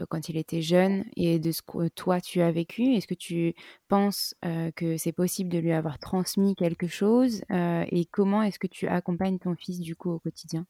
quand 0.08 0.28
il 0.28 0.36
était 0.36 0.62
jeune 0.62 1.04
et 1.16 1.40
de 1.40 1.50
ce 1.50 1.62
que 1.62 1.88
toi 1.88 2.20
tu 2.20 2.40
as 2.42 2.52
vécu? 2.52 2.94
Est-ce 2.94 3.08
que 3.08 3.14
tu 3.14 3.54
penses, 3.88 4.34
que 4.76 4.96
c'est 4.96 5.12
possible 5.12 5.50
de 5.50 5.58
lui 5.58 5.72
avoir 5.72 5.98
transmis 5.98 6.54
quelque 6.54 6.86
chose? 6.86 7.42
et 7.50 8.06
comment 8.12 8.42
est-ce 8.42 8.60
que 8.60 8.68
tu 8.68 8.86
accompagnes 8.86 9.38
ton 9.38 9.56
fils, 9.56 9.80
du 9.80 9.96
coup, 9.96 10.10
au 10.10 10.20
quotidien? 10.20 10.64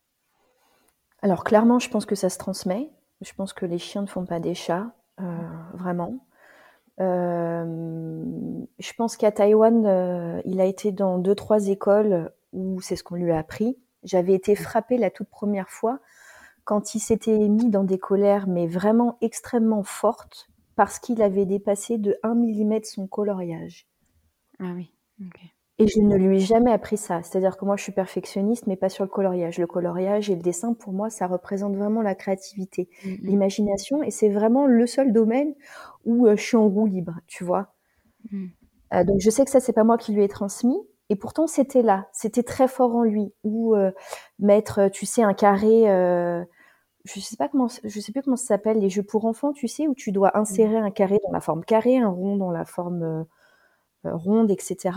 Alors 1.21 1.45
clairement, 1.45 1.79
je 1.79 1.91
pense 1.91 2.07
que 2.07 2.15
ça 2.15 2.31
se 2.31 2.39
transmet. 2.39 2.91
Je 3.21 3.33
pense 3.35 3.53
que 3.53 3.67
les 3.67 3.79
chiens 3.79 4.03
ne 4.03 4.07
font 4.07 4.25
pas 4.25 4.41
des 4.41 4.55
chats, 4.55 4.95
vraiment. 5.75 6.25
Euh, 7.01 7.65
je 8.79 8.93
pense 8.95 9.17
qu'à 9.17 9.31
Taïwan, 9.31 9.87
euh, 9.87 10.41
il 10.45 10.61
a 10.61 10.65
été 10.65 10.93
dans 10.93 11.19
deux, 11.19 11.35
trois 11.35 11.69
écoles 11.69 12.33
où 12.53 12.81
c'est 12.81 12.97
ce 12.97 13.05
qu'on 13.05 13.15
lui 13.15 13.31
a 13.31 13.39
appris. 13.39 13.79
J'avais 14.05 14.35
été 14.35 14.55
frappée 14.55 14.99
la 14.99 15.11
toute 15.11 15.29
première 15.29 15.71
fois 15.71 16.01
quand 16.65 16.95
il 16.95 17.01
s'était 17.01 17.49
mis 17.49 17.71
dans 17.71 17.85
des 17.85 17.99
colères, 17.99 18.47
mais 18.47 18.67
vraiment 18.67 19.17
extrêmement 19.23 19.83
fortes, 19.83 20.51
parce 20.77 20.99
qu'il 20.99 21.23
avait 21.23 21.47
dépassé 21.47 21.97
de 21.97 22.19
1 22.23 22.35
mm 22.35 22.81
son 22.85 23.07
coloriage. 23.07 23.87
Ah 24.61 24.73
oui, 24.75 24.93
ok. 25.25 25.41
Et 25.81 25.87
je 25.87 26.01
ne 26.01 26.17
lui 26.17 26.37
ai 26.37 26.41
jamais 26.41 26.73
appris 26.73 26.97
ça. 26.97 27.23
C'est-à-dire 27.23 27.57
que 27.57 27.65
moi, 27.65 27.77
je 27.77 27.85
suis 27.85 27.93
perfectionniste, 27.93 28.67
mais 28.67 28.77
pas 28.77 28.89
sur 28.89 29.05
le 29.05 29.11
coloriage. 29.11 29.59
Le 29.59 29.69
coloriage 29.69 30.29
et 30.29 30.35
le 30.35 30.43
dessin, 30.43 30.75
pour 30.75 30.93
moi, 30.93 31.09
ça 31.09 31.29
représente 31.29 31.77
vraiment 31.77 32.03
la 32.03 32.17
créativité, 32.17 32.89
mmh, 33.05 33.09
mmh. 33.09 33.17
l'imagination, 33.23 34.03
et 34.03 34.11
c'est 34.11 34.29
vraiment 34.29 34.67
le 34.67 34.87
seul 34.89 35.13
domaine 35.13 35.55
où 36.05 36.27
euh, 36.27 36.35
je 36.35 36.43
suis 36.43 36.57
en 36.57 36.69
roue 36.69 36.87
libre, 36.87 37.15
tu 37.29 37.45
vois. 37.45 37.75
Mmh. 38.33 38.47
Euh, 38.95 39.05
donc, 39.05 39.21
je 39.21 39.31
sais 39.31 39.45
que 39.45 39.53
ça, 39.53 39.61
c'est 39.61 39.73
pas 39.73 39.85
moi 39.85 39.99
qui 39.99 40.13
lui 40.13 40.25
ai 40.25 40.29
transmis, 40.29 40.81
et 41.11 41.17
pourtant, 41.17 41.47
c'était 41.47 41.83
là, 41.83 42.09
c'était 42.13 42.43
très 42.43 42.67
fort 42.67 42.97
en 42.97 43.05
lui. 43.05 43.33
Ou 43.45 43.77
euh, 43.77 43.93
mettre, 44.41 44.89
tu 44.89 45.07
sais, 45.07 45.23
un 45.23 45.33
carré. 45.33 45.85
je 47.05 47.21
sais 47.21 47.37
pas 47.37 47.49
comment, 47.49 47.69
je 47.85 48.01
sais 48.01 48.11
plus 48.11 48.23
comment 48.23 48.37
ça 48.37 48.47
s'appelle, 48.47 48.81
les 48.81 48.91
jeux 48.91 49.05
pour 49.05 49.27
enfants, 49.27 49.53
tu 49.53 49.69
sais, 49.69 49.87
où 49.87 49.95
tu 49.95 50.11
dois 50.11 50.37
insérer 50.37 50.77
un 50.77 50.91
carré 50.91 51.19
dans 51.25 51.33
la 51.33 51.41
forme 51.41 51.65
carré, 51.65 51.99
un 51.99 52.09
rond 52.09 52.37
dans 52.37 52.51
la 52.51 52.65
forme 52.65 53.27
ronde, 54.05 54.51
etc. 54.51 54.91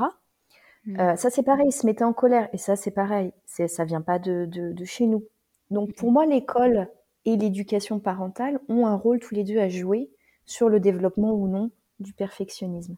Mmh. 0.86 1.00
Euh, 1.00 1.16
ça, 1.16 1.30
c'est 1.30 1.44
pareil, 1.44 1.68
il 1.68 1.72
se 1.72 1.86
mettait 1.86 2.04
en 2.04 2.14
colère. 2.14 2.50
Et 2.54 2.58
ça, 2.58 2.76
c'est 2.76 2.92
pareil, 2.92 3.34
c'est, 3.46 3.68
ça 3.68 3.86
vient 3.86 4.02
pas 4.02 4.20
de, 4.20 4.46
de, 4.46 4.86
chez 4.86 5.08
nous. 5.08 5.24
Donc, 5.70 5.94
pour 5.96 6.10
mmh. 6.10 6.14
moi, 6.14 6.26
l'école 6.26 6.88
et 7.26 7.38
l'éducation 7.38 8.00
parentale 8.00 8.60
ont 8.68 8.88
un 8.88 8.96
rôle 8.96 9.20
tous 9.20 9.36
les 9.36 9.44
deux 9.44 9.60
à 9.60 9.70
jouer 9.70 10.10
sur 10.46 10.70
le 10.70 10.80
développement 10.80 11.34
ou 11.34 11.48
non 11.48 11.72
du 12.00 12.14
perfectionnisme. 12.14 12.96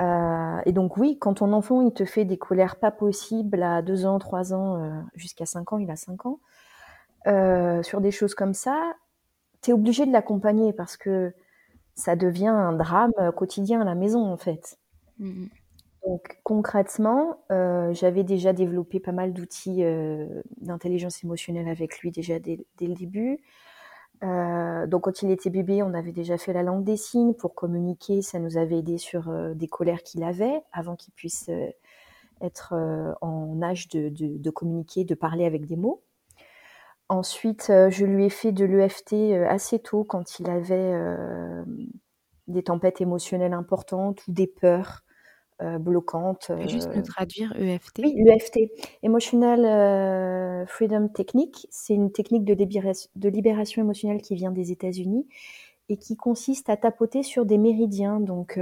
Euh, 0.00 0.60
et 0.66 0.72
donc, 0.72 0.96
oui, 0.96 1.18
quand 1.18 1.34
ton 1.34 1.52
enfant, 1.52 1.82
il 1.82 1.92
te 1.92 2.04
fait 2.04 2.24
des 2.24 2.38
colères 2.38 2.76
pas 2.76 2.90
possibles 2.90 3.62
à 3.62 3.82
2 3.82 4.06
ans, 4.06 4.18
3 4.18 4.52
ans, 4.52 4.82
euh, 4.82 5.00
jusqu'à 5.14 5.46
5 5.46 5.72
ans, 5.72 5.78
il 5.78 5.90
a 5.90 5.96
5 5.96 6.26
ans, 6.26 6.40
sur 7.82 8.00
des 8.00 8.10
choses 8.10 8.34
comme 8.34 8.54
ça, 8.54 8.94
tu 9.62 9.70
es 9.70 9.74
obligé 9.74 10.06
de 10.06 10.12
l'accompagner 10.12 10.72
parce 10.72 10.96
que 10.96 11.34
ça 11.94 12.16
devient 12.16 12.46
un 12.48 12.72
drame 12.72 13.12
quotidien 13.36 13.82
à 13.82 13.84
la 13.84 13.94
maison, 13.94 14.24
en 14.24 14.38
fait. 14.38 14.78
Mmh 15.18 15.46
donc 16.06 16.38
concrètement, 16.44 17.44
euh, 17.52 17.92
j'avais 17.92 18.24
déjà 18.24 18.52
développé 18.52 19.00
pas 19.00 19.12
mal 19.12 19.32
d'outils 19.32 19.84
euh, 19.84 20.42
d'intelligence 20.60 21.22
émotionnelle 21.22 21.68
avec 21.68 21.98
lui 21.98 22.10
déjà 22.10 22.38
dès, 22.38 22.64
le 22.80 22.94
début. 22.94 23.38
Euh, 24.22 24.86
donc 24.86 25.02
quand 25.02 25.22
il 25.22 25.30
était 25.30 25.50
bébé, 25.50 25.82
on 25.82 25.92
avait 25.92 26.12
déjà 26.12 26.38
fait 26.38 26.52
la 26.52 26.62
langue 26.62 26.84
des 26.84 26.96
signes 26.96 27.34
pour 27.34 27.54
communiquer. 27.54 28.22
Ça 28.22 28.38
nous 28.38 28.56
avait 28.56 28.78
aidé 28.78 28.96
sur 28.96 29.30
des 29.54 29.68
colères 29.68 30.02
qu'il 30.02 30.22
avait 30.22 30.62
avant 30.72 30.96
qu'il 30.96 31.12
puisse 31.12 31.50
être 32.40 32.74
en 33.20 33.60
âge 33.62 33.88
de, 33.88 34.08
de, 34.08 34.50
communiquer, 34.50 35.04
de 35.04 35.14
parler 35.14 35.44
avec 35.44 35.66
des 35.66 35.76
mots. 35.76 36.02
Ensuite, 37.10 37.66
je 37.68 38.04
lui 38.06 38.26
ai 38.26 38.30
fait 38.30 38.52
de 38.52 38.64
l'EFT 38.64 39.34
assez 39.48 39.80
tôt 39.80 40.04
quand 40.04 40.38
il 40.38 40.48
avait 40.48 40.94
des 42.48 42.62
tempêtes 42.62 43.00
émotionnelles 43.02 43.52
importantes 43.52 44.26
ou 44.26 44.32
des 44.32 44.46
peurs. 44.46 45.02
Euh, 45.62 45.78
bloquante. 45.78 46.50
juste 46.68 46.88
nous 46.94 47.00
euh, 47.00 47.02
traduire 47.02 47.52
EFT 47.54 48.00
Oui, 48.02 48.14
l'EFT, 48.16 48.60
Emotional 49.02 49.62
euh, 49.66 50.64
Freedom 50.66 51.08
Technique. 51.08 51.66
C'est 51.68 51.92
une 51.92 52.12
technique 52.12 52.44
de 52.46 52.54
libération, 52.54 53.10
de 53.14 53.28
libération 53.28 53.82
émotionnelle 53.82 54.22
qui 54.22 54.34
vient 54.34 54.52
des 54.52 54.72
États-Unis 54.72 55.28
et 55.90 55.98
qui 55.98 56.16
consiste 56.16 56.70
à 56.70 56.78
tapoter 56.78 57.22
sur 57.22 57.44
des 57.44 57.58
méridiens, 57.58 58.20
donc 58.20 58.60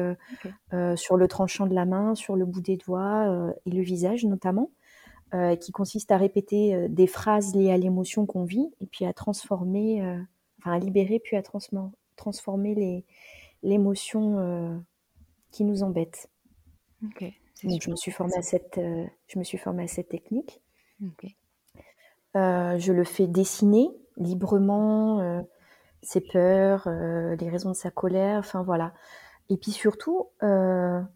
sur 0.96 1.16
le 1.16 1.28
tranchant 1.28 1.66
de 1.66 1.74
la 1.74 1.84
main, 1.84 2.14
sur 2.14 2.36
le 2.36 2.46
bout 2.46 2.62
des 2.62 2.78
doigts 2.78 3.52
et 3.66 3.70
le 3.70 3.82
visage 3.82 4.24
notamment, 4.24 4.70
qui 5.60 5.70
consiste 5.70 6.10
à 6.10 6.16
répéter 6.16 6.88
des 6.88 7.06
phrases 7.06 7.54
liées 7.54 7.70
à 7.70 7.76
l'émotion 7.76 8.24
qu'on 8.24 8.44
vit 8.44 8.70
et 8.80 8.86
puis 8.86 9.04
à 9.04 9.12
transformer, 9.12 10.02
enfin 10.58 10.72
à 10.72 10.78
libérer 10.78 11.18
puis 11.18 11.36
à 11.36 11.42
transformer 12.16 13.04
l'émotion 13.62 14.82
qui 15.50 15.64
nous 15.64 15.82
embête. 15.82 16.30
Donc, 17.02 17.82
je 17.82 17.90
me 17.90 17.96
suis 17.96 18.10
formée 18.10 18.36
à 18.36 18.42
cette, 18.42 18.78
euh, 18.78 19.04
je 19.26 19.38
me 19.38 19.44
suis 19.44 19.58
formée 19.58 19.84
à 19.84 19.88
cette 19.88 20.08
technique. 20.08 20.60
Euh, 22.36 22.78
je 22.78 22.92
le 22.92 23.04
fais 23.04 23.26
dessiner 23.26 23.88
librement 24.16 25.20
euh, 25.20 25.40
ses 26.02 26.20
peurs, 26.20 26.88
les 26.88 27.48
raisons 27.48 27.70
de 27.70 27.76
sa 27.76 27.90
colère, 27.90 28.38
enfin 28.38 28.62
voilà. 28.62 28.92
Et 29.48 29.56
puis 29.56 29.70
surtout, 29.70 30.28
je 30.40 31.06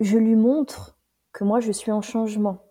lui 0.00 0.36
montre 0.36 0.98
que 1.32 1.44
moi 1.44 1.60
je 1.60 1.72
suis 1.72 1.92
en 1.92 2.02
changement. 2.02 2.64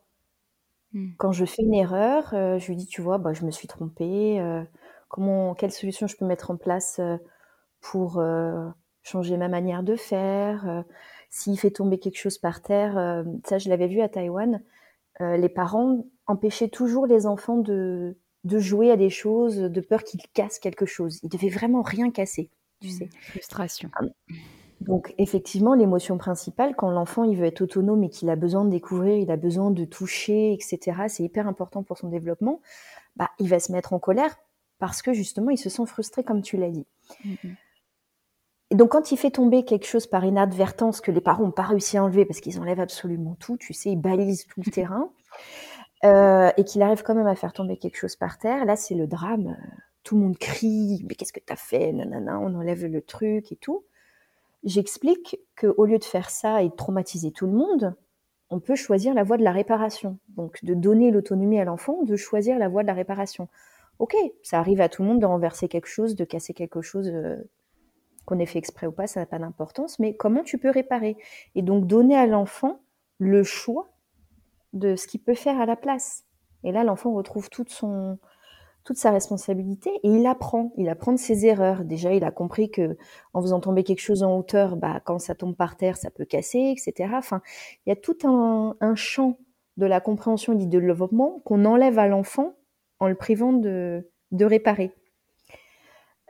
Mmh. 0.94 1.14
Quand 1.18 1.32
je 1.32 1.46
fais 1.46 1.64
une 1.64 1.74
erreur, 1.74 2.30
je 2.32 2.68
lui 2.68 2.76
dis: 2.76 2.88
«Tu 2.88 3.02
vois, 3.02 3.18
bah, 3.18 3.34
je 3.34 3.46
me 3.46 3.52
suis 3.52 3.68
trompée, 3.68 4.42
comment 5.08 5.56
quelle 5.56 5.72
solution 5.72 6.08
je 6.08 6.16
peux 6.18 6.26
mettre 6.26 6.52
en 6.52 6.58
place, 6.58 7.00
pour, 7.82 8.22
changer 9.04 9.38
ma 9.38 9.48
manière 9.48 9.84
de 9.84 9.96
faire?» 9.96 10.84
S'il 11.38 11.60
fait 11.60 11.72
tomber 11.72 12.00
quelque 12.00 12.18
chose 12.18 12.38
par 12.38 12.62
terre, 12.62 13.24
ça 13.46 13.58
je 13.58 13.70
l'avais 13.70 13.88
vu 13.88 14.02
à 14.02 14.10
Taïwan, 14.10 14.62
les 15.20 15.50
parents 15.50 16.06
empêchaient 16.26 16.70
toujours 16.70 17.08
les 17.08 17.26
enfants 17.26 17.58
de 17.58 18.18
de 18.48 18.60
jouer 18.60 18.92
à 18.92 18.98
des 18.98 19.10
choses, 19.10 19.58
de 19.58 19.82
peur 19.82 20.04
qu'ils 20.04 20.22
cassent 20.34 20.60
quelque 20.60 20.86
chose. 20.86 21.20
Ils 21.24 21.30
devaient 21.30 21.50
vraiment 21.50 21.82
rien 21.82 22.10
casser, 22.12 22.50
tu 22.82 22.88
mmh, 22.88 22.92
sais? 22.92 23.10
Frustration. 23.22 23.90
Donc 24.82 25.14
effectivement, 25.18 25.74
l'émotion 25.74 26.18
principale, 26.18 26.76
quand 26.76 26.90
l'enfant 26.90 27.24
il 27.24 27.36
veut 27.38 27.46
être 27.46 27.62
autonome 27.62 28.04
et 28.04 28.10
qu'il 28.10 28.30
a 28.30 28.36
besoin 28.36 28.64
de 28.64 28.70
découvrir, 28.70 29.18
il 29.18 29.32
a 29.32 29.38
besoin 29.38 29.72
de 29.72 29.86
toucher, 29.86 30.54
etc., 30.54 31.04
c'est 31.08 31.24
hyper 31.24 31.48
important 31.48 31.84
pour 31.84 31.98
son 31.98 32.10
développement, 32.10 32.62
bah, 33.16 33.32
il 33.40 33.50
va 33.50 33.60
se 33.60 33.72
mettre 33.72 33.94
en 33.94 34.00
colère 34.00 34.38
parce 34.80 35.02
que 35.02 35.14
justement, 35.14 35.50
il 35.50 35.58
se 35.58 35.70
sent 35.70 35.86
frustré, 35.88 36.24
comme 36.24 36.42
tu 36.42 36.58
l'as 36.58 36.70
dit. 36.70 36.86
Mmh 37.26 37.50
et 38.70 38.76
donc 38.76 38.92
quand 38.92 39.12
il 39.12 39.18
fait 39.18 39.32
tomber 39.32 39.64
quelque 39.64 39.86
chose 39.86 40.08
par 40.08 40.26
inadvertance 40.26 41.02
que 41.02 41.12
les 41.12 41.22
parents 41.22 41.44
n'ont 41.44 41.52
pas 41.52 41.64
réussi 41.64 41.98
à 41.98 42.04
enlever 42.04 42.26
parce 42.26 42.40
qu'ils 42.40 42.60
enlèvent 42.60 42.80
absolument 42.80 43.36
tout, 43.40 43.58
tu 43.58 43.74
sais, 43.74 43.92
ils 43.92 44.02
balisent 44.02 44.46
tout 44.48 44.62
le 44.66 44.72
terrain, 44.72 45.10
euh, 46.04 46.52
et 46.58 46.64
qu'il 46.64 46.82
arrive 46.82 47.04
quand 47.04 47.16
même 47.16 47.28
à 47.28 47.36
faire 47.36 47.54
tomber 47.54 47.78
quelque 47.78 47.98
chose 47.98 48.16
par 48.16 48.38
terre, 48.38 48.66
là 48.66 48.76
c'est 48.76 48.96
le 48.96 49.08
drame. 49.08 49.58
Tout 50.04 50.16
le 50.16 50.22
monde 50.22 50.38
crie, 50.38 51.04
mais 51.08 51.16
qu'est-ce 51.16 51.34
que 51.34 51.40
tu 51.46 51.52
as 51.52 51.58
fait 51.58 51.92
Nanana, 51.92 52.40
on 52.40 52.56
enlève 52.56 52.86
le 52.86 53.02
truc 53.02 53.52
et 53.52 53.56
tout 53.58 53.84
j'explique 54.64 55.40
qu'au 55.60 55.86
lieu 55.86 55.98
de 55.98 56.04
faire 56.04 56.30
ça 56.30 56.62
et 56.62 56.70
de 56.70 56.76
traumatiser 56.76 57.32
tout 57.32 57.46
le 57.46 57.54
monde, 57.54 57.96
on 58.50 58.60
peut 58.60 58.76
choisir 58.76 59.14
la 59.14 59.24
voie 59.24 59.38
de 59.38 59.44
la 59.44 59.52
réparation. 59.52 60.20
Donc 60.30 60.64
de 60.64 60.74
donner 60.74 61.12
l'autonomie 61.12 61.60
à 61.60 61.66
l'enfant, 61.66 62.04
de 62.04 62.16
choisir 62.16 62.58
la 62.60 62.70
voie 62.70 62.84
de 62.84 62.88
la 62.88 62.94
réparation. 62.94 63.50
Ok, 64.00 64.16
ça 64.44 64.60
arrive 64.60 64.82
à 64.82 64.90
tout 64.90 65.02
le 65.02 65.08
monde 65.08 65.20
de 65.20 65.26
renverser 65.26 65.68
quelque 65.68 65.88
chose, 65.88 66.16
de 66.16 66.24
casser 66.24 66.54
quelque 66.54 66.82
chose, 66.82 67.10
euh, 67.10 67.38
qu'on 68.28 68.40
ait 68.40 68.46
fait 68.46 68.60
exprès 68.60 68.88
ou 68.88 68.92
pas, 68.92 69.08
ça 69.08 69.22
n'a 69.22 69.26
pas 69.26 69.40
d'importance, 69.40 70.00
mais 70.00 70.16
comment 70.16 70.44
tu 70.44 70.58
peux 70.58 70.70
réparer 70.70 71.18
Et 71.56 71.62
donc 71.62 71.88
donner 71.88 72.16
à 72.16 72.28
l'enfant 72.28 72.82
le 73.20 73.42
choix 73.42 73.90
de 74.74 74.98
ce 74.98 75.08
qu'il 75.08 75.22
peut 75.22 75.34
faire 75.34 75.60
à 75.62 75.66
la 75.66 75.78
place. 75.78 76.26
Et 76.66 76.74
là, 76.74 76.84
l'enfant 76.84 77.14
retrouve 77.14 77.50
toute 77.50 77.70
sa 77.70 79.12
responsabilité 79.12 79.90
et 80.04 80.10
il 80.10 80.28
apprend, 80.28 80.74
il 80.76 80.90
apprend 80.90 81.14
de 81.14 81.18
ses 81.18 81.46
erreurs. 81.46 81.86
Déjà, 81.86 82.14
il 82.14 82.26
a 82.26 82.32
compris 82.32 82.70
que 82.70 82.98
en 83.34 83.42
faisant 83.42 83.62
tomber 83.62 83.86
quelque 83.86 84.02
chose 84.02 84.24
en 84.24 84.38
hauteur, 84.38 84.76
bah, 84.76 85.00
quand 85.06 85.20
ça 85.20 85.34
tombe 85.34 85.56
par 85.56 85.78
terre, 85.78 85.96
ça 85.96 86.12
peut 86.12 86.26
casser, 86.26 86.76
etc. 86.76 87.14
Enfin, 87.16 87.42
il 87.86 87.90
y 87.90 87.94
a 87.94 87.96
tout 87.96 88.18
un, 88.26 88.76
champ 88.96 89.40
de 89.78 89.86
la 89.86 90.02
compréhension 90.02 90.52
et 90.52 90.58
du 90.58 90.68
développement 90.68 91.40
qu'on 91.46 91.64
enlève 91.64 91.98
à 91.98 92.10
l'enfant 92.10 92.56
en 93.00 93.08
le 93.08 93.16
privant 93.16 93.54
de 93.54 94.04
réparer. 94.34 94.92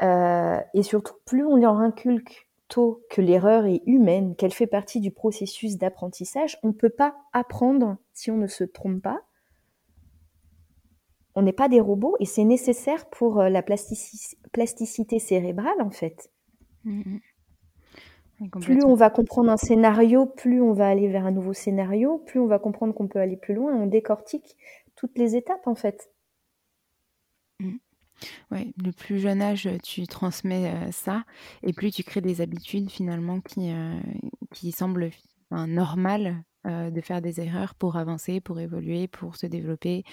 Euh, 0.02 0.60
et 0.74 0.84
surtout, 0.84 1.16
plus 1.26 1.46
on 1.46 1.56
leur 1.56 1.78
inculque 1.78 2.48
tôt 2.68 3.02
que 3.10 3.22
l'erreur 3.22 3.66
est 3.66 3.82
humaine, 3.86 4.36
qu'elle 4.36 4.54
fait 4.54 4.68
partie 4.68 5.00
du 5.00 5.12
processus 5.12 5.78
d'apprentissage, 5.78 6.58
on 6.64 6.68
ne 6.68 6.74
peut 6.74 6.90
pas 6.90 7.16
apprendre 7.34 7.98
si 8.14 8.30
on 8.30 8.38
ne 8.38 8.48
se 8.48 8.64
trompe 8.64 9.02
pas 9.02 9.22
on 11.38 11.44
n'est 11.44 11.54
pas 11.54 11.70
des 11.70 11.80
robots 11.80 12.16
et 12.20 12.26
c'est 12.26 12.44
nécessaire 12.44 13.08
pour 13.12 13.40
euh, 13.40 13.50
la 13.50 13.62
plasticité 13.62 15.20
cérébrale 15.20 15.80
en 15.82 15.92
fait. 15.92 16.32
Mmh, 16.84 17.20
mmh. 18.40 18.50
Plus 18.60 18.84
on 18.84 18.96
va 18.96 19.12
comprendre 19.12 19.52
un 19.52 19.58
scénario, 19.58 20.26
plus 20.26 20.64
on 20.64 20.74
va 20.74 20.90
aller 20.90 21.08
vers 21.08 21.28
un 21.28 21.32
nouveau 21.32 21.54
scénario, 21.54 22.18
plus 22.26 22.40
on 22.40 22.48
va 22.48 22.58
comprendre 22.58 22.96
qu'on 22.96 23.08
peut 23.08 23.20
aller 23.20 23.38
plus 23.38 23.54
loin. 23.54 23.72
On 23.72 23.86
décortique 23.86 24.58
toutes 24.96 25.16
les 25.20 25.36
étapes 25.36 25.68
en 25.68 25.76
fait. 25.76 26.10
Mmh. 27.60 27.78
Oui, 28.52 28.74
le 28.84 28.92
plus 28.92 29.20
jeune 29.20 29.42
âge, 29.42 29.70
tu 29.84 30.08
transmets 30.08 30.74
euh, 30.74 30.92
ça, 30.92 31.24
et 31.64 31.74
plus 31.74 31.92
tu 31.92 32.04
crées 32.04 32.22
des 32.22 32.42
habitudes 32.42 32.90
finalement 32.90 33.42
qui, 33.42 33.72
euh, 33.72 34.00
qui 34.54 34.72
semblent 34.72 35.12
normales 35.52 36.44
euh, 36.66 36.90
de 36.92 37.02
faire 37.02 37.22
des 37.22 37.40
erreurs 37.40 37.76
pour 37.76 37.96
avancer, 37.96 38.42
pour 38.42 38.60
évoluer, 38.60 39.08
pour 39.08 39.38
se 39.38 39.46
développer. 39.46 40.04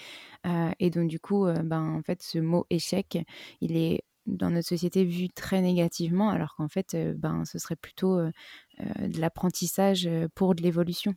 Euh, 0.47 0.71
et 0.79 0.91
donc 0.91 1.09
du 1.09 1.19
coup, 1.19 1.47
euh, 1.47 1.63
ben, 1.63 1.83
en 1.83 2.03
fait, 2.03 2.23
ce 2.23 2.39
mot 2.39 2.67
échec, 2.71 3.19
il 3.61 3.77
est 3.77 4.03
dans 4.27 4.51
notre 4.51 4.69
société 4.69 5.05
vu 5.05 5.29
très 5.31 5.61
négativement, 5.61 6.31
alors 6.31 6.55
qu'en 6.57 6.69
fait, 6.69 6.97
ben, 7.19 7.45
ce 7.45 7.59
serait 7.59 7.77
plutôt 7.77 8.19
de 8.19 9.21
l'apprentissage 9.21 10.09
pour 10.35 10.55
de 10.55 10.63
l'évolution. 10.63 11.15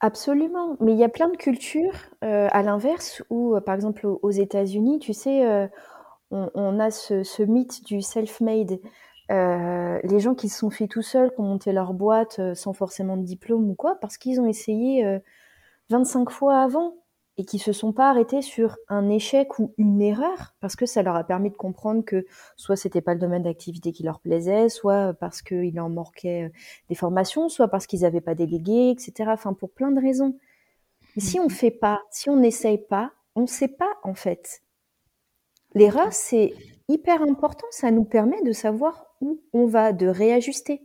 Absolument, 0.00 0.76
mais 0.80 0.92
il 0.92 0.98
y 0.98 1.04
a 1.04 1.08
plein 1.08 1.28
de 1.28 1.36
cultures 1.36 1.96
à 2.20 2.62
l'inverse 2.62 3.22
où, 3.30 3.58
par 3.64 3.74
exemple, 3.74 4.06
aux 4.06 4.30
États-Unis, 4.30 4.98
tu 4.98 5.14
sais, 5.14 5.68
on, 6.30 6.80
a 6.80 6.90
ce, 6.90 7.42
mythe 7.42 7.84
du 7.84 8.02
self-made. 8.02 8.78
Euh, 9.30 9.98
les 10.04 10.20
gens 10.20 10.34
qui 10.34 10.48
se 10.48 10.58
sont 10.58 10.70
fait 10.70 10.86
tout 10.86 11.02
seuls, 11.02 11.32
qui 11.32 11.40
ont 11.40 11.44
monté 11.44 11.72
leur 11.72 11.92
boîte 11.94 12.38
euh, 12.38 12.54
sans 12.54 12.72
forcément 12.72 13.16
de 13.16 13.24
diplôme 13.24 13.68
ou 13.68 13.74
quoi, 13.74 13.96
parce 14.00 14.18
qu'ils 14.18 14.40
ont 14.40 14.46
essayé 14.46 15.04
25 15.90 16.28
euh, 16.28 16.32
fois 16.32 16.62
avant 16.62 16.94
et 17.38 17.44
qui 17.44 17.58
se 17.58 17.72
sont 17.72 17.92
pas 17.92 18.08
arrêtés 18.08 18.40
sur 18.40 18.76
un 18.88 19.10
échec 19.10 19.58
ou 19.58 19.74
une 19.76 20.00
erreur, 20.00 20.54
parce 20.60 20.74
que 20.74 20.86
ça 20.86 21.02
leur 21.02 21.16
a 21.16 21.24
permis 21.24 21.50
de 21.50 21.56
comprendre 21.56 22.04
que 22.04 22.24
soit 22.56 22.76
c'était 22.76 23.02
pas 23.02 23.12
le 23.12 23.20
domaine 23.20 23.42
d'activité 23.42 23.92
qui 23.92 24.02
leur 24.04 24.20
plaisait, 24.20 24.68
soit 24.70 25.12
parce 25.14 25.42
qu'il 25.42 25.78
en 25.78 25.90
manquait 25.90 26.50
des 26.88 26.94
formations, 26.94 27.48
soit 27.48 27.68
parce 27.68 27.86
qu'ils 27.86 28.00
n'avaient 28.00 28.22
pas 28.22 28.34
délégué, 28.34 28.90
etc. 28.90 29.30
Enfin, 29.32 29.52
pour 29.52 29.70
plein 29.70 29.90
de 29.90 30.00
raisons. 30.00 30.38
Mais 31.14 31.22
si 31.22 31.38
on 31.38 31.44
mhm. 31.44 31.50
fait 31.50 31.70
pas, 31.70 32.02
si 32.10 32.30
on 32.30 32.36
n'essaye 32.36 32.78
pas, 32.78 33.12
on 33.34 33.42
ne 33.42 33.46
sait 33.46 33.68
pas 33.68 33.92
en 34.02 34.14
fait. 34.14 34.62
L'erreur, 35.74 36.12
c'est 36.12 36.54
hyper 36.88 37.20
important, 37.22 37.66
ça 37.70 37.90
nous 37.90 38.04
permet 38.04 38.42
de 38.42 38.52
savoir 38.52 39.14
où 39.20 39.40
on 39.52 39.66
va, 39.66 39.92
de 39.92 40.06
réajuster. 40.06 40.80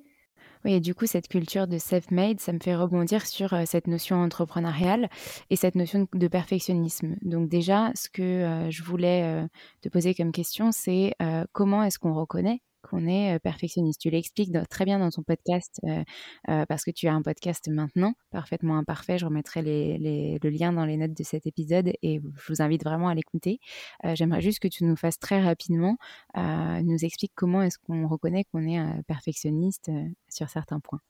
Oui, 0.64 0.74
et 0.74 0.80
du 0.80 0.94
coup, 0.94 1.08
cette 1.08 1.28
culture 1.28 1.68
de 1.68 1.78
self-made, 1.78 2.40
ça 2.40 2.54
me 2.54 2.60
fait 2.60 2.76
rebondir 2.76 3.26
sur 3.26 3.54
euh, 3.54 3.64
cette 3.66 3.88
notion 3.88 4.18
entrepreneuriale 4.18 5.10
et 5.50 5.56
cette 5.56 5.76
notion 5.76 6.08
de 6.14 6.28
perfectionnisme. 6.28 7.16
Donc 7.24 7.50
déjà, 7.50 7.92
ce 7.96 8.10
que 8.10 8.22
euh, 8.22 8.70
je 8.70 8.84
voulais 8.84 9.24
euh, 9.24 9.48
te 9.82 9.90
poser 9.90 10.14
comme 10.14 10.32
question, 10.32 10.72
c'est 10.72 11.14
comment 11.52 11.84
est-ce 11.84 12.00
qu'on 12.00 12.14
reconnaît 12.14 12.62
qu'on 12.82 13.08
est 13.08 13.40
perfectionniste. 13.40 14.02
Tu 14.02 14.10
l'expliques 14.10 14.52
très 14.70 14.86
bien 14.86 15.00
dans 15.00 15.10
ton 15.10 15.24
podcast 15.24 15.80
parce 16.46 16.84
que 16.84 16.92
tu 16.92 17.08
as 17.08 17.14
un 17.14 17.22
podcast 17.22 17.68
maintenant, 17.70 18.14
parfaitement 18.30 18.78
imparfait. 18.78 19.18
Je 19.18 19.26
remettrai 19.26 19.62
le 19.62 20.50
lien 20.50 20.74
dans 20.74 20.86
les 20.86 20.98
notes 20.98 21.14
de 21.14 21.24
cet 21.24 21.48
épisode 21.48 21.92
et 22.02 22.20
je 22.38 22.54
vous 22.54 22.62
invite 22.62 22.84
vraiment 22.84 23.08
à 23.08 23.16
l'écouter. 23.16 23.60
J'aimerais 24.04 24.42
juste 24.42 24.60
que 24.60 24.68
tu 24.68 24.84
nous 24.84 24.96
fasses 24.96 25.20
très 25.20 25.42
rapidement, 25.42 25.98
nous 26.36 27.06
expliques 27.06 27.34
comment 27.36 27.62
est-ce 27.62 27.78
qu'on 27.78 28.08
reconnaît 28.08 28.46
qu'on 28.46 28.68
est 28.68 29.04
perfectionniste 29.04 29.92
sur 30.30 30.50
certains 30.50 30.80
points. 30.80 31.02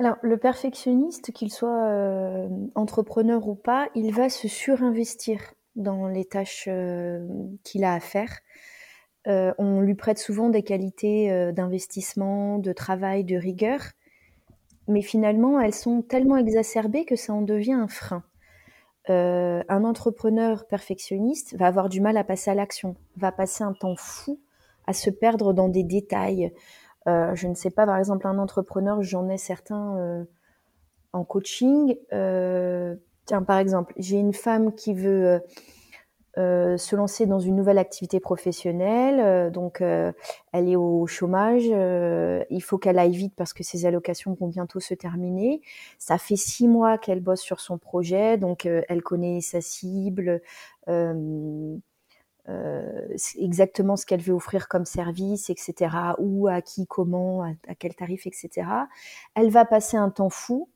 Alors, 0.00 0.16
le 0.22 0.36
perfectionniste, 0.36 1.32
qu'il 1.32 1.52
soit 1.52 2.48
entrepreneur 2.76 3.48
ou 3.48 3.56
pas, 3.56 3.88
il 3.96 4.14
va 4.14 4.28
se 4.28 4.46
surinvestir 4.46 5.40
dans 5.74 6.06
les 6.06 6.24
tâches 6.24 6.68
qu'il 7.64 7.84
a 7.84 7.94
à 7.94 8.00
faire. 8.00 8.38
Euh, 9.28 9.52
on 9.58 9.80
lui 9.80 9.94
prête 9.94 10.18
souvent 10.18 10.48
des 10.48 10.62
qualités 10.62 11.30
euh, 11.30 11.52
d'investissement, 11.52 12.58
de 12.58 12.72
travail, 12.72 13.24
de 13.24 13.36
rigueur, 13.36 13.80
mais 14.86 15.02
finalement, 15.02 15.60
elles 15.60 15.74
sont 15.74 16.00
tellement 16.00 16.38
exacerbées 16.38 17.04
que 17.04 17.16
ça 17.16 17.34
en 17.34 17.42
devient 17.42 17.74
un 17.74 17.88
frein. 17.88 18.22
Euh, 19.10 19.62
un 19.68 19.84
entrepreneur 19.84 20.66
perfectionniste 20.66 21.56
va 21.56 21.66
avoir 21.66 21.88
du 21.88 22.00
mal 22.00 22.16
à 22.16 22.24
passer 22.24 22.50
à 22.50 22.54
l'action, 22.54 22.96
va 23.16 23.30
passer 23.30 23.64
un 23.64 23.74
temps 23.74 23.96
fou 23.96 24.40
à 24.86 24.94
se 24.94 25.10
perdre 25.10 25.52
dans 25.52 25.68
des 25.68 25.82
détails. 25.84 26.52
je 27.06 27.46
ne 27.46 27.54
sais 27.54 27.70
pas, 27.70 27.84
par 27.86 27.98
exemple, 27.98 28.26
un 28.26 28.38
entrepreneur, 28.38 29.02
j'en 29.02 29.28
ai 29.28 29.36
certains 29.36 30.26
en 31.12 31.24
coaching. 31.24 31.96
tiens, 32.10 33.42
par 33.46 33.58
exemple, 33.58 33.92
j'ai 33.98 34.16
une 34.16 34.32
femme 34.32 34.74
qui 34.74 34.94
veut 34.94 35.42
euh, 36.36 36.76
se 36.76 36.94
lancer 36.94 37.26
dans 37.26 37.40
une 37.40 37.56
nouvelle 37.56 37.78
activité 37.78 38.20
professionnelle. 38.20 39.18
Euh, 39.18 39.50
donc, 39.50 39.80
euh, 39.80 40.12
elle 40.52 40.68
est 40.68 40.76
au 40.76 41.06
chômage. 41.06 41.64
il 41.64 42.62
faut 42.62 42.78
qu'elle 42.78 42.98
aille 42.98 43.16
vite 43.16 43.34
parce 43.36 43.52
que 43.52 43.62
ses 43.62 43.86
allocations 43.86 44.36
vont 44.38 44.48
bientôt 44.48 44.80
se 44.80 44.94
terminer. 44.94 45.62
Ça 45.98 46.18
fait 46.18 46.36
six 46.36 46.68
mois 46.68 46.98
qu'elle 46.98 47.20
bosse 47.20 47.40
sur 47.40 47.60
son 47.60 47.78
projet, 47.78 48.36
donc 48.36 48.66
elle 48.66 49.02
connaît 49.02 49.40
sa 49.40 49.60
cible. 49.60 50.40
exactement 53.36 53.96
ce 53.96 54.06
qu'elle 54.06 54.20
veut 54.20 54.34
offrir 54.34 54.68
comme 54.68 54.84
service, 54.84 55.50
etc. 55.50 55.90
Où, 56.18 56.48
à 56.48 56.62
qui, 56.62 56.86
comment, 56.86 57.42
à 57.42 57.74
quel 57.74 57.94
tarif, 57.94 58.26
etc. 58.26 58.66
Elle 59.34 59.50
va 59.50 59.64
passer 59.64 59.96
un 59.96 60.10
temps 60.10 60.30
fou 60.30 60.68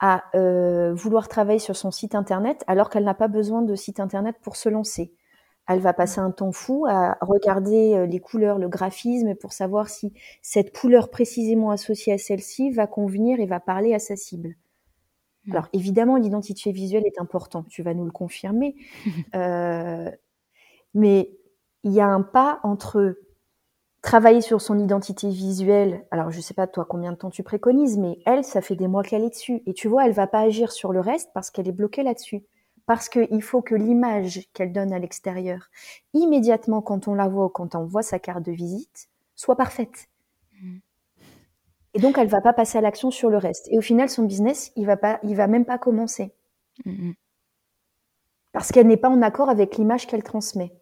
à 0.00 0.24
euh, 0.34 0.94
vouloir 0.94 1.28
travailler 1.28 1.58
sur 1.58 1.76
son 1.76 1.90
site 1.90 2.14
internet 2.14 2.62
alors 2.66 2.90
qu'elle 2.90 3.04
n'a 3.04 3.14
pas 3.14 3.28
besoin 3.28 3.62
de 3.62 3.74
site 3.74 4.00
internet 4.00 4.36
pour 4.42 4.56
se 4.56 4.68
lancer. 4.68 5.12
Elle 5.66 5.80
va 5.80 5.92
passer 5.92 6.20
un 6.20 6.30
temps 6.30 6.52
fou 6.52 6.86
à 6.88 7.18
regarder 7.20 7.94
euh, 7.94 8.06
les 8.06 8.20
couleurs, 8.20 8.58
le 8.58 8.68
graphisme 8.68 9.34
pour 9.34 9.52
savoir 9.52 9.88
si 9.88 10.14
cette 10.40 10.76
couleur 10.76 11.10
précisément 11.10 11.70
associée 11.70 12.12
à 12.12 12.18
celle-ci 12.18 12.70
va 12.70 12.86
convenir 12.86 13.38
et 13.40 13.46
va 13.46 13.60
parler 13.60 13.92
à 13.92 13.98
sa 13.98 14.16
cible. 14.16 14.54
Mmh. 15.44 15.52
Alors 15.52 15.68
évidemment, 15.72 16.16
l'identité 16.16 16.72
visuelle 16.72 17.06
est 17.06 17.20
importante, 17.20 17.68
tu 17.68 17.82
vas 17.82 17.92
nous 17.92 18.04
le 18.04 18.12
confirmer, 18.12 18.76
euh, 19.34 20.10
mais 20.94 21.36
il 21.84 21.92
y 21.92 22.00
a 22.00 22.06
un 22.06 22.22
pas 22.22 22.60
entre 22.62 23.18
travailler 24.02 24.40
sur 24.40 24.60
son 24.60 24.78
identité 24.78 25.28
visuelle. 25.28 26.04
Alors 26.10 26.30
je 26.30 26.40
sais 26.40 26.54
pas 26.54 26.66
toi 26.66 26.86
combien 26.88 27.12
de 27.12 27.16
temps 27.16 27.30
tu 27.30 27.42
préconises, 27.42 27.98
mais 27.98 28.18
elle, 28.26 28.44
ça 28.44 28.60
fait 28.60 28.76
des 28.76 28.88
mois 28.88 29.02
qu'elle 29.02 29.24
est 29.24 29.30
dessus, 29.30 29.62
et 29.66 29.74
tu 29.74 29.88
vois, 29.88 30.06
elle 30.06 30.12
va 30.12 30.26
pas 30.26 30.40
agir 30.40 30.72
sur 30.72 30.92
le 30.92 31.00
reste 31.00 31.30
parce 31.34 31.50
qu'elle 31.50 31.68
est 31.68 31.72
bloquée 31.72 32.02
là-dessus. 32.02 32.44
Parce 32.86 33.10
qu'il 33.10 33.42
faut 33.42 33.60
que 33.60 33.74
l'image 33.74 34.48
qu'elle 34.54 34.72
donne 34.72 34.94
à 34.94 34.98
l'extérieur, 34.98 35.68
immédiatement 36.14 36.80
quand 36.80 37.06
on 37.06 37.14
la 37.14 37.28
voit, 37.28 37.50
quand 37.50 37.74
on 37.74 37.84
voit 37.84 38.02
sa 38.02 38.18
carte 38.18 38.42
de 38.42 38.52
visite, 38.52 39.10
soit 39.34 39.56
parfaite. 39.56 40.08
Mmh. 40.62 40.78
Et 41.94 42.00
donc, 42.00 42.16
elle 42.16 42.28
va 42.28 42.40
pas 42.40 42.52
passer 42.52 42.78
à 42.78 42.80
l'action 42.80 43.10
sur 43.10 43.28
le 43.28 43.36
reste. 43.36 43.68
Et 43.70 43.78
au 43.78 43.82
final, 43.82 44.08
son 44.08 44.22
business, 44.22 44.72
il 44.76 44.86
va 44.86 44.96
pas, 44.96 45.20
il 45.22 45.34
va 45.36 45.48
même 45.48 45.64
pas 45.64 45.78
commencer. 45.78 46.32
Mmh 46.84 47.12
Parce 48.52 48.72
qu'elle 48.72 48.86
n'est 48.86 48.96
pas 48.96 49.10
en 49.10 49.20
accord 49.20 49.50
avec 49.50 49.76
l'image 49.76 50.06
qu'elle 50.06 50.22
transmet. 50.22 50.72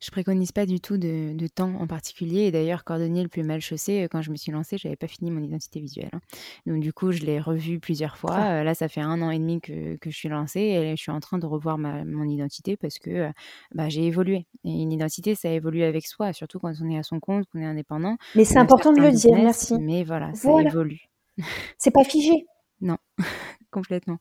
Je 0.00 0.10
préconise 0.10 0.52
pas 0.52 0.64
du 0.64 0.80
tout 0.80 0.96
de, 0.96 1.32
de 1.32 1.46
temps 1.48 1.74
en 1.74 1.86
particulier. 1.88 2.42
Et 2.42 2.50
d'ailleurs, 2.52 2.84
cordonnier 2.84 3.22
le 3.22 3.28
plus 3.28 3.42
mal 3.42 3.60
chaussé, 3.60 4.04
euh, 4.04 4.08
quand 4.08 4.22
je 4.22 4.30
me 4.30 4.36
suis 4.36 4.52
lancée, 4.52 4.78
j'avais 4.78 4.96
pas 4.96 5.08
fini 5.08 5.30
mon 5.30 5.42
identité 5.42 5.80
visuelle. 5.80 6.10
Hein. 6.12 6.20
Donc 6.66 6.80
du 6.80 6.92
coup, 6.92 7.10
je 7.10 7.20
l'ai 7.22 7.40
revu 7.40 7.80
plusieurs 7.80 8.16
fois. 8.16 8.36
Euh, 8.36 8.62
là, 8.62 8.74
ça 8.74 8.88
fait 8.88 9.00
un 9.00 9.20
an 9.22 9.30
et 9.30 9.38
demi 9.38 9.60
que, 9.60 9.96
que, 9.96 10.10
je 10.10 10.16
suis 10.16 10.28
lancée 10.28 10.60
et 10.60 10.96
je 10.96 11.02
suis 11.02 11.10
en 11.10 11.18
train 11.18 11.38
de 11.38 11.46
revoir 11.46 11.78
ma, 11.78 12.04
mon 12.04 12.24
identité 12.24 12.76
parce 12.76 12.98
que 12.98 13.10
euh, 13.10 13.30
bah, 13.74 13.88
j'ai 13.88 14.06
évolué. 14.06 14.46
Et 14.64 14.70
une 14.70 14.92
identité, 14.92 15.34
ça 15.34 15.50
évolue 15.50 15.82
avec 15.82 16.06
soi, 16.06 16.32
surtout 16.32 16.60
quand 16.60 16.72
on 16.80 16.90
est 16.90 16.98
à 16.98 17.02
son 17.02 17.18
compte, 17.18 17.46
qu'on 17.46 17.58
est 17.58 17.66
indépendant. 17.66 18.16
Mais 18.36 18.44
c'est 18.44 18.58
important 18.58 18.92
de 18.92 19.00
le 19.00 19.10
dire, 19.10 19.34
merci. 19.34 19.74
Mais 19.80 20.04
voilà, 20.04 20.32
ça 20.34 20.60
évolue. 20.60 21.08
C'est 21.78 21.92
pas 21.92 22.02
figé. 22.02 22.46
non, 22.80 22.96
complètement. 23.70 24.18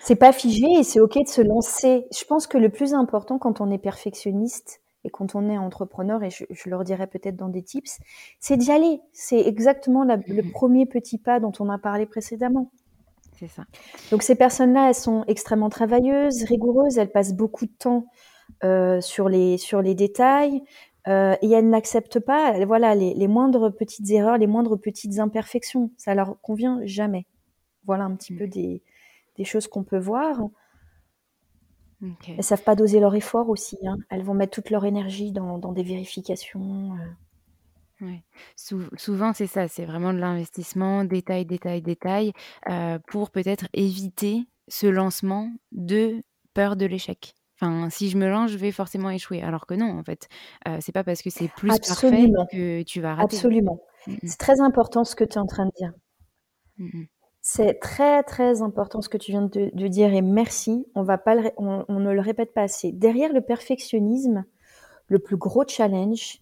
C'est 0.00 0.16
pas 0.16 0.32
figé 0.32 0.66
et 0.78 0.82
c'est 0.82 1.00
ok 1.00 1.14
de 1.24 1.28
se 1.28 1.40
lancer. 1.40 2.04
Je 2.16 2.24
pense 2.24 2.46
que 2.46 2.58
le 2.58 2.68
plus 2.68 2.94
important 2.94 3.38
quand 3.38 3.60
on 3.60 3.70
est 3.70 3.78
perfectionniste, 3.78 4.81
et 5.04 5.10
quand 5.10 5.34
on 5.34 5.48
est 5.48 5.58
entrepreneur, 5.58 6.22
et 6.22 6.30
je, 6.30 6.44
je 6.50 6.70
le 6.70 6.76
redirai 6.76 7.06
peut-être 7.06 7.36
dans 7.36 7.48
des 7.48 7.62
tips, 7.62 7.98
c'est 8.38 8.56
d'y 8.56 8.70
aller. 8.70 9.00
C'est 9.12 9.40
exactement 9.40 10.04
la, 10.04 10.16
le 10.16 10.42
mmh 10.42 10.52
premier 10.52 10.86
petit 10.86 11.18
pas 11.18 11.40
dont 11.40 11.52
on 11.60 11.68
a 11.68 11.78
parlé 11.78 12.06
précédemment. 12.06 12.70
C'est 13.38 13.48
ça. 13.48 13.64
Donc 14.10 14.22
ces 14.22 14.36
personnes-là, 14.36 14.88
elles 14.88 14.94
sont 14.94 15.24
extrêmement 15.26 15.70
travailleuses, 15.70 16.44
rigoureuses, 16.44 16.98
elles 16.98 17.10
passent 17.10 17.34
beaucoup 17.34 17.66
de 17.66 17.72
temps 17.72 18.06
euh, 18.62 19.00
sur, 19.00 19.28
les, 19.28 19.58
sur 19.58 19.82
les 19.82 19.94
détails, 19.94 20.62
euh, 21.08 21.34
et 21.42 21.50
elles 21.50 21.68
n'acceptent 21.68 22.20
pas 22.20 22.64
voilà, 22.64 22.94
les, 22.94 23.14
les, 23.14 23.26
moindres 23.26 23.74
petites 23.74 24.08
erreurs, 24.10 24.38
les 24.38 24.46
moindres 24.46 24.78
petites 24.78 25.18
imperfections. 25.18 25.90
Ça 25.96 26.14
leur 26.14 26.40
convient 26.40 26.80
jamais. 26.84 27.26
Voilà 27.84 28.04
un 28.04 28.14
petit 28.14 28.34
mmh. 28.34 28.38
peu 28.38 28.46
des, 28.46 28.82
des 29.36 29.44
choses 29.44 29.66
qu'on 29.66 29.82
peut 29.82 29.98
voir. 29.98 30.38
Elles 32.02 32.34
Elles 32.38 32.44
savent 32.44 32.62
pas 32.62 32.74
doser 32.74 33.00
leur 33.00 33.14
effort 33.14 33.48
aussi. 33.48 33.78
Hein. 33.86 33.96
Elles 34.10 34.22
vont 34.22 34.34
mettre 34.34 34.52
toute 34.52 34.70
leur 34.70 34.84
énergie 34.84 35.32
dans, 35.32 35.58
dans 35.58 35.72
des 35.72 35.82
vérifications. 35.82 36.92
Euh. 36.94 38.04
Ouais. 38.06 38.24
souvent, 38.56 39.32
c'est 39.32 39.46
ça, 39.46 39.68
c'est 39.68 39.84
vraiment 39.84 40.12
de 40.12 40.18
l'investissement, 40.18 41.04
détail, 41.04 41.46
détail, 41.46 41.82
détail, 41.82 42.32
euh, 42.68 42.98
pour 43.06 43.30
peut-être 43.30 43.68
éviter 43.74 44.48
ce 44.66 44.88
lancement 44.88 45.52
de 45.70 46.20
peur 46.52 46.74
de 46.74 46.84
l'échec. 46.84 47.34
Enfin, 47.60 47.90
si 47.90 48.10
je 48.10 48.18
me 48.18 48.28
lance, 48.28 48.50
je 48.50 48.58
vais 48.58 48.72
forcément 48.72 49.10
échouer. 49.10 49.40
Alors 49.40 49.66
que 49.66 49.74
non, 49.74 49.96
en 49.96 50.02
fait, 50.02 50.28
euh, 50.66 50.78
c'est 50.80 50.90
pas 50.90 51.04
parce 51.04 51.22
que 51.22 51.30
c'est 51.30 51.46
plus 51.46 51.70
Absolument. 51.70 52.44
parfait 52.44 52.56
que 52.56 52.82
tu 52.82 53.00
vas 53.00 53.14
rater. 53.14 53.36
Absolument. 53.36 53.80
Mmh 54.08 54.16
c'est 54.24 54.38
très 54.38 54.60
important 54.60 55.04
ce 55.04 55.14
que 55.14 55.22
tu 55.22 55.34
es 55.34 55.38
en 55.38 55.46
train 55.46 55.66
de 55.66 55.72
dire. 55.76 55.92
Mmh 56.78 57.04
c'est 57.44 57.80
très 57.80 58.22
très 58.22 58.62
important 58.62 59.02
ce 59.02 59.08
que 59.08 59.18
tu 59.18 59.32
viens 59.32 59.42
de, 59.42 59.88
dire 59.88 60.14
et 60.14 60.22
merci. 60.22 60.86
On 60.94 61.02
va 61.02 61.18
pas, 61.18 61.36
on, 61.56 61.84
ne 61.88 62.12
le 62.12 62.20
répète 62.20 62.54
pas 62.54 62.62
assez. 62.62 62.92
Derrière 62.92 63.32
le 63.32 63.40
perfectionnisme, 63.40 64.44
le 65.08 65.18
plus 65.18 65.36
gros 65.36 65.64
challenge 65.66 66.40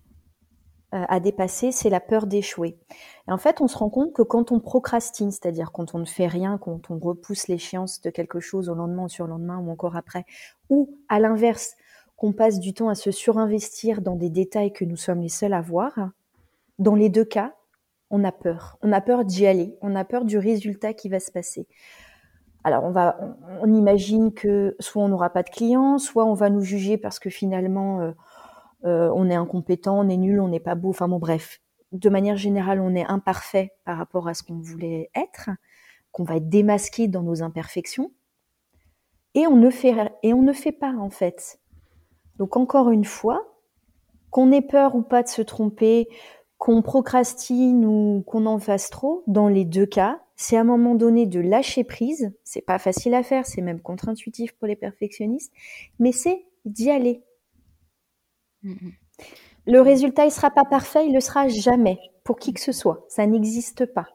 euh, 0.92 1.02
à 1.08 1.18
dépasser, 1.18 1.72
c'est 1.72 1.88
la 1.88 2.00
peur 2.00 2.26
d'échouer. 2.26 2.78
Et 3.26 3.32
en 3.32 3.38
fait, 3.38 3.62
on 3.62 3.66
se 3.66 3.78
rend 3.78 3.88
compte 3.88 4.12
que 4.12 4.20
quand 4.20 4.52
on 4.52 4.60
procrastine, 4.60 5.30
c'est-à-dire 5.30 5.72
quand 5.72 5.94
on 5.94 6.00
ne 6.00 6.04
fait 6.04 6.26
rien, 6.26 6.58
quand 6.58 6.90
on 6.90 6.98
repousse 6.98 7.48
l'échéance 7.48 8.02
de 8.02 8.10
quelque 8.10 8.38
chose 8.38 8.68
au 8.68 8.74
lendemain 8.74 9.04
ou 9.04 9.08
sur 9.08 9.24
le 9.24 9.30
lendemain 9.30 9.56
ou 9.56 9.70
encore 9.70 9.96
après, 9.96 10.26
ou 10.68 10.98
à 11.08 11.18
l'inverse, 11.18 11.76
qu'on 12.16 12.34
passe 12.34 12.60
du 12.60 12.74
temps 12.74 12.90
à 12.90 12.94
se 12.94 13.10
surinvestir 13.10 14.02
dans 14.02 14.16
des 14.16 14.28
détails 14.28 14.74
que 14.74 14.84
nous 14.84 14.96
sommes 14.96 15.22
les 15.22 15.30
seuls 15.30 15.54
à 15.54 15.62
voir, 15.62 16.10
dans 16.78 16.94
les 16.94 17.08
deux 17.08 17.24
cas, 17.24 17.54
on 18.10 18.24
a 18.24 18.32
peur. 18.32 18.76
On 18.82 18.92
a 18.92 19.00
peur 19.00 19.24
d'y 19.24 19.46
aller. 19.46 19.76
On 19.80 19.94
a 19.94 20.04
peur 20.04 20.24
du 20.24 20.38
résultat 20.38 20.94
qui 20.94 21.08
va 21.08 21.20
se 21.20 21.30
passer. 21.30 21.66
Alors, 22.62 22.84
on 22.84 22.90
va, 22.90 23.16
on, 23.62 23.72
imagine 23.72 24.32
que 24.34 24.76
soit 24.80 25.02
on 25.02 25.08
n'aura 25.08 25.30
pas 25.30 25.42
de 25.42 25.48
clients, 25.48 25.98
soit 25.98 26.26
on 26.26 26.34
va 26.34 26.50
nous 26.50 26.60
juger 26.60 26.98
parce 26.98 27.18
que 27.18 27.30
finalement, 27.30 28.00
euh, 28.00 28.12
euh, 28.84 29.10
on 29.14 29.30
est 29.30 29.34
incompétent, 29.34 29.98
on 29.98 30.08
est 30.08 30.16
nul, 30.16 30.40
on 30.40 30.48
n'est 30.48 30.60
pas 30.60 30.74
beau. 30.74 30.90
Enfin 30.90 31.08
bon, 31.08 31.18
bref. 31.18 31.60
De 31.92 32.08
manière 32.10 32.36
générale, 32.36 32.80
on 32.80 32.94
est 32.94 33.06
imparfait 33.06 33.72
par 33.84 33.96
rapport 33.96 34.28
à 34.28 34.34
ce 34.34 34.42
qu'on 34.42 34.58
voulait 34.58 35.10
être, 35.14 35.50
qu'on 36.12 36.24
va 36.24 36.36
être 36.36 36.48
démasqué 36.48 37.08
dans 37.08 37.22
nos 37.22 37.42
imperfections. 37.42 38.12
Et 39.34 39.46
on 39.46 39.56
ne 39.56 39.70
fait, 39.70 39.94
et 40.22 40.34
on 40.34 40.42
ne 40.42 40.52
fait 40.52 40.72
pas, 40.72 40.92
en 40.92 41.10
fait. 41.10 41.60
Donc, 42.36 42.56
encore 42.56 42.90
une 42.90 43.04
fois, 43.04 43.46
qu'on 44.30 44.52
ait 44.52 44.62
peur 44.62 44.94
ou 44.94 45.02
pas 45.02 45.22
de 45.22 45.28
se 45.28 45.42
tromper, 45.42 46.08
qu'on 46.60 46.82
procrastine 46.82 47.86
ou 47.86 48.22
qu'on 48.26 48.44
en 48.44 48.58
fasse 48.58 48.90
trop, 48.90 49.24
dans 49.26 49.48
les 49.48 49.64
deux 49.64 49.86
cas, 49.86 50.20
c'est 50.36 50.58
à 50.58 50.60
un 50.60 50.64
moment 50.64 50.94
donné 50.94 51.24
de 51.24 51.40
lâcher 51.40 51.84
prise. 51.84 52.32
C'est 52.44 52.60
pas 52.60 52.78
facile 52.78 53.14
à 53.14 53.22
faire, 53.22 53.46
c'est 53.46 53.62
même 53.62 53.80
contre-intuitif 53.80 54.52
pour 54.52 54.68
les 54.68 54.76
perfectionnistes, 54.76 55.54
mais 55.98 56.12
c'est 56.12 56.44
d'y 56.66 56.90
aller. 56.90 57.22
Mm-hmm. 58.62 58.92
Le 59.68 59.80
résultat, 59.80 60.26
il 60.26 60.30
sera 60.30 60.50
pas 60.50 60.66
parfait, 60.66 61.06
il 61.06 61.14
le 61.14 61.20
sera 61.20 61.48
jamais 61.48 61.98
pour 62.24 62.38
qui 62.38 62.52
que 62.52 62.60
ce 62.60 62.72
soit. 62.72 63.06
Ça 63.08 63.26
n'existe 63.26 63.86
pas. 63.86 64.08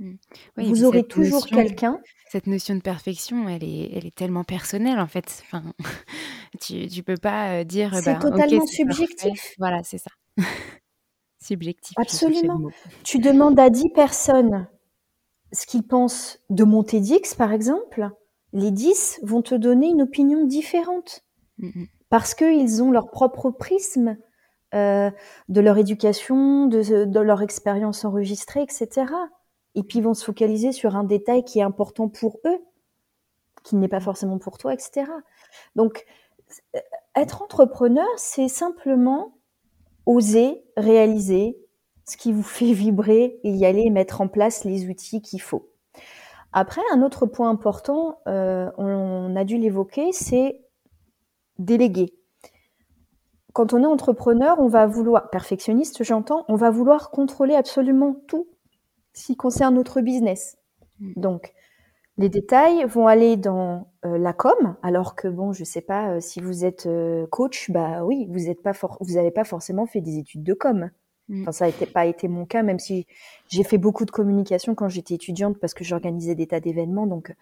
Mm. 0.00 0.14
Vous 0.56 0.82
aurez 0.82 1.04
toujours 1.04 1.46
quelqu'un. 1.46 2.00
Cette 2.28 2.48
notion 2.48 2.74
de 2.74 2.80
perfection, 2.80 3.48
elle 3.48 3.62
est, 3.62 3.92
elle 3.94 4.04
est 4.04 4.14
tellement 4.16 4.42
personnelle 4.42 4.98
en 4.98 5.06
fait. 5.06 5.44
Enfin, 5.44 5.62
tu, 6.60 6.88
tu 6.88 7.04
peux 7.04 7.16
pas 7.16 7.60
euh, 7.60 7.64
dire. 7.64 7.94
C'est 7.94 8.14
bah, 8.14 8.18
totalement 8.18 8.66
subjectif. 8.66 9.54
Voilà, 9.58 9.84
c'est 9.84 9.98
ça. 9.98 10.10
subjectif. 11.40 11.96
Absolument. 11.98 12.60
Tu 13.04 13.18
demandes 13.18 13.58
à 13.58 13.70
10 13.70 13.90
personnes 13.90 14.66
ce 15.52 15.66
qu'ils 15.66 15.86
pensent 15.86 16.40
de 16.50 16.64
mon 16.64 16.82
TEDx, 16.82 17.34
par 17.34 17.52
exemple. 17.52 18.10
Les 18.52 18.70
10 18.70 19.20
vont 19.22 19.42
te 19.42 19.54
donner 19.54 19.88
une 19.88 20.02
opinion 20.02 20.44
différente. 20.44 21.24
Parce 22.08 22.34
qu'ils 22.34 22.82
ont 22.82 22.90
leur 22.90 23.10
propre 23.10 23.50
prisme 23.50 24.16
euh, 24.74 25.10
de 25.48 25.60
leur 25.60 25.76
éducation, 25.76 26.66
de, 26.66 27.04
de 27.04 27.20
leur 27.20 27.42
expérience 27.42 28.04
enregistrée, 28.04 28.62
etc. 28.62 29.06
Et 29.74 29.82
puis 29.82 29.98
ils 29.98 30.04
vont 30.04 30.14
se 30.14 30.24
focaliser 30.24 30.72
sur 30.72 30.96
un 30.96 31.04
détail 31.04 31.44
qui 31.44 31.58
est 31.58 31.62
important 31.62 32.08
pour 32.08 32.38
eux, 32.44 32.58
qui 33.64 33.76
n'est 33.76 33.88
pas 33.88 34.00
forcément 34.00 34.38
pour 34.38 34.58
toi, 34.58 34.72
etc. 34.72 35.10
Donc, 35.74 36.06
euh, 36.76 36.80
être 37.16 37.42
entrepreneur, 37.42 38.06
c'est 38.16 38.48
simplement 38.48 39.37
Oser 40.08 40.64
réaliser 40.78 41.58
ce 42.06 42.16
qui 42.16 42.32
vous 42.32 42.42
fait 42.42 42.72
vibrer 42.72 43.38
et 43.44 43.50
y 43.50 43.66
aller 43.66 43.82
et 43.82 43.90
mettre 43.90 44.22
en 44.22 44.28
place 44.28 44.64
les 44.64 44.88
outils 44.88 45.20
qu'il 45.20 45.42
faut. 45.42 45.68
Après, 46.52 46.80
un 46.94 47.02
autre 47.02 47.26
point 47.26 47.50
important, 47.50 48.20
euh, 48.26 48.70
on, 48.78 49.36
a 49.36 49.44
dû 49.44 49.58
l'évoquer, 49.58 50.12
c'est 50.12 50.64
déléguer. 51.58 52.14
Quand 53.52 53.74
on 53.74 53.82
est 53.82 53.86
entrepreneur, 53.86 54.58
on 54.58 54.68
va 54.68 54.86
vouloir, 54.86 55.28
perfectionniste 55.28 56.02
j'entends, 56.02 56.46
on 56.48 56.54
va 56.54 56.70
vouloir 56.70 57.10
contrôler 57.10 57.54
absolument 57.54 58.16
tout 58.28 58.48
ce 59.12 59.26
qui 59.26 59.36
concerne 59.36 59.74
notre 59.74 60.00
business. 60.00 60.56
Mm. 61.00 61.12
Donc, 61.16 61.52
les 62.18 62.28
détails 62.28 62.84
vont 62.84 63.06
aller 63.06 63.36
dans 63.36 63.88
euh, 64.04 64.18
la 64.18 64.32
com, 64.32 64.76
alors 64.82 65.14
que 65.14 65.28
bon, 65.28 65.52
je 65.52 65.62
sais 65.62 65.80
pas 65.80 66.10
euh, 66.10 66.20
si 66.20 66.40
vous 66.40 66.64
êtes 66.64 66.86
euh, 66.86 67.26
coach, 67.28 67.70
bah 67.70 68.04
oui, 68.04 68.26
vous 68.28 68.40
n'êtes 68.40 68.60
pas 68.60 68.72
vous 69.00 69.14
n'avez 69.14 69.30
pas 69.30 69.44
forcément 69.44 69.86
fait 69.86 70.00
des 70.00 70.18
études 70.18 70.42
de 70.42 70.52
com. 70.52 70.90
Mm. 71.28 71.42
Enfin, 71.42 71.52
ça 71.52 71.66
n'a 71.66 71.86
pas 71.86 72.06
été 72.06 72.26
mon 72.26 72.44
cas, 72.44 72.64
même 72.64 72.80
si 72.80 73.06
j'ai 73.48 73.62
fait 73.62 73.78
beaucoup 73.78 74.04
de 74.04 74.10
communication 74.10 74.74
quand 74.74 74.88
j'étais 74.88 75.14
étudiante 75.14 75.58
parce 75.58 75.74
que 75.74 75.84
j'organisais 75.84 76.34
des 76.34 76.48
tas 76.48 76.58
d'événements, 76.58 77.06
donc 77.06 77.32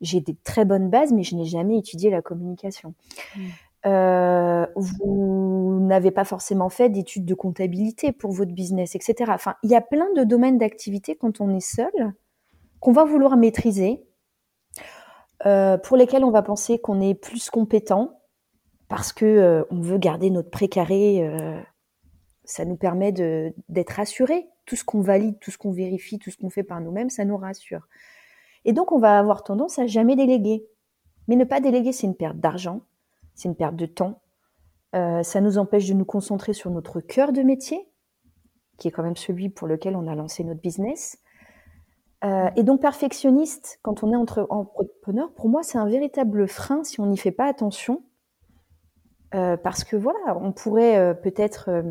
j'ai 0.00 0.20
des 0.20 0.36
très 0.42 0.64
bonnes 0.64 0.90
bases, 0.90 1.12
mais 1.12 1.22
je 1.22 1.36
n'ai 1.36 1.44
jamais 1.44 1.78
étudié 1.78 2.10
la 2.10 2.20
communication. 2.20 2.94
Mm. 3.36 4.66
vous 4.74 5.78
n'avez 5.80 6.10
pas 6.10 6.24
forcément 6.24 6.70
fait 6.70 6.88
d'études 6.88 7.24
de 7.24 7.34
comptabilité 7.34 8.10
pour 8.10 8.32
votre 8.32 8.52
business, 8.52 8.96
etc. 8.96 9.30
Enfin, 9.32 9.54
il 9.62 9.70
y 9.70 9.76
a 9.76 9.80
plein 9.80 10.12
de 10.16 10.24
domaines 10.24 10.58
d'activité 10.58 11.14
quand 11.14 11.40
on 11.40 11.54
est 11.54 11.60
seul 11.60 12.14
qu'on 12.80 12.92
va 12.92 13.04
vouloir 13.04 13.36
maîtriser 13.36 14.04
euh, 15.46 15.76
pour 15.78 15.96
lesquels 15.96 16.24
on 16.24 16.30
va 16.30 16.42
penser 16.42 16.78
qu'on 16.78 17.00
est 17.00 17.14
plus 17.14 17.50
compétent 17.50 18.20
parce 18.88 19.12
que 19.12 19.24
euh, 19.24 19.64
on 19.70 19.80
veut 19.80 19.98
garder 19.98 20.30
notre 20.30 20.50
précaré. 20.50 21.26
Euh, 21.26 21.60
ça 22.44 22.64
nous 22.64 22.76
permet 22.76 23.12
d'être 23.12 24.00
assuré. 24.00 24.48
Tout 24.66 24.76
ce 24.76 24.84
qu'on 24.84 25.00
valide, 25.00 25.38
tout 25.40 25.50
ce 25.50 25.58
qu'on 25.58 25.72
vérifie, 25.72 26.18
tout 26.18 26.30
ce 26.30 26.36
qu'on 26.36 26.50
fait 26.50 26.62
par 26.62 26.80
nous-mêmes, 26.80 27.10
ça 27.10 27.24
nous 27.24 27.36
rassure. 27.36 27.88
Et 28.64 28.72
donc, 28.72 28.92
on 28.92 28.98
va 28.98 29.18
avoir 29.18 29.42
tendance 29.42 29.78
à 29.78 29.86
jamais 29.86 30.16
déléguer. 30.16 30.66
Mais 31.28 31.36
ne 31.36 31.44
pas 31.44 31.60
déléguer, 31.60 31.92
c'est 31.92 32.06
une 32.06 32.16
perte 32.16 32.36
d'argent, 32.36 32.82
c'est 33.34 33.48
une 33.48 33.56
perte 33.56 33.76
de 33.76 33.86
temps. 33.86 34.20
Euh, 34.94 35.22
ça 35.22 35.40
nous 35.40 35.58
empêche 35.58 35.88
de 35.88 35.94
nous 35.94 36.04
concentrer 36.04 36.52
sur 36.52 36.70
notre 36.70 37.00
cœur 37.00 37.32
de 37.32 37.42
métier, 37.42 37.88
qui 38.78 38.88
est 38.88 38.90
quand 38.90 39.02
même 39.02 39.16
celui 39.16 39.48
pour 39.48 39.66
lequel 39.66 39.96
on 39.96 40.06
a 40.06 40.14
lancé 40.14 40.44
notre 40.44 40.60
business. 40.60 41.18
Euh, 42.24 42.50
et 42.56 42.62
donc, 42.62 42.80
perfectionniste, 42.80 43.78
quand 43.82 44.02
on 44.02 44.12
est 44.12 44.16
entre 44.16 44.46
entrepreneur, 44.50 45.32
pour 45.34 45.48
moi, 45.48 45.62
c'est 45.62 45.78
un 45.78 45.86
véritable 45.86 46.48
frein 46.48 46.82
si 46.84 47.00
on 47.00 47.06
n'y 47.06 47.18
fait 47.18 47.32
pas 47.32 47.46
attention. 47.46 48.02
Euh, 49.34 49.56
parce 49.56 49.84
que 49.84 49.96
voilà, 49.96 50.38
on 50.40 50.52
pourrait 50.52 51.18
peut-être 51.20 51.82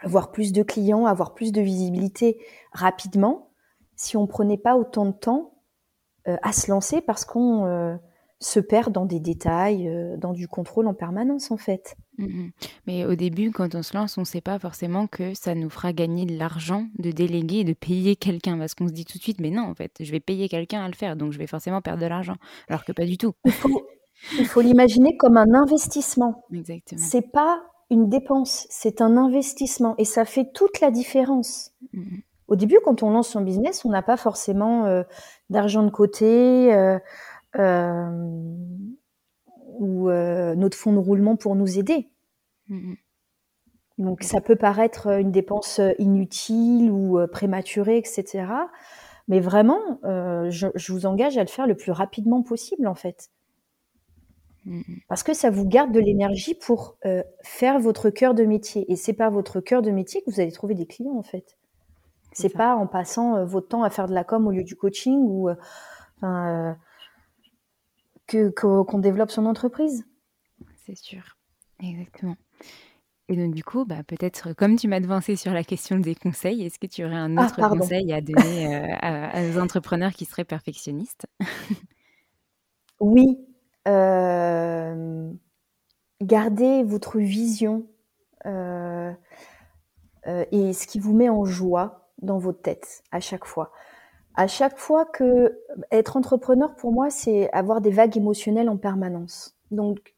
avoir 0.00 0.32
plus 0.32 0.52
de 0.52 0.62
clients, 0.62 1.06
avoir 1.06 1.34
plus 1.34 1.52
de 1.52 1.60
visibilité 1.60 2.44
rapidement 2.72 3.50
si 3.94 4.16
on 4.16 4.26
prenait 4.26 4.58
pas 4.58 4.76
autant 4.76 5.06
de 5.06 5.12
temps 5.12 5.54
à 6.24 6.52
se 6.52 6.70
lancer 6.70 7.00
parce 7.00 7.24
qu'on 7.24 7.98
se 8.40 8.58
perd 8.58 8.92
dans 8.92 9.04
des 9.04 9.20
détails, 9.20 9.86
euh, 9.88 10.16
dans 10.16 10.32
du 10.32 10.48
contrôle 10.48 10.86
en 10.86 10.94
permanence 10.94 11.50
en 11.50 11.58
fait. 11.58 11.96
Mmh 12.18 12.48
Mais 12.86 13.04
au 13.04 13.14
début, 13.14 13.50
quand 13.50 13.74
on 13.74 13.82
se 13.82 13.94
lance, 13.94 14.16
on 14.16 14.22
ne 14.22 14.26
sait 14.26 14.40
pas 14.40 14.58
forcément 14.58 15.06
que 15.06 15.34
ça 15.34 15.54
nous 15.54 15.68
fera 15.68 15.92
gagner 15.92 16.24
de 16.24 16.36
l'argent 16.36 16.86
de 16.98 17.10
déléguer 17.10 17.58
et 17.58 17.64
de 17.64 17.74
payer 17.74 18.16
quelqu'un. 18.16 18.58
Parce 18.58 18.74
qu'on 18.74 18.88
se 18.88 18.92
dit 18.92 19.04
tout 19.04 19.18
de 19.18 19.22
suite, 19.22 19.40
mais 19.40 19.50
non, 19.50 19.64
en 19.64 19.74
fait, 19.74 19.92
je 20.00 20.10
vais 20.10 20.20
payer 20.20 20.48
quelqu'un 20.48 20.82
à 20.82 20.88
le 20.88 20.94
faire, 20.94 21.16
donc 21.16 21.32
je 21.32 21.38
vais 21.38 21.46
forcément 21.46 21.82
perdre 21.82 22.02
de 22.02 22.06
l'argent. 22.06 22.36
Alors 22.68 22.84
que 22.84 22.92
pas 22.92 23.04
du 23.04 23.18
tout. 23.18 23.34
Il 24.38 24.46
faut, 24.46 24.60
l'imaginer 24.60 25.16
comme 25.16 25.36
un 25.36 25.54
investissement. 25.54 26.44
Exactement. 26.52 27.00
C'est 27.02 27.30
pas 27.32 27.62
une 27.90 28.08
dépense, 28.08 28.66
c'est 28.68 29.00
un 29.00 29.16
investissement. 29.16 29.94
Et 29.96 30.04
ça 30.04 30.24
fait 30.24 30.52
toute 30.52 30.80
la 30.80 30.90
différence. 30.90 31.72
Mmh 31.92 32.18
au 32.50 32.56
début, 32.56 32.78
quand 32.84 33.04
on 33.04 33.10
lance 33.10 33.28
son 33.28 33.42
business, 33.42 33.84
on 33.84 33.90
n'a 33.90 34.02
pas 34.02 34.16
forcément 34.16 34.84
euh, 34.84 35.04
d'argent 35.50 35.84
de 35.84 35.90
côté. 35.90 36.74
Euh, 36.74 36.98
ou 39.80 40.10
euh, 40.10 40.54
notre 40.54 40.76
fonds 40.76 40.92
de 40.92 40.98
roulement 40.98 41.36
pour 41.36 41.56
nous 41.56 41.78
aider. 41.78 42.08
Mmh 42.68 42.94
Donc 43.98 44.22
ça 44.22 44.40
peut 44.40 44.56
paraître 44.56 45.08
une 45.18 45.32
dépense 45.32 45.80
inutile 45.98 46.90
ou 46.90 47.18
prématurée, 47.30 47.98
etc. 47.98 48.46
Mais 49.28 49.40
vraiment, 49.40 49.98
je, 50.02 50.92
vous 50.92 51.06
engage 51.06 51.38
à 51.38 51.42
le 51.42 51.48
faire 51.48 51.66
le 51.66 51.76
plus 51.76 51.92
rapidement 51.92 52.42
possible, 52.42 52.86
en 52.86 52.94
fait. 52.94 53.30
Mmh 54.66 54.82
Parce 55.08 55.22
que 55.22 55.34
ça 55.34 55.50
vous 55.50 55.66
garde 55.66 55.92
de 55.92 56.00
l'énergie 56.00 56.54
pour 56.54 56.96
faire 57.42 57.78
votre 57.78 58.10
cœur 58.10 58.34
de 58.34 58.44
métier. 58.44 58.90
Et 58.92 58.96
c'est 58.96 59.12
pas 59.12 59.30
votre 59.30 59.60
cœur 59.60 59.82
de 59.82 59.90
métier 59.90 60.22
que 60.22 60.30
vous 60.30 60.40
allez 60.40 60.52
trouver 60.52 60.74
des 60.74 60.86
clients, 60.86 61.16
en 61.16 61.22
fait. 61.22 61.56
C'est 62.32 62.52
pas 62.52 62.76
en 62.76 62.86
passant 62.86 63.44
votre 63.44 63.68
temps 63.68 63.82
à 63.82 63.90
faire 63.90 64.06
de 64.06 64.14
la 64.14 64.22
com 64.24 64.46
au 64.46 64.52
lieu 64.52 64.62
du 64.62 64.76
coaching 64.76 65.18
ou 65.18 65.50
qu'on 68.56 68.98
développe 68.98 69.30
son 69.30 69.46
entreprise. 69.46 70.04
C'est 70.86 70.96
sûr, 70.96 71.36
exactement. 71.82 72.36
Et 73.28 73.36
donc 73.36 73.54
du 73.54 73.62
coup, 73.62 73.84
bah, 73.84 74.02
peut-être 74.04 74.54
comme 74.54 74.74
tu 74.74 74.88
m'as 74.88 74.98
devancé 74.98 75.36
sur 75.36 75.52
la 75.52 75.62
question 75.62 75.98
des 76.00 76.16
conseils, 76.16 76.64
est-ce 76.64 76.80
que 76.80 76.88
tu 76.88 77.04
aurais 77.04 77.14
un 77.14 77.36
ah, 77.36 77.46
autre 77.46 77.68
conseil 77.68 78.12
à 78.12 78.20
donner 78.20 78.74
euh, 78.74 78.96
à, 79.00 79.42
aux 79.44 79.58
entrepreneurs 79.60 80.12
qui 80.12 80.24
seraient 80.24 80.44
perfectionnistes? 80.44 81.26
Oui, 82.98 83.38
euh, 83.88 85.32
gardez 86.20 86.82
votre 86.82 87.18
vision 87.18 87.86
euh, 88.44 89.12
et 90.26 90.72
ce 90.72 90.86
qui 90.86 90.98
vous 90.98 91.14
met 91.14 91.30
en 91.30 91.44
joie 91.44 92.10
dans 92.20 92.38
votre 92.38 92.60
tête 92.60 93.02
à 93.10 93.20
chaque 93.20 93.46
fois 93.46 93.72
à 94.40 94.46
chaque 94.46 94.78
fois 94.78 95.04
que 95.04 95.60
être 95.90 96.16
entrepreneur 96.16 96.74
pour 96.74 96.92
moi, 96.92 97.10
c'est 97.10 97.52
avoir 97.52 97.82
des 97.82 97.90
vagues 97.90 98.16
émotionnelles 98.16 98.70
en 98.70 98.78
permanence. 98.78 99.54
Donc, 99.70 100.14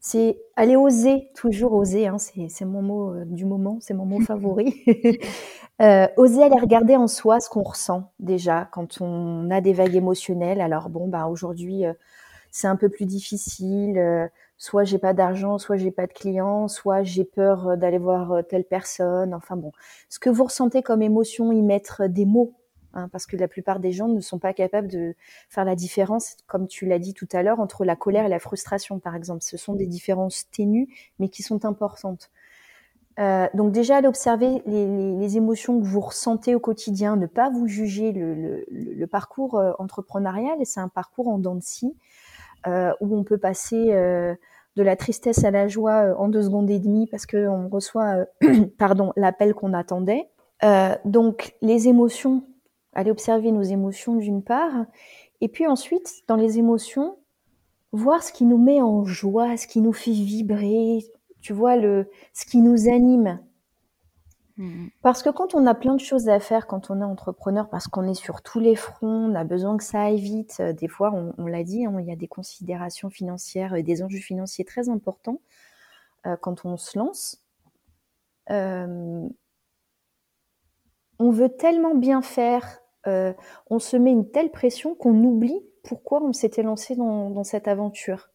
c'est 0.00 0.40
aller 0.56 0.74
oser, 0.74 1.30
toujours 1.36 1.74
oser, 1.74 2.08
hein, 2.08 2.16
c'est 2.18 2.64
mon 2.64 2.82
mot 2.82 3.12
euh, 3.12 3.24
du 3.24 3.44
moment, 3.44 3.78
c'est 3.80 3.94
mon 3.94 4.06
mot 4.06 4.18
favori. 4.26 4.74
euh, 5.82 6.08
oser 6.16 6.42
aller 6.42 6.58
regarder 6.58 6.96
en 6.96 7.06
soi 7.06 7.38
ce 7.38 7.48
qu'on 7.48 7.62
ressent 7.62 8.10
déjà 8.18 8.68
quand 8.72 9.00
on 9.00 9.48
a 9.52 9.60
des 9.60 9.72
vagues 9.72 9.94
émotionnelles. 9.94 10.60
Alors 10.60 10.88
bon, 10.88 11.06
bah 11.06 11.28
aujourd'hui, 11.28 11.86
euh, 11.86 11.92
c'est 12.50 12.66
un 12.66 12.76
peu 12.76 12.88
plus 12.88 13.06
difficile. 13.06 14.30
Soit 14.58 14.82
j'ai 14.82 14.98
pas 14.98 15.14
d'argent, 15.14 15.58
soit 15.58 15.76
j'ai 15.76 15.92
pas 15.92 16.08
de 16.08 16.12
clients, 16.12 16.66
soit 16.66 17.04
j'ai 17.04 17.24
peur 17.24 17.76
d'aller 17.76 17.98
voir 17.98 18.42
telle 18.48 18.64
personne. 18.64 19.32
Enfin 19.32 19.56
bon, 19.56 19.70
ce 20.08 20.18
que 20.18 20.28
vous 20.28 20.42
ressentez 20.42 20.82
comme 20.82 21.02
émotion, 21.02 21.52
y 21.52 21.62
mettre 21.62 22.08
des 22.08 22.24
mots 22.24 22.52
Hein, 22.94 23.08
parce 23.08 23.26
que 23.26 23.36
la 23.36 23.48
plupart 23.48 23.80
des 23.80 23.90
gens 23.90 24.06
ne 24.06 24.20
sont 24.20 24.38
pas 24.38 24.54
capables 24.54 24.86
de 24.86 25.16
faire 25.48 25.64
la 25.64 25.74
différence, 25.74 26.36
comme 26.46 26.68
tu 26.68 26.86
l'as 26.86 27.00
dit 27.00 27.12
tout 27.12 27.28
à 27.32 27.42
l'heure, 27.42 27.58
entre 27.58 27.84
la 27.84 27.96
colère 27.96 28.24
et 28.24 28.28
la 28.28 28.38
frustration, 28.38 29.00
par 29.00 29.16
exemple. 29.16 29.42
Ce 29.42 29.56
sont 29.56 29.74
des 29.74 29.86
différences 29.86 30.48
ténues, 30.50 30.88
mais 31.18 31.28
qui 31.28 31.42
sont 31.42 31.64
importantes. 31.64 32.30
Euh, 33.18 33.48
donc 33.54 33.72
déjà, 33.72 34.00
d'observer 34.00 34.62
les, 34.66 35.36
émotions 35.36 35.80
que 35.80 35.84
vous 35.84 36.00
ressentez 36.00 36.54
au 36.54 36.60
quotidien, 36.60 37.16
ne 37.16 37.26
pas 37.26 37.50
vous 37.50 37.66
juger 37.66 38.12
le, 38.12 39.06
parcours 39.06 39.58
euh, 39.58 39.72
entrepreneurial, 39.78 40.58
c'est 40.62 40.80
un 40.80 40.88
parcours 40.88 41.28
en 41.28 41.38
dents 41.38 41.56
de 41.56 41.62
scie, 41.62 41.96
euh, 42.68 42.92
où 43.00 43.16
on 43.16 43.24
peut 43.24 43.38
passer 43.38 43.86
de 44.76 44.82
la 44.82 44.96
tristesse 44.96 45.44
à 45.44 45.50
la 45.50 45.66
joie 45.66 46.14
en 46.18 46.28
deux 46.28 46.42
secondes 46.42 46.70
et 46.70 46.78
demie 46.78 47.06
parce 47.08 47.26
qu'on 47.26 47.68
reçoit 47.68 48.26
pardon 48.78 49.12
l'appel 49.16 49.54
qu'on 49.54 49.72
attendait. 49.72 50.28
donc 51.04 51.54
les 51.62 51.88
émotions 51.88 52.44
aller 52.94 53.10
observer 53.10 53.52
nos 53.52 53.62
émotions 53.62 54.16
d'une 54.16 54.42
part, 54.42 54.86
et 55.40 55.48
puis 55.48 55.66
ensuite, 55.66 56.22
dans 56.28 56.36
les 56.36 56.58
émotions, 56.58 57.18
voir 57.92 58.22
ce 58.22 58.32
qui 58.32 58.44
nous 58.44 58.58
met 58.58 58.80
en 58.80 59.04
joie, 59.04 59.56
ce 59.56 59.66
qui 59.66 59.80
nous 59.80 59.92
fait 59.92 60.10
vibrer, 60.10 61.04
tu 61.40 61.52
vois, 61.52 61.76
le, 61.76 62.10
ce 62.32 62.44
qui 62.46 62.58
nous 62.58 62.88
anime. 62.88 63.40
Mmh. 64.56 64.86
Parce 65.02 65.22
que 65.22 65.30
quand 65.30 65.54
on 65.54 65.66
a 65.66 65.74
plein 65.74 65.94
de 65.94 66.00
choses 66.00 66.28
à 66.28 66.38
faire, 66.38 66.66
quand 66.66 66.90
on 66.90 67.00
est 67.00 67.04
entrepreneur, 67.04 67.68
parce 67.68 67.88
qu'on 67.88 68.08
est 68.08 68.14
sur 68.14 68.42
tous 68.42 68.60
les 68.60 68.76
fronts, 68.76 69.30
on 69.30 69.34
a 69.34 69.44
besoin 69.44 69.76
que 69.76 69.84
ça 69.84 70.02
aille 70.02 70.20
vite. 70.20 70.58
Euh, 70.60 70.72
des 70.72 70.88
fois, 70.88 71.12
on, 71.12 71.46
l'a 71.46 71.64
dit, 71.64 71.84
hein, 71.84 71.96
il 71.98 72.06
y 72.06 72.12
a 72.12 72.16
des 72.16 72.28
considérations 72.28 73.10
financières 73.10 73.74
et 73.74 73.82
des 73.82 74.02
enjeux 74.02 74.20
financiers 74.20 74.64
très 74.64 74.88
importants 74.88 75.40
euh, 76.26 76.36
quand 76.36 76.64
on 76.64 76.76
se 76.76 76.98
lance. 76.98 77.42
Euh, 78.50 79.28
on 81.18 81.30
veut 81.30 81.48
tellement 81.48 81.94
bien 81.94 82.22
faire 82.22 82.80
euh, 83.06 83.32
on 83.68 83.78
se 83.78 83.96
met 83.96 84.10
une 84.10 84.30
telle 84.30 84.50
pression 84.50 84.94
qu'on 84.94 85.22
oublie 85.24 85.60
pourquoi 85.82 86.22
on 86.22 86.32
s'était 86.32 86.62
lancé 86.62 86.96
dans, 86.96 87.44
cette 87.44 87.68
aventure. 87.68 88.30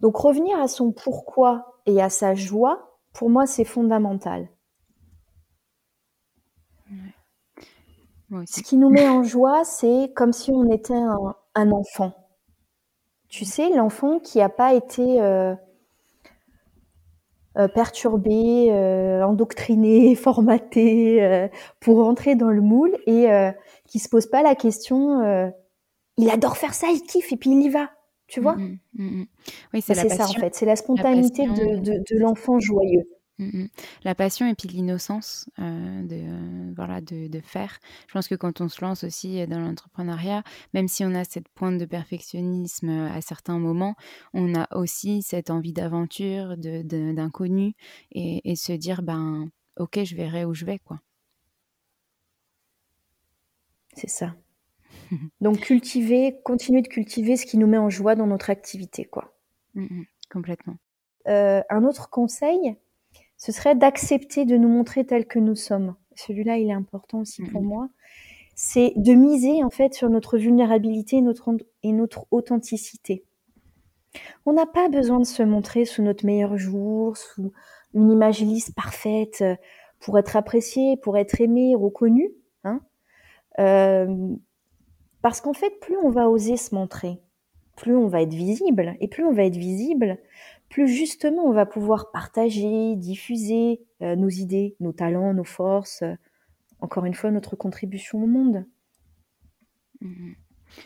Donc 0.00 0.16
revenir 0.16 0.58
à 0.60 0.68
son 0.68 0.92
pourquoi 0.92 1.80
et 1.86 2.00
à 2.00 2.10
sa 2.10 2.34
joie, 2.34 3.00
pour 3.12 3.30
moi, 3.30 3.46
c'est 3.46 3.64
fondamental. 3.64 4.48
Ce 8.46 8.60
qui 8.60 8.76
nous 8.76 8.90
met 8.90 9.08
en 9.08 9.22
joie, 9.24 9.64
c'est 9.64 10.12
comme 10.14 10.32
si 10.32 10.50
on 10.50 10.70
était 10.70 10.94
un, 11.54 11.70
enfant. 11.70 12.12
Tu 13.28 13.44
sais, 13.44 13.70
l'enfant 13.70 14.18
qui 14.18 14.38
n'a 14.38 14.48
pas 14.48 14.74
été 14.74 15.20
euh, 15.20 15.54
euh, 15.54 15.54
perturbé, 17.68 18.68
euh, 18.70 19.22
endoctriné, 19.22 20.14
formaté 20.14 21.22
euh, 21.22 21.48
pour 21.80 22.04
rentrer 22.04 22.34
dans 22.34 22.50
le 22.50 22.60
moule 22.60 22.96
et 23.06 23.26
qui 23.86 23.98
se 23.98 24.08
pose 24.08 24.26
pas 24.26 24.42
la 24.42 24.54
question. 24.54 25.52
il 26.16 26.30
adore 26.30 26.56
faire 26.56 26.74
ça, 26.74 26.88
il 26.92 27.02
kiffe 27.02 27.32
et 27.32 27.36
puis 27.36 27.50
il 27.50 27.62
y 27.62 27.68
va. 27.68 27.90
Tu 28.28 28.40
vois? 28.40 28.56
Mmh 28.56 28.78
mmh 28.94 29.24
Oui, 29.72 29.82
c'est 29.82 29.94
ça 29.94 30.24
en 30.24 30.32
fait. 30.32 30.54
C'est 30.54 30.66
la 30.66 30.76
spontanéité 30.76 31.46
de 31.46 32.18
l'enfant 32.18 32.58
joyeux. 32.58 33.06
Mmh 33.38 33.66
la 34.02 34.14
passion 34.14 34.46
et 34.46 34.54
puis 34.54 34.68
l'innocence 34.68 35.50
euh, 35.58 36.02
de, 36.02 36.16
euh, 36.16 36.72
voilà, 36.74 37.00
de, 37.00 37.26
de, 37.26 37.40
faire. 37.40 37.78
Je 38.06 38.12
pense 38.14 38.28
que 38.28 38.34
quand 38.34 38.60
on 38.60 38.68
se 38.68 38.82
lance 38.82 39.04
aussi 39.04 39.46
dans 39.46 39.60
l'entrepreneuriat, 39.60 40.42
même 40.72 40.88
si 40.88 41.04
on 41.04 41.14
a 41.14 41.24
cette 41.24 41.48
pointe 41.50 41.76
de 41.76 41.84
perfectionnisme 41.84 42.88
à 42.88 43.20
certains 43.20 43.58
moments, 43.58 43.94
on 44.32 44.54
a 44.54 44.66
aussi 44.74 45.22
cette 45.22 45.50
envie 45.50 45.72
d'aventure, 45.74 46.56
d'inconnu 46.56 47.68
de, 47.68 47.74
et, 48.12 48.50
et, 48.50 48.56
se 48.56 48.72
dire, 48.72 49.02
ben, 49.02 49.50
ok, 49.76 50.02
je 50.04 50.16
verrai 50.16 50.44
où 50.44 50.54
je 50.54 50.64
vais. 50.64 50.78
quoi. 50.78 51.00
C'est 53.92 54.10
ça. 54.10 54.34
Donc 55.40 55.58
cultiver, 55.60 56.36
continuer 56.44 56.82
de 56.82 56.88
cultiver 56.88 57.36
ce 57.36 57.44
qui 57.44 57.58
nous 57.58 57.66
met 57.66 57.78
en 57.78 57.90
joie 57.90 58.14
dans 58.14 58.26
notre 58.26 58.50
activité. 58.50 59.04
quoi. 59.04 59.36
Mmh 59.74 60.04
complètement. 60.30 60.76
Euh, 61.28 61.62
un 61.70 61.84
autre 61.84 62.10
conseil, 62.10 62.76
ce 63.36 63.52
serait 63.52 63.74
d'accepter 63.74 64.44
de 64.44 64.56
nous 64.56 64.68
montrer 64.68 65.04
tels 65.04 65.26
que 65.26 65.38
nous 65.38 65.56
sommes. 65.56 65.94
Celui-là, 66.14 66.56
il 66.58 66.68
est 66.68 66.74
important 66.74 67.20
aussi 67.20 67.42
pour 67.42 67.62
moi. 67.62 67.88
C'est 68.54 68.94
de 68.96 69.12
miser 69.12 69.62
en 69.62 69.70
fait 69.70 69.92
sur 69.92 70.08
notre 70.08 70.38
vulnérabilité 70.38 71.20
notre, 71.20 71.54
et 71.82 71.92
notre 71.92 72.26
authenticité. 72.30 73.24
On 74.46 74.54
n'a 74.54 74.64
pas 74.64 74.88
besoin 74.88 75.20
de 75.20 75.26
se 75.26 75.42
montrer 75.42 75.84
sous 75.84 76.02
notre 76.02 76.24
meilleur 76.24 76.56
jour, 76.56 77.18
sous 77.18 77.52
une 77.92 78.10
image 78.10 78.40
lisse 78.40 78.70
parfaite 78.70 79.44
pour 80.00 80.18
être 80.18 80.36
apprécié, 80.36 80.96
pour 80.96 81.18
être 81.18 81.40
aimé, 81.40 81.74
reconnu. 81.74 82.30
Hein. 82.64 82.80
Euh, 83.58 84.34
Parce 85.20 85.42
qu'en 85.42 85.52
fait, 85.52 85.78
plus 85.80 85.96
on 86.02 86.08
va 86.08 86.30
oser 86.30 86.56
se 86.56 86.74
montrer, 86.74 87.20
plus 87.76 87.94
on 87.94 88.06
va 88.06 88.22
être 88.22 88.34
visible. 88.34 88.96
Et 89.00 89.08
plus 89.08 89.24
on 89.24 89.32
va 89.32 89.44
être 89.44 89.56
visible, 89.56 90.18
plus 90.68 90.88
justement 90.88 91.44
on 91.44 91.52
va 91.52 91.66
pouvoir 91.66 92.10
partager, 92.10 92.96
diffuser 92.96 93.80
euh, 94.02 94.16
nos 94.16 94.28
idées, 94.28 94.76
nos 94.80 94.92
talents, 94.92 95.34
nos 95.34 95.44
forces, 95.44 96.02
euh, 96.02 96.14
encore 96.80 97.04
une 97.04 97.14
fois, 97.14 97.30
notre 97.30 97.56
contribution 97.56 98.22
au 98.22 98.26
monde. 98.26 98.66
Mmh 100.00 100.32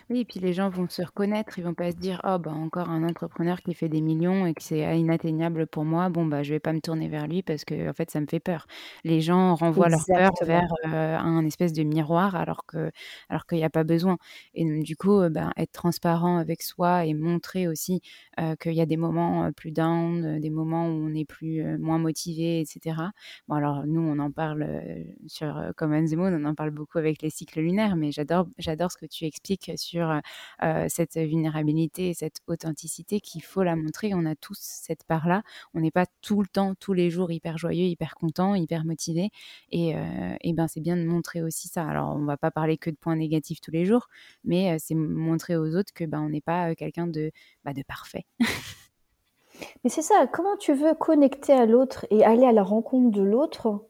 oui, 0.09 0.19
et 0.21 0.25
puis 0.25 0.39
les 0.39 0.53
gens 0.53 0.69
vont 0.69 0.87
se 0.89 1.01
reconnaître, 1.01 1.57
ils 1.59 1.63
vont 1.63 1.73
pas 1.73 1.91
se 1.91 1.97
dire: 1.97 2.21
«Oh 2.23 2.37
bah, 2.39 2.51
encore 2.51 2.89
un 2.89 3.03
entrepreneur 3.03 3.61
qui 3.61 3.73
fait 3.73 3.89
des 3.89 4.01
millions 4.01 4.45
et 4.45 4.53
que 4.53 4.61
c'est 4.63 4.99
inatteignable 4.99 5.67
pour 5.67 5.85
moi, 5.85 6.09
bon 6.09 6.25
bah, 6.25 6.43
je 6.43 6.53
vais 6.53 6.59
pas 6.59 6.73
me 6.73 6.79
tourner 6.81 7.07
vers 7.09 7.27
lui 7.27 7.43
parce 7.43 7.65
que 7.65 7.89
en 7.89 7.93
fait 7.93 8.09
ça 8.11 8.19
me 8.21 8.25
fait 8.29 8.39
peur». 8.39 8.65
Les 9.03 9.21
gens 9.21 9.55
renvoient 9.55 9.89
leur 9.89 10.07
peur 10.13 10.31
vers, 10.41 10.67
euh, 10.87 11.17
un 11.17 11.45
espèce 11.45 11.73
de 11.73 11.83
miroir 11.83 12.35
alors 12.35 12.65
que 12.65 12.91
alors 13.29 13.45
qu'il 13.45 13.57
y 13.59 13.63
a 13.63 13.69
pas 13.69 13.83
besoin 13.83 14.17
et 14.53 14.65
du 14.81 14.95
coup, 14.95 15.21
ben, 15.29 15.51
être 15.57 15.71
transparent 15.71 16.37
avec 16.37 16.61
soi 16.61 17.05
et 17.05 17.13
montrer 17.13 17.67
aussi, 17.67 18.01
euh, 18.39 18.55
qu'il 18.55 18.73
y 18.73 18.81
a 18.81 18.85
des 18.85 18.97
moments, 18.97 19.51
plus 19.53 19.71
down, 19.71 20.39
des 20.39 20.49
moments 20.49 20.87
où 20.87 20.91
on 21.09 21.13
est 21.13 21.25
plus, 21.25 21.63
moins 21.79 21.97
motivé 21.99 22.61
et 22.61 22.65
cetera. 22.65 23.11
Bon 23.47 23.55
alors 23.55 23.85
nous 23.85 24.01
on 24.01 24.19
en 24.19 24.31
parle, 24.31 24.67
sur, 25.27 25.71
Common 25.77 26.05
the 26.05 26.15
Moon, 26.15 26.33
on 26.33 26.45
en 26.45 26.55
parle 26.55 26.71
beaucoup 26.71 26.97
avec 26.97 27.21
les 27.21 27.29
cycles 27.29 27.59
lunaires 27.61 27.95
mais 27.95 28.11
j'adore 28.11 28.47
j'adore 28.57 28.91
ce 28.91 28.97
que 28.97 29.05
tu 29.05 29.25
expliques 29.25 29.71
sur 29.81 30.21
cette 30.87 31.17
vulnérabilité 31.17 32.09
et 32.09 32.13
cette 32.13 32.41
authenticité 32.47 33.19
qu'il 33.19 33.43
faut 33.43 33.63
la 33.63 33.75
montrer. 33.75 34.13
On 34.13 34.25
a 34.25 34.35
tous 34.35 34.57
cette 34.59 35.03
part-là. 35.03 35.43
On 35.73 35.79
n'est 35.79 35.91
pas 35.91 36.05
tout 36.21 36.41
le 36.41 36.47
temps, 36.47 36.75
tous 36.75 36.93
les 36.93 37.09
jours 37.09 37.31
hyper 37.31 37.57
joyeux, 37.57 37.85
hyper 37.85 38.15
content, 38.15 38.55
hyper 38.55 38.85
motivé. 38.85 39.29
Et, 39.71 39.93
ben 40.53 40.67
c'est 40.67 40.81
bien 40.81 40.97
de 40.97 41.03
montrer 41.03 41.41
aussi 41.41 41.67
ça. 41.67 41.87
Alors 41.87 42.15
on 42.15 42.25
va 42.25 42.37
pas 42.37 42.51
parler 42.51 42.77
que 42.77 42.89
de 42.89 42.95
points 42.95 43.15
négatifs 43.15 43.61
tous 43.61 43.71
les 43.71 43.85
jours, 43.85 44.07
mais 44.43 44.77
c'est 44.79 44.95
montrer 44.95 45.57
aux 45.57 45.75
autres 45.75 45.93
que 45.93 46.05
ben 46.05 46.21
on 46.21 46.29
n'est 46.29 46.41
pas 46.41 46.75
quelqu'un 46.75 47.07
de, 47.07 47.31
bah, 47.63 47.73
de 47.73 47.83
parfait. 47.83 48.25
Mais 49.83 49.89
c'est 49.89 50.01
ça, 50.01 50.27
comment 50.31 50.57
tu 50.57 50.73
veux 50.73 50.93
connecter 50.95 51.53
à 51.53 51.65
l'autre 51.65 52.05
et 52.09 52.23
aller 52.23 52.45
à 52.45 52.51
la 52.51 52.63
rencontre 52.63 53.11
de 53.11 53.21
l'autre 53.21 53.85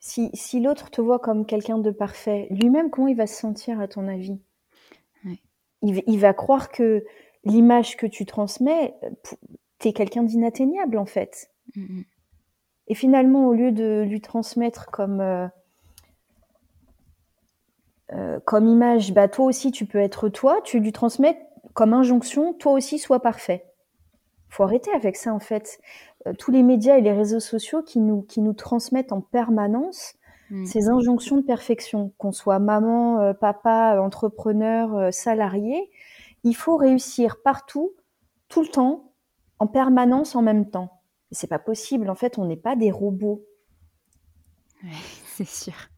si, 0.00 0.30
si 0.34 0.60
l'autre 0.60 0.90
te 0.90 1.00
voit 1.00 1.20
comme 1.20 1.46
quelqu'un 1.46 1.78
de 1.78 1.92
parfait, 1.92 2.48
lui-même, 2.50 2.90
comment 2.90 3.06
il 3.06 3.16
va 3.16 3.28
se 3.28 3.38
sentir 3.38 3.80
à 3.80 3.86
ton 3.86 4.08
avis? 4.08 4.40
Il, 5.82 6.18
va 6.18 6.32
croire 6.32 6.70
que 6.70 7.04
l'image 7.44 7.96
que 7.96 8.06
tu 8.06 8.24
transmets, 8.24 8.94
tu 9.78 9.88
es 9.88 9.92
quelqu'un 9.92 10.22
d'inatteignable 10.22 10.96
en 10.98 11.06
fait. 11.06 11.50
Mmh, 11.74 11.82
mmh. 11.82 12.04
Et 12.88 12.94
finalement, 12.94 13.48
au 13.48 13.54
lieu 13.54 13.72
de 13.72 14.02
lui 14.02 14.20
transmettre 14.20 14.90
comme, 14.90 15.20
euh, 15.20 15.46
euh, 18.12 18.40
comme 18.44 18.68
image, 18.68 19.12
bah, 19.12 19.28
toi 19.28 19.46
aussi 19.46 19.70
tu 19.70 19.86
peux 19.86 19.98
être 19.98 20.28
toi, 20.28 20.60
tu 20.62 20.80
lui 20.80 20.92
transmets 20.92 21.38
comme 21.74 21.94
injonction, 21.94 22.52
toi 22.54 22.72
aussi 22.72 22.98
sois 22.98 23.20
parfait. 23.20 23.64
Faut 24.48 24.64
arrêter 24.64 24.92
avec 24.92 25.16
ça 25.16 25.32
en 25.32 25.38
fait. 25.38 25.80
Euh, 26.26 26.34
tous 26.34 26.50
les 26.50 26.62
médias 26.62 26.98
et 26.98 27.00
les 27.00 27.12
réseaux 27.12 27.40
sociaux 27.40 27.82
qui 27.82 27.98
nous, 27.98 28.22
qui 28.22 28.40
nous 28.40 28.52
transmettent 28.52 29.12
en 29.12 29.20
permanence 29.20 30.14
Mm. 30.52 30.66
ces 30.66 30.90
injonctions 30.90 31.38
de 31.38 31.42
perfection, 31.42 32.12
qu'on 32.18 32.30
soit 32.30 32.58
maman, 32.58 33.20
euh, 33.20 33.32
papa, 33.32 33.98
entrepreneur, 33.98 34.94
euh, 34.94 35.10
salarié, 35.10 35.90
il 36.44 36.54
faut 36.54 36.76
réussir 36.76 37.40
partout, 37.42 37.92
tout 38.50 38.60
le 38.60 38.68
temps, 38.68 39.14
en 39.60 39.66
permanence, 39.66 40.36
en 40.36 40.42
même 40.42 40.68
temps. 40.68 41.00
Et 41.30 41.34
c'est 41.34 41.46
pas 41.46 41.58
possible. 41.58 42.10
En 42.10 42.14
fait, 42.14 42.36
on 42.36 42.44
n'est 42.44 42.58
pas 42.58 42.76
des 42.76 42.90
robots. 42.90 43.42
c'est 45.24 45.48
sûr. 45.48 45.88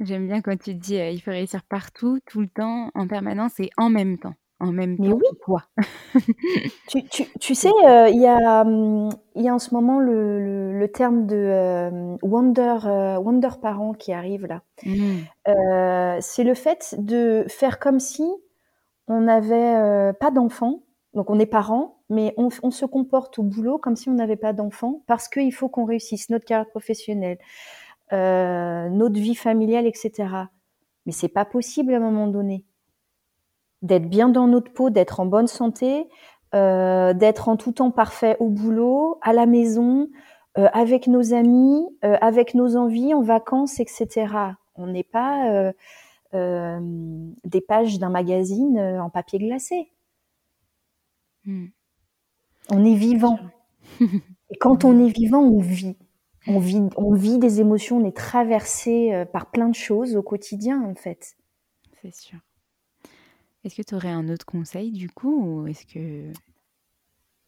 J'aime 0.00 0.26
bien 0.26 0.40
quand 0.40 0.58
tu 0.58 0.74
dis 0.74 0.98
euh, 0.98 1.10
il 1.10 1.20
faut 1.20 1.30
réussir 1.30 1.64
partout, 1.64 2.20
tout 2.24 2.40
le 2.40 2.48
temps, 2.48 2.90
en 2.94 3.06
permanence 3.06 3.60
et 3.60 3.68
en 3.76 3.90
même 3.90 4.16
temps 4.16 4.34
en 4.60 4.72
même 4.72 4.96
Mais 4.98 5.08
temps 5.08 5.16
oui. 5.16 5.38
quoi 5.40 5.64
tu, 6.88 7.04
tu, 7.04 7.24
tu, 7.38 7.54
sais, 7.54 7.70
euh, 7.86 8.08
il 8.08 8.20
y, 8.20 8.26
a, 8.26 8.62
hum, 8.62 9.10
y 9.36 9.48
a 9.48 9.54
en 9.54 9.58
ce 9.58 9.72
moment 9.74 10.00
le, 10.00 10.78
le, 10.78 10.88
terme 10.88 11.26
de 11.26 11.36
euh, 11.36 12.16
wonder, 12.22 12.78
euh, 12.84 13.16
wonder 13.18 13.50
parent 13.60 13.92
qui 13.92 14.12
arrive 14.12 14.46
là. 14.46 14.62
Mmh. 14.84 16.20
c'est 16.20 16.44
le 16.44 16.54
fait 16.54 16.94
de 16.98 17.44
faire 17.48 17.78
comme 17.78 18.00
si 18.00 18.24
on 19.06 19.20
n'avait 19.20 20.12
pas 20.14 20.30
d'enfant. 20.30 20.82
Donc 21.14 21.30
on 21.30 21.38
est 21.38 21.46
parent, 21.46 22.00
mais 22.10 22.34
on, 22.36 22.48
on, 22.62 22.70
se 22.70 22.84
comporte 22.84 23.38
au 23.38 23.42
boulot 23.42 23.78
comme 23.78 23.96
si 23.96 24.08
on 24.08 24.14
n'avait 24.14 24.36
pas 24.36 24.52
d'enfant 24.52 25.02
parce 25.06 25.28
qu'il 25.28 25.52
faut 25.52 25.68
qu'on 25.68 25.84
réussisse 25.84 26.28
notre 26.30 26.44
carrière 26.44 26.68
professionnelle, 26.68 27.38
notre 28.12 29.18
vie 29.18 29.34
familiale, 29.34 29.86
etc. 29.86 30.26
Mais 31.06 31.12
c'est 31.12 31.28
pas 31.28 31.44
possible 31.44 31.94
à 31.94 31.96
un 31.96 32.00
moment 32.00 32.26
donné 32.28 32.64
d'être 33.82 34.08
bien 34.08 34.28
dans 34.28 34.46
notre 34.46 34.72
peau, 34.72 34.90
d'être 34.90 35.20
en 35.20 35.26
bonne 35.26 35.46
santé, 35.46 36.08
euh, 36.54 37.12
d'être 37.12 37.48
en 37.48 37.56
tout 37.56 37.72
temps 37.72 37.90
parfait 37.90 38.36
au 38.40 38.48
boulot, 38.48 39.18
à 39.20 39.32
la 39.32 39.44
maison, 39.44 40.08
euh, 40.56 40.68
avec 40.72 41.06
nos 41.06 41.34
amis, 41.34 41.84
euh, 42.04 42.16
avec 42.22 42.54
nos 42.54 42.76
envies, 42.76 43.12
en 43.12 43.22
vacances, 43.22 43.80
etc. 43.80 44.26
On 44.76 44.86
n'est 44.86 45.04
pas 45.04 45.72
des 46.32 47.60
pages 47.62 47.98
d'un 47.98 48.10
magazine 48.10 48.78
en 48.78 49.10
papier 49.10 49.38
glacé. 49.38 49.90
Hmm. 51.44 51.66
On 52.70 52.84
est 52.84 52.94
vivant. 52.94 53.38
Et 54.00 54.56
quand 54.60 54.84
on 54.84 55.04
est 55.04 55.10
vivant, 55.10 55.40
on 55.40 55.60
vit. 55.60 55.96
On 56.46 56.58
vit, 56.58 56.82
on 56.96 57.12
vit 57.12 57.38
des 57.38 57.60
émotions, 57.60 57.98
on 57.98 58.04
est 58.04 58.16
traversé 58.16 59.24
par 59.32 59.50
plein 59.50 59.68
de 59.68 59.74
choses 59.74 60.16
au 60.16 60.22
quotidien, 60.22 60.82
en 60.82 60.94
fait. 60.94 61.36
C'est 62.00 62.14
sûr. 62.14 62.38
Est-ce 63.64 63.76
que 63.76 63.82
tu 63.82 63.94
aurais 63.94 64.10
un 64.10 64.28
autre 64.28 64.46
conseil 64.46 64.92
du 64.92 65.10
coup 65.10 65.62
ou 65.62 65.66
est-ce 65.66 65.86
que 65.86 66.32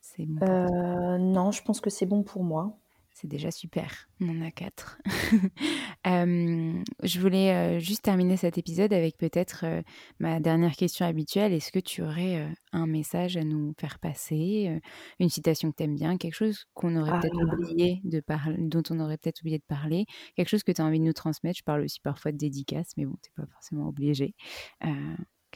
c'est 0.00 0.26
bon 0.26 0.44
euh, 0.44 1.18
non, 1.18 1.52
je 1.52 1.62
pense 1.62 1.80
que 1.80 1.90
c'est 1.90 2.06
bon 2.06 2.22
pour 2.22 2.42
moi. 2.42 2.76
C'est 3.12 3.28
déjà 3.28 3.50
super, 3.50 4.08
on 4.20 4.30
en 4.30 4.40
a 4.40 4.50
quatre. 4.50 4.98
je 6.04 7.20
voulais 7.20 7.52
euh, 7.52 7.78
juste 7.78 8.02
terminer 8.02 8.38
cet 8.38 8.56
épisode 8.56 8.94
avec 8.94 9.18
peut-être 9.18 9.64
euh, 9.64 9.82
ma 10.20 10.40
dernière 10.40 10.72
question 10.72 11.04
habituelle. 11.04 11.52
Est-ce 11.52 11.70
que 11.70 11.80
tu 11.80 12.02
aurais 12.02 12.50
un 12.72 12.86
message 12.86 13.36
à 13.36 13.44
nous 13.44 13.74
faire 13.78 13.98
passer, 13.98 14.80
une 15.18 15.28
citation 15.28 15.70
que 15.70 15.76
tu 15.76 15.82
aimes 15.82 15.96
bien, 15.96 16.16
quelque 16.16 16.34
chose 16.34 16.64
qu'on 16.72 16.96
aurait 16.96 17.20
peut-être 17.20 17.36
ah. 17.38 17.54
oublié 17.54 18.00
de 18.04 18.20
parler, 18.20 18.56
dont 18.58 18.82
on 18.88 19.00
aurait 19.00 19.18
peut-être 19.18 19.42
oublié 19.42 19.58
de 19.58 19.64
parler, 19.68 20.06
quelque 20.34 20.48
chose 20.48 20.62
que 20.62 20.72
tu 20.72 20.80
as 20.80 20.84
envie 20.84 21.00
de 21.00 21.04
nous 21.04 21.12
transmettre? 21.12 21.58
Je 21.58 21.64
parle 21.64 21.82
aussi 21.82 22.00
parfois 22.00 22.32
de 22.32 22.38
dédicace, 22.38 22.92
mais 22.96 23.04
bon, 23.04 23.16
tu 23.22 23.30
n'es 23.30 23.44
pas 23.44 23.52
forcément 23.52 23.86
obligé. 23.86 24.34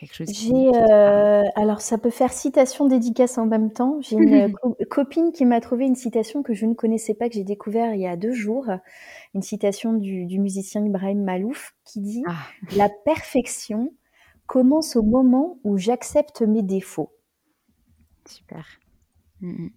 J'ai, 0.03 0.71
euh, 0.75 1.43
alors 1.55 1.81
ça 1.81 1.99
peut 1.99 2.11
faire 2.11 2.33
citation 2.33 2.87
dédicace 2.87 3.39
en 3.39 3.47
même 3.47 3.73
temps. 3.73 3.99
J'ai 4.01 4.17
une 4.17 4.53
copine 4.91 5.33
qui 5.33 5.45
m'a 5.45 5.61
trouvé 5.61 5.85
une 5.85 5.95
citation 5.95 6.43
que 6.43 6.53
je 6.53 6.67
ne 6.67 6.75
connaissais 6.75 7.15
pas, 7.15 7.29
que 7.29 7.35
j'ai 7.35 7.45
découvert 7.45 7.95
il 7.95 8.01
y 8.01 8.07
a 8.07 8.17
deux 8.17 8.33
jours. 8.33 8.67
Une 9.35 9.43
citation 9.43 9.93
du, 9.93 10.39
musicien 10.39 10.85
Ibrahim 10.85 11.23
Malouf 11.23 11.75
qui 11.85 12.01
dit 12.01 12.25
ah. 12.27 12.37
La 12.77 12.89
perfection 12.89 13.93
commence 14.47 14.97
au 14.97 15.03
moment 15.03 15.59
où 15.65 15.79
j'accepte 15.79 16.43
mes 16.43 16.63
défauts. 16.63 17.13
Super. 18.27 18.67
Mmh 19.41 19.69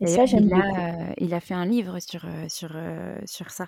et 0.00 0.06
ça, 0.06 0.26
j'aime 0.26 0.46
il 0.46 0.54
a, 0.54 1.14
il 1.18 1.34
a 1.34 1.40
fait 1.40 1.54
un 1.54 1.66
livre 1.66 1.98
sur, 2.00 2.26
sur, 2.48 2.76
sur 3.24 3.50
ça, 3.50 3.66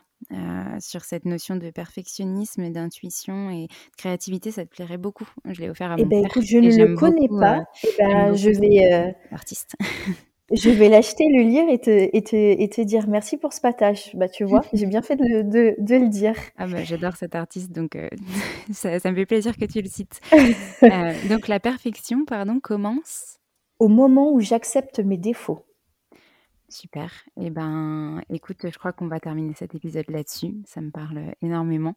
sur 0.81 1.05
cette 1.05 1.25
notion 1.25 1.57
de 1.57 1.71
perfectionnisme, 1.71 2.71
d'intuition 2.71 3.51
et 3.51 3.67
de 3.67 3.97
créativité. 3.97 4.51
Ça 4.51 4.65
te 4.65 4.71
plairait 4.71 4.99
beaucoup. 4.99 5.29
Je 5.45 5.61
l'ai 5.61 5.71
offert 5.71 5.93
à 5.93 5.97
eh 5.99 6.03
mon 6.03 6.09
ben, 6.09 6.25
écoute, 6.25 6.45
je 6.45 6.59
ne 6.59 6.77
le 6.77 6.95
connais 6.95 7.29
pas. 7.29 7.65
Eh 7.85 7.89
ben, 7.99 8.35
je 8.35 8.51
vais, 8.51 9.15
artiste. 9.31 9.77
je 10.53 10.71
vais 10.71 10.89
l'acheter, 10.89 11.25
le 11.29 11.43
lire 11.43 11.69
et 11.69 11.79
te, 11.79 11.91
et, 11.91 12.23
te, 12.23 12.37
et 12.37 12.69
te 12.69 12.81
dire 12.81 13.09
merci 13.09 13.37
pour 13.37 13.53
ce 13.53 13.61
partage. 13.61 14.11
Bah, 14.15 14.29
tu 14.29 14.45
vois, 14.45 14.61
j'ai 14.73 14.87
bien 14.87 15.03
fait 15.03 15.17
de, 15.17 15.43
de, 15.43 15.75
de, 15.79 15.97
le 15.97 16.09
dire. 16.09 16.35
Ah 16.59 16.67
bah, 16.67 16.85
j'adore 16.85 17.17
cet 17.17 17.35
artiste, 17.35 17.73
donc 17.73 17.97
ça, 18.73 18.99
ça, 18.99 19.11
me 19.11 19.17
fait 19.17 19.27
plaisir 19.27 19.57
que 19.57 19.65
tu 19.65 19.81
le 19.81 19.89
cites. 19.89 20.21
donc 21.29 21.49
la 21.49 21.61
perfection, 21.61 22.25
pardon, 22.25 22.61
commence 22.61 23.39
au 23.79 23.89
moment 23.89 24.33
où 24.33 24.41
j'accepte 24.41 25.01
mes 25.01 25.17
défauts. 25.17 25.65
Super. 26.73 27.11
Eh 27.39 27.51
ben, 27.51 28.23
écoute, 28.31 28.57
je 28.65 28.79
crois 28.79 28.93
qu'on 28.93 29.07
va 29.07 29.21
terminer 29.21 29.53
cet 29.55 29.75
épisode 29.75 30.07
là-dessus. 30.09 30.55
Ça 30.65 30.81
me 30.81 30.91
parle 30.91 31.21
énormément. 31.43 31.95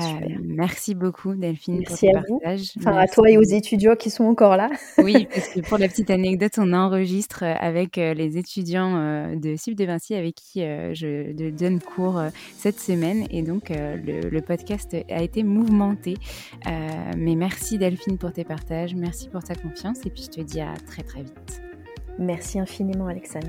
merci 0.44 0.94
beaucoup, 0.94 1.34
Delphine, 1.34 1.80
merci 1.80 2.06
pour 2.06 2.24
ton 2.24 2.36
à 2.36 2.40
partage. 2.40 2.72
Enfin, 2.78 2.96
à 2.96 3.08
toi 3.08 3.28
et 3.28 3.36
aux 3.36 3.42
étudiants 3.42 3.96
qui 3.96 4.10
sont 4.10 4.22
encore 4.24 4.56
là. 4.56 4.70
oui, 4.98 5.26
parce 5.26 5.48
que 5.48 5.60
pour 5.60 5.76
la 5.76 5.88
petite 5.92 6.08
anecdote, 6.10 6.52
on 6.58 6.72
enregistre 6.72 7.42
avec 7.42 7.98
euh, 7.98 8.14
les 8.14 8.38
étudiants 8.38 8.94
euh, 8.96 9.34
de 9.34 9.56
Cible 9.56 9.76
de 9.76 9.86
Vinci 9.86 10.14
avec 10.14 10.36
qui 10.36 10.60
je 10.60 11.50
donne 11.50 11.80
cours 11.80 12.22
cette 12.56 12.78
semaine. 12.78 13.26
Et 13.30 13.42
donc, 13.42 13.70
le, 13.70 14.28
le, 14.28 14.40
podcast 14.40 14.94
a 15.10 15.22
été 15.22 15.42
mouvementé. 15.42 16.14
mais 16.64 17.34
merci, 17.34 17.76
Delphine, 17.76 18.18
pour 18.18 18.32
tes 18.32 18.44
partages. 18.44 18.94
Merci 18.94 19.28
pour 19.28 19.42
ta 19.42 19.56
confiance. 19.56 19.98
Et 20.06 20.10
puis, 20.10 20.22
je 20.22 20.30
te 20.30 20.40
dis 20.40 20.60
à 20.60 20.74
très, 20.86 21.02
très 21.02 21.22
vite. 21.22 21.62
Merci 22.18 22.60
infiniment, 22.60 23.08
Alexandre. 23.08 23.48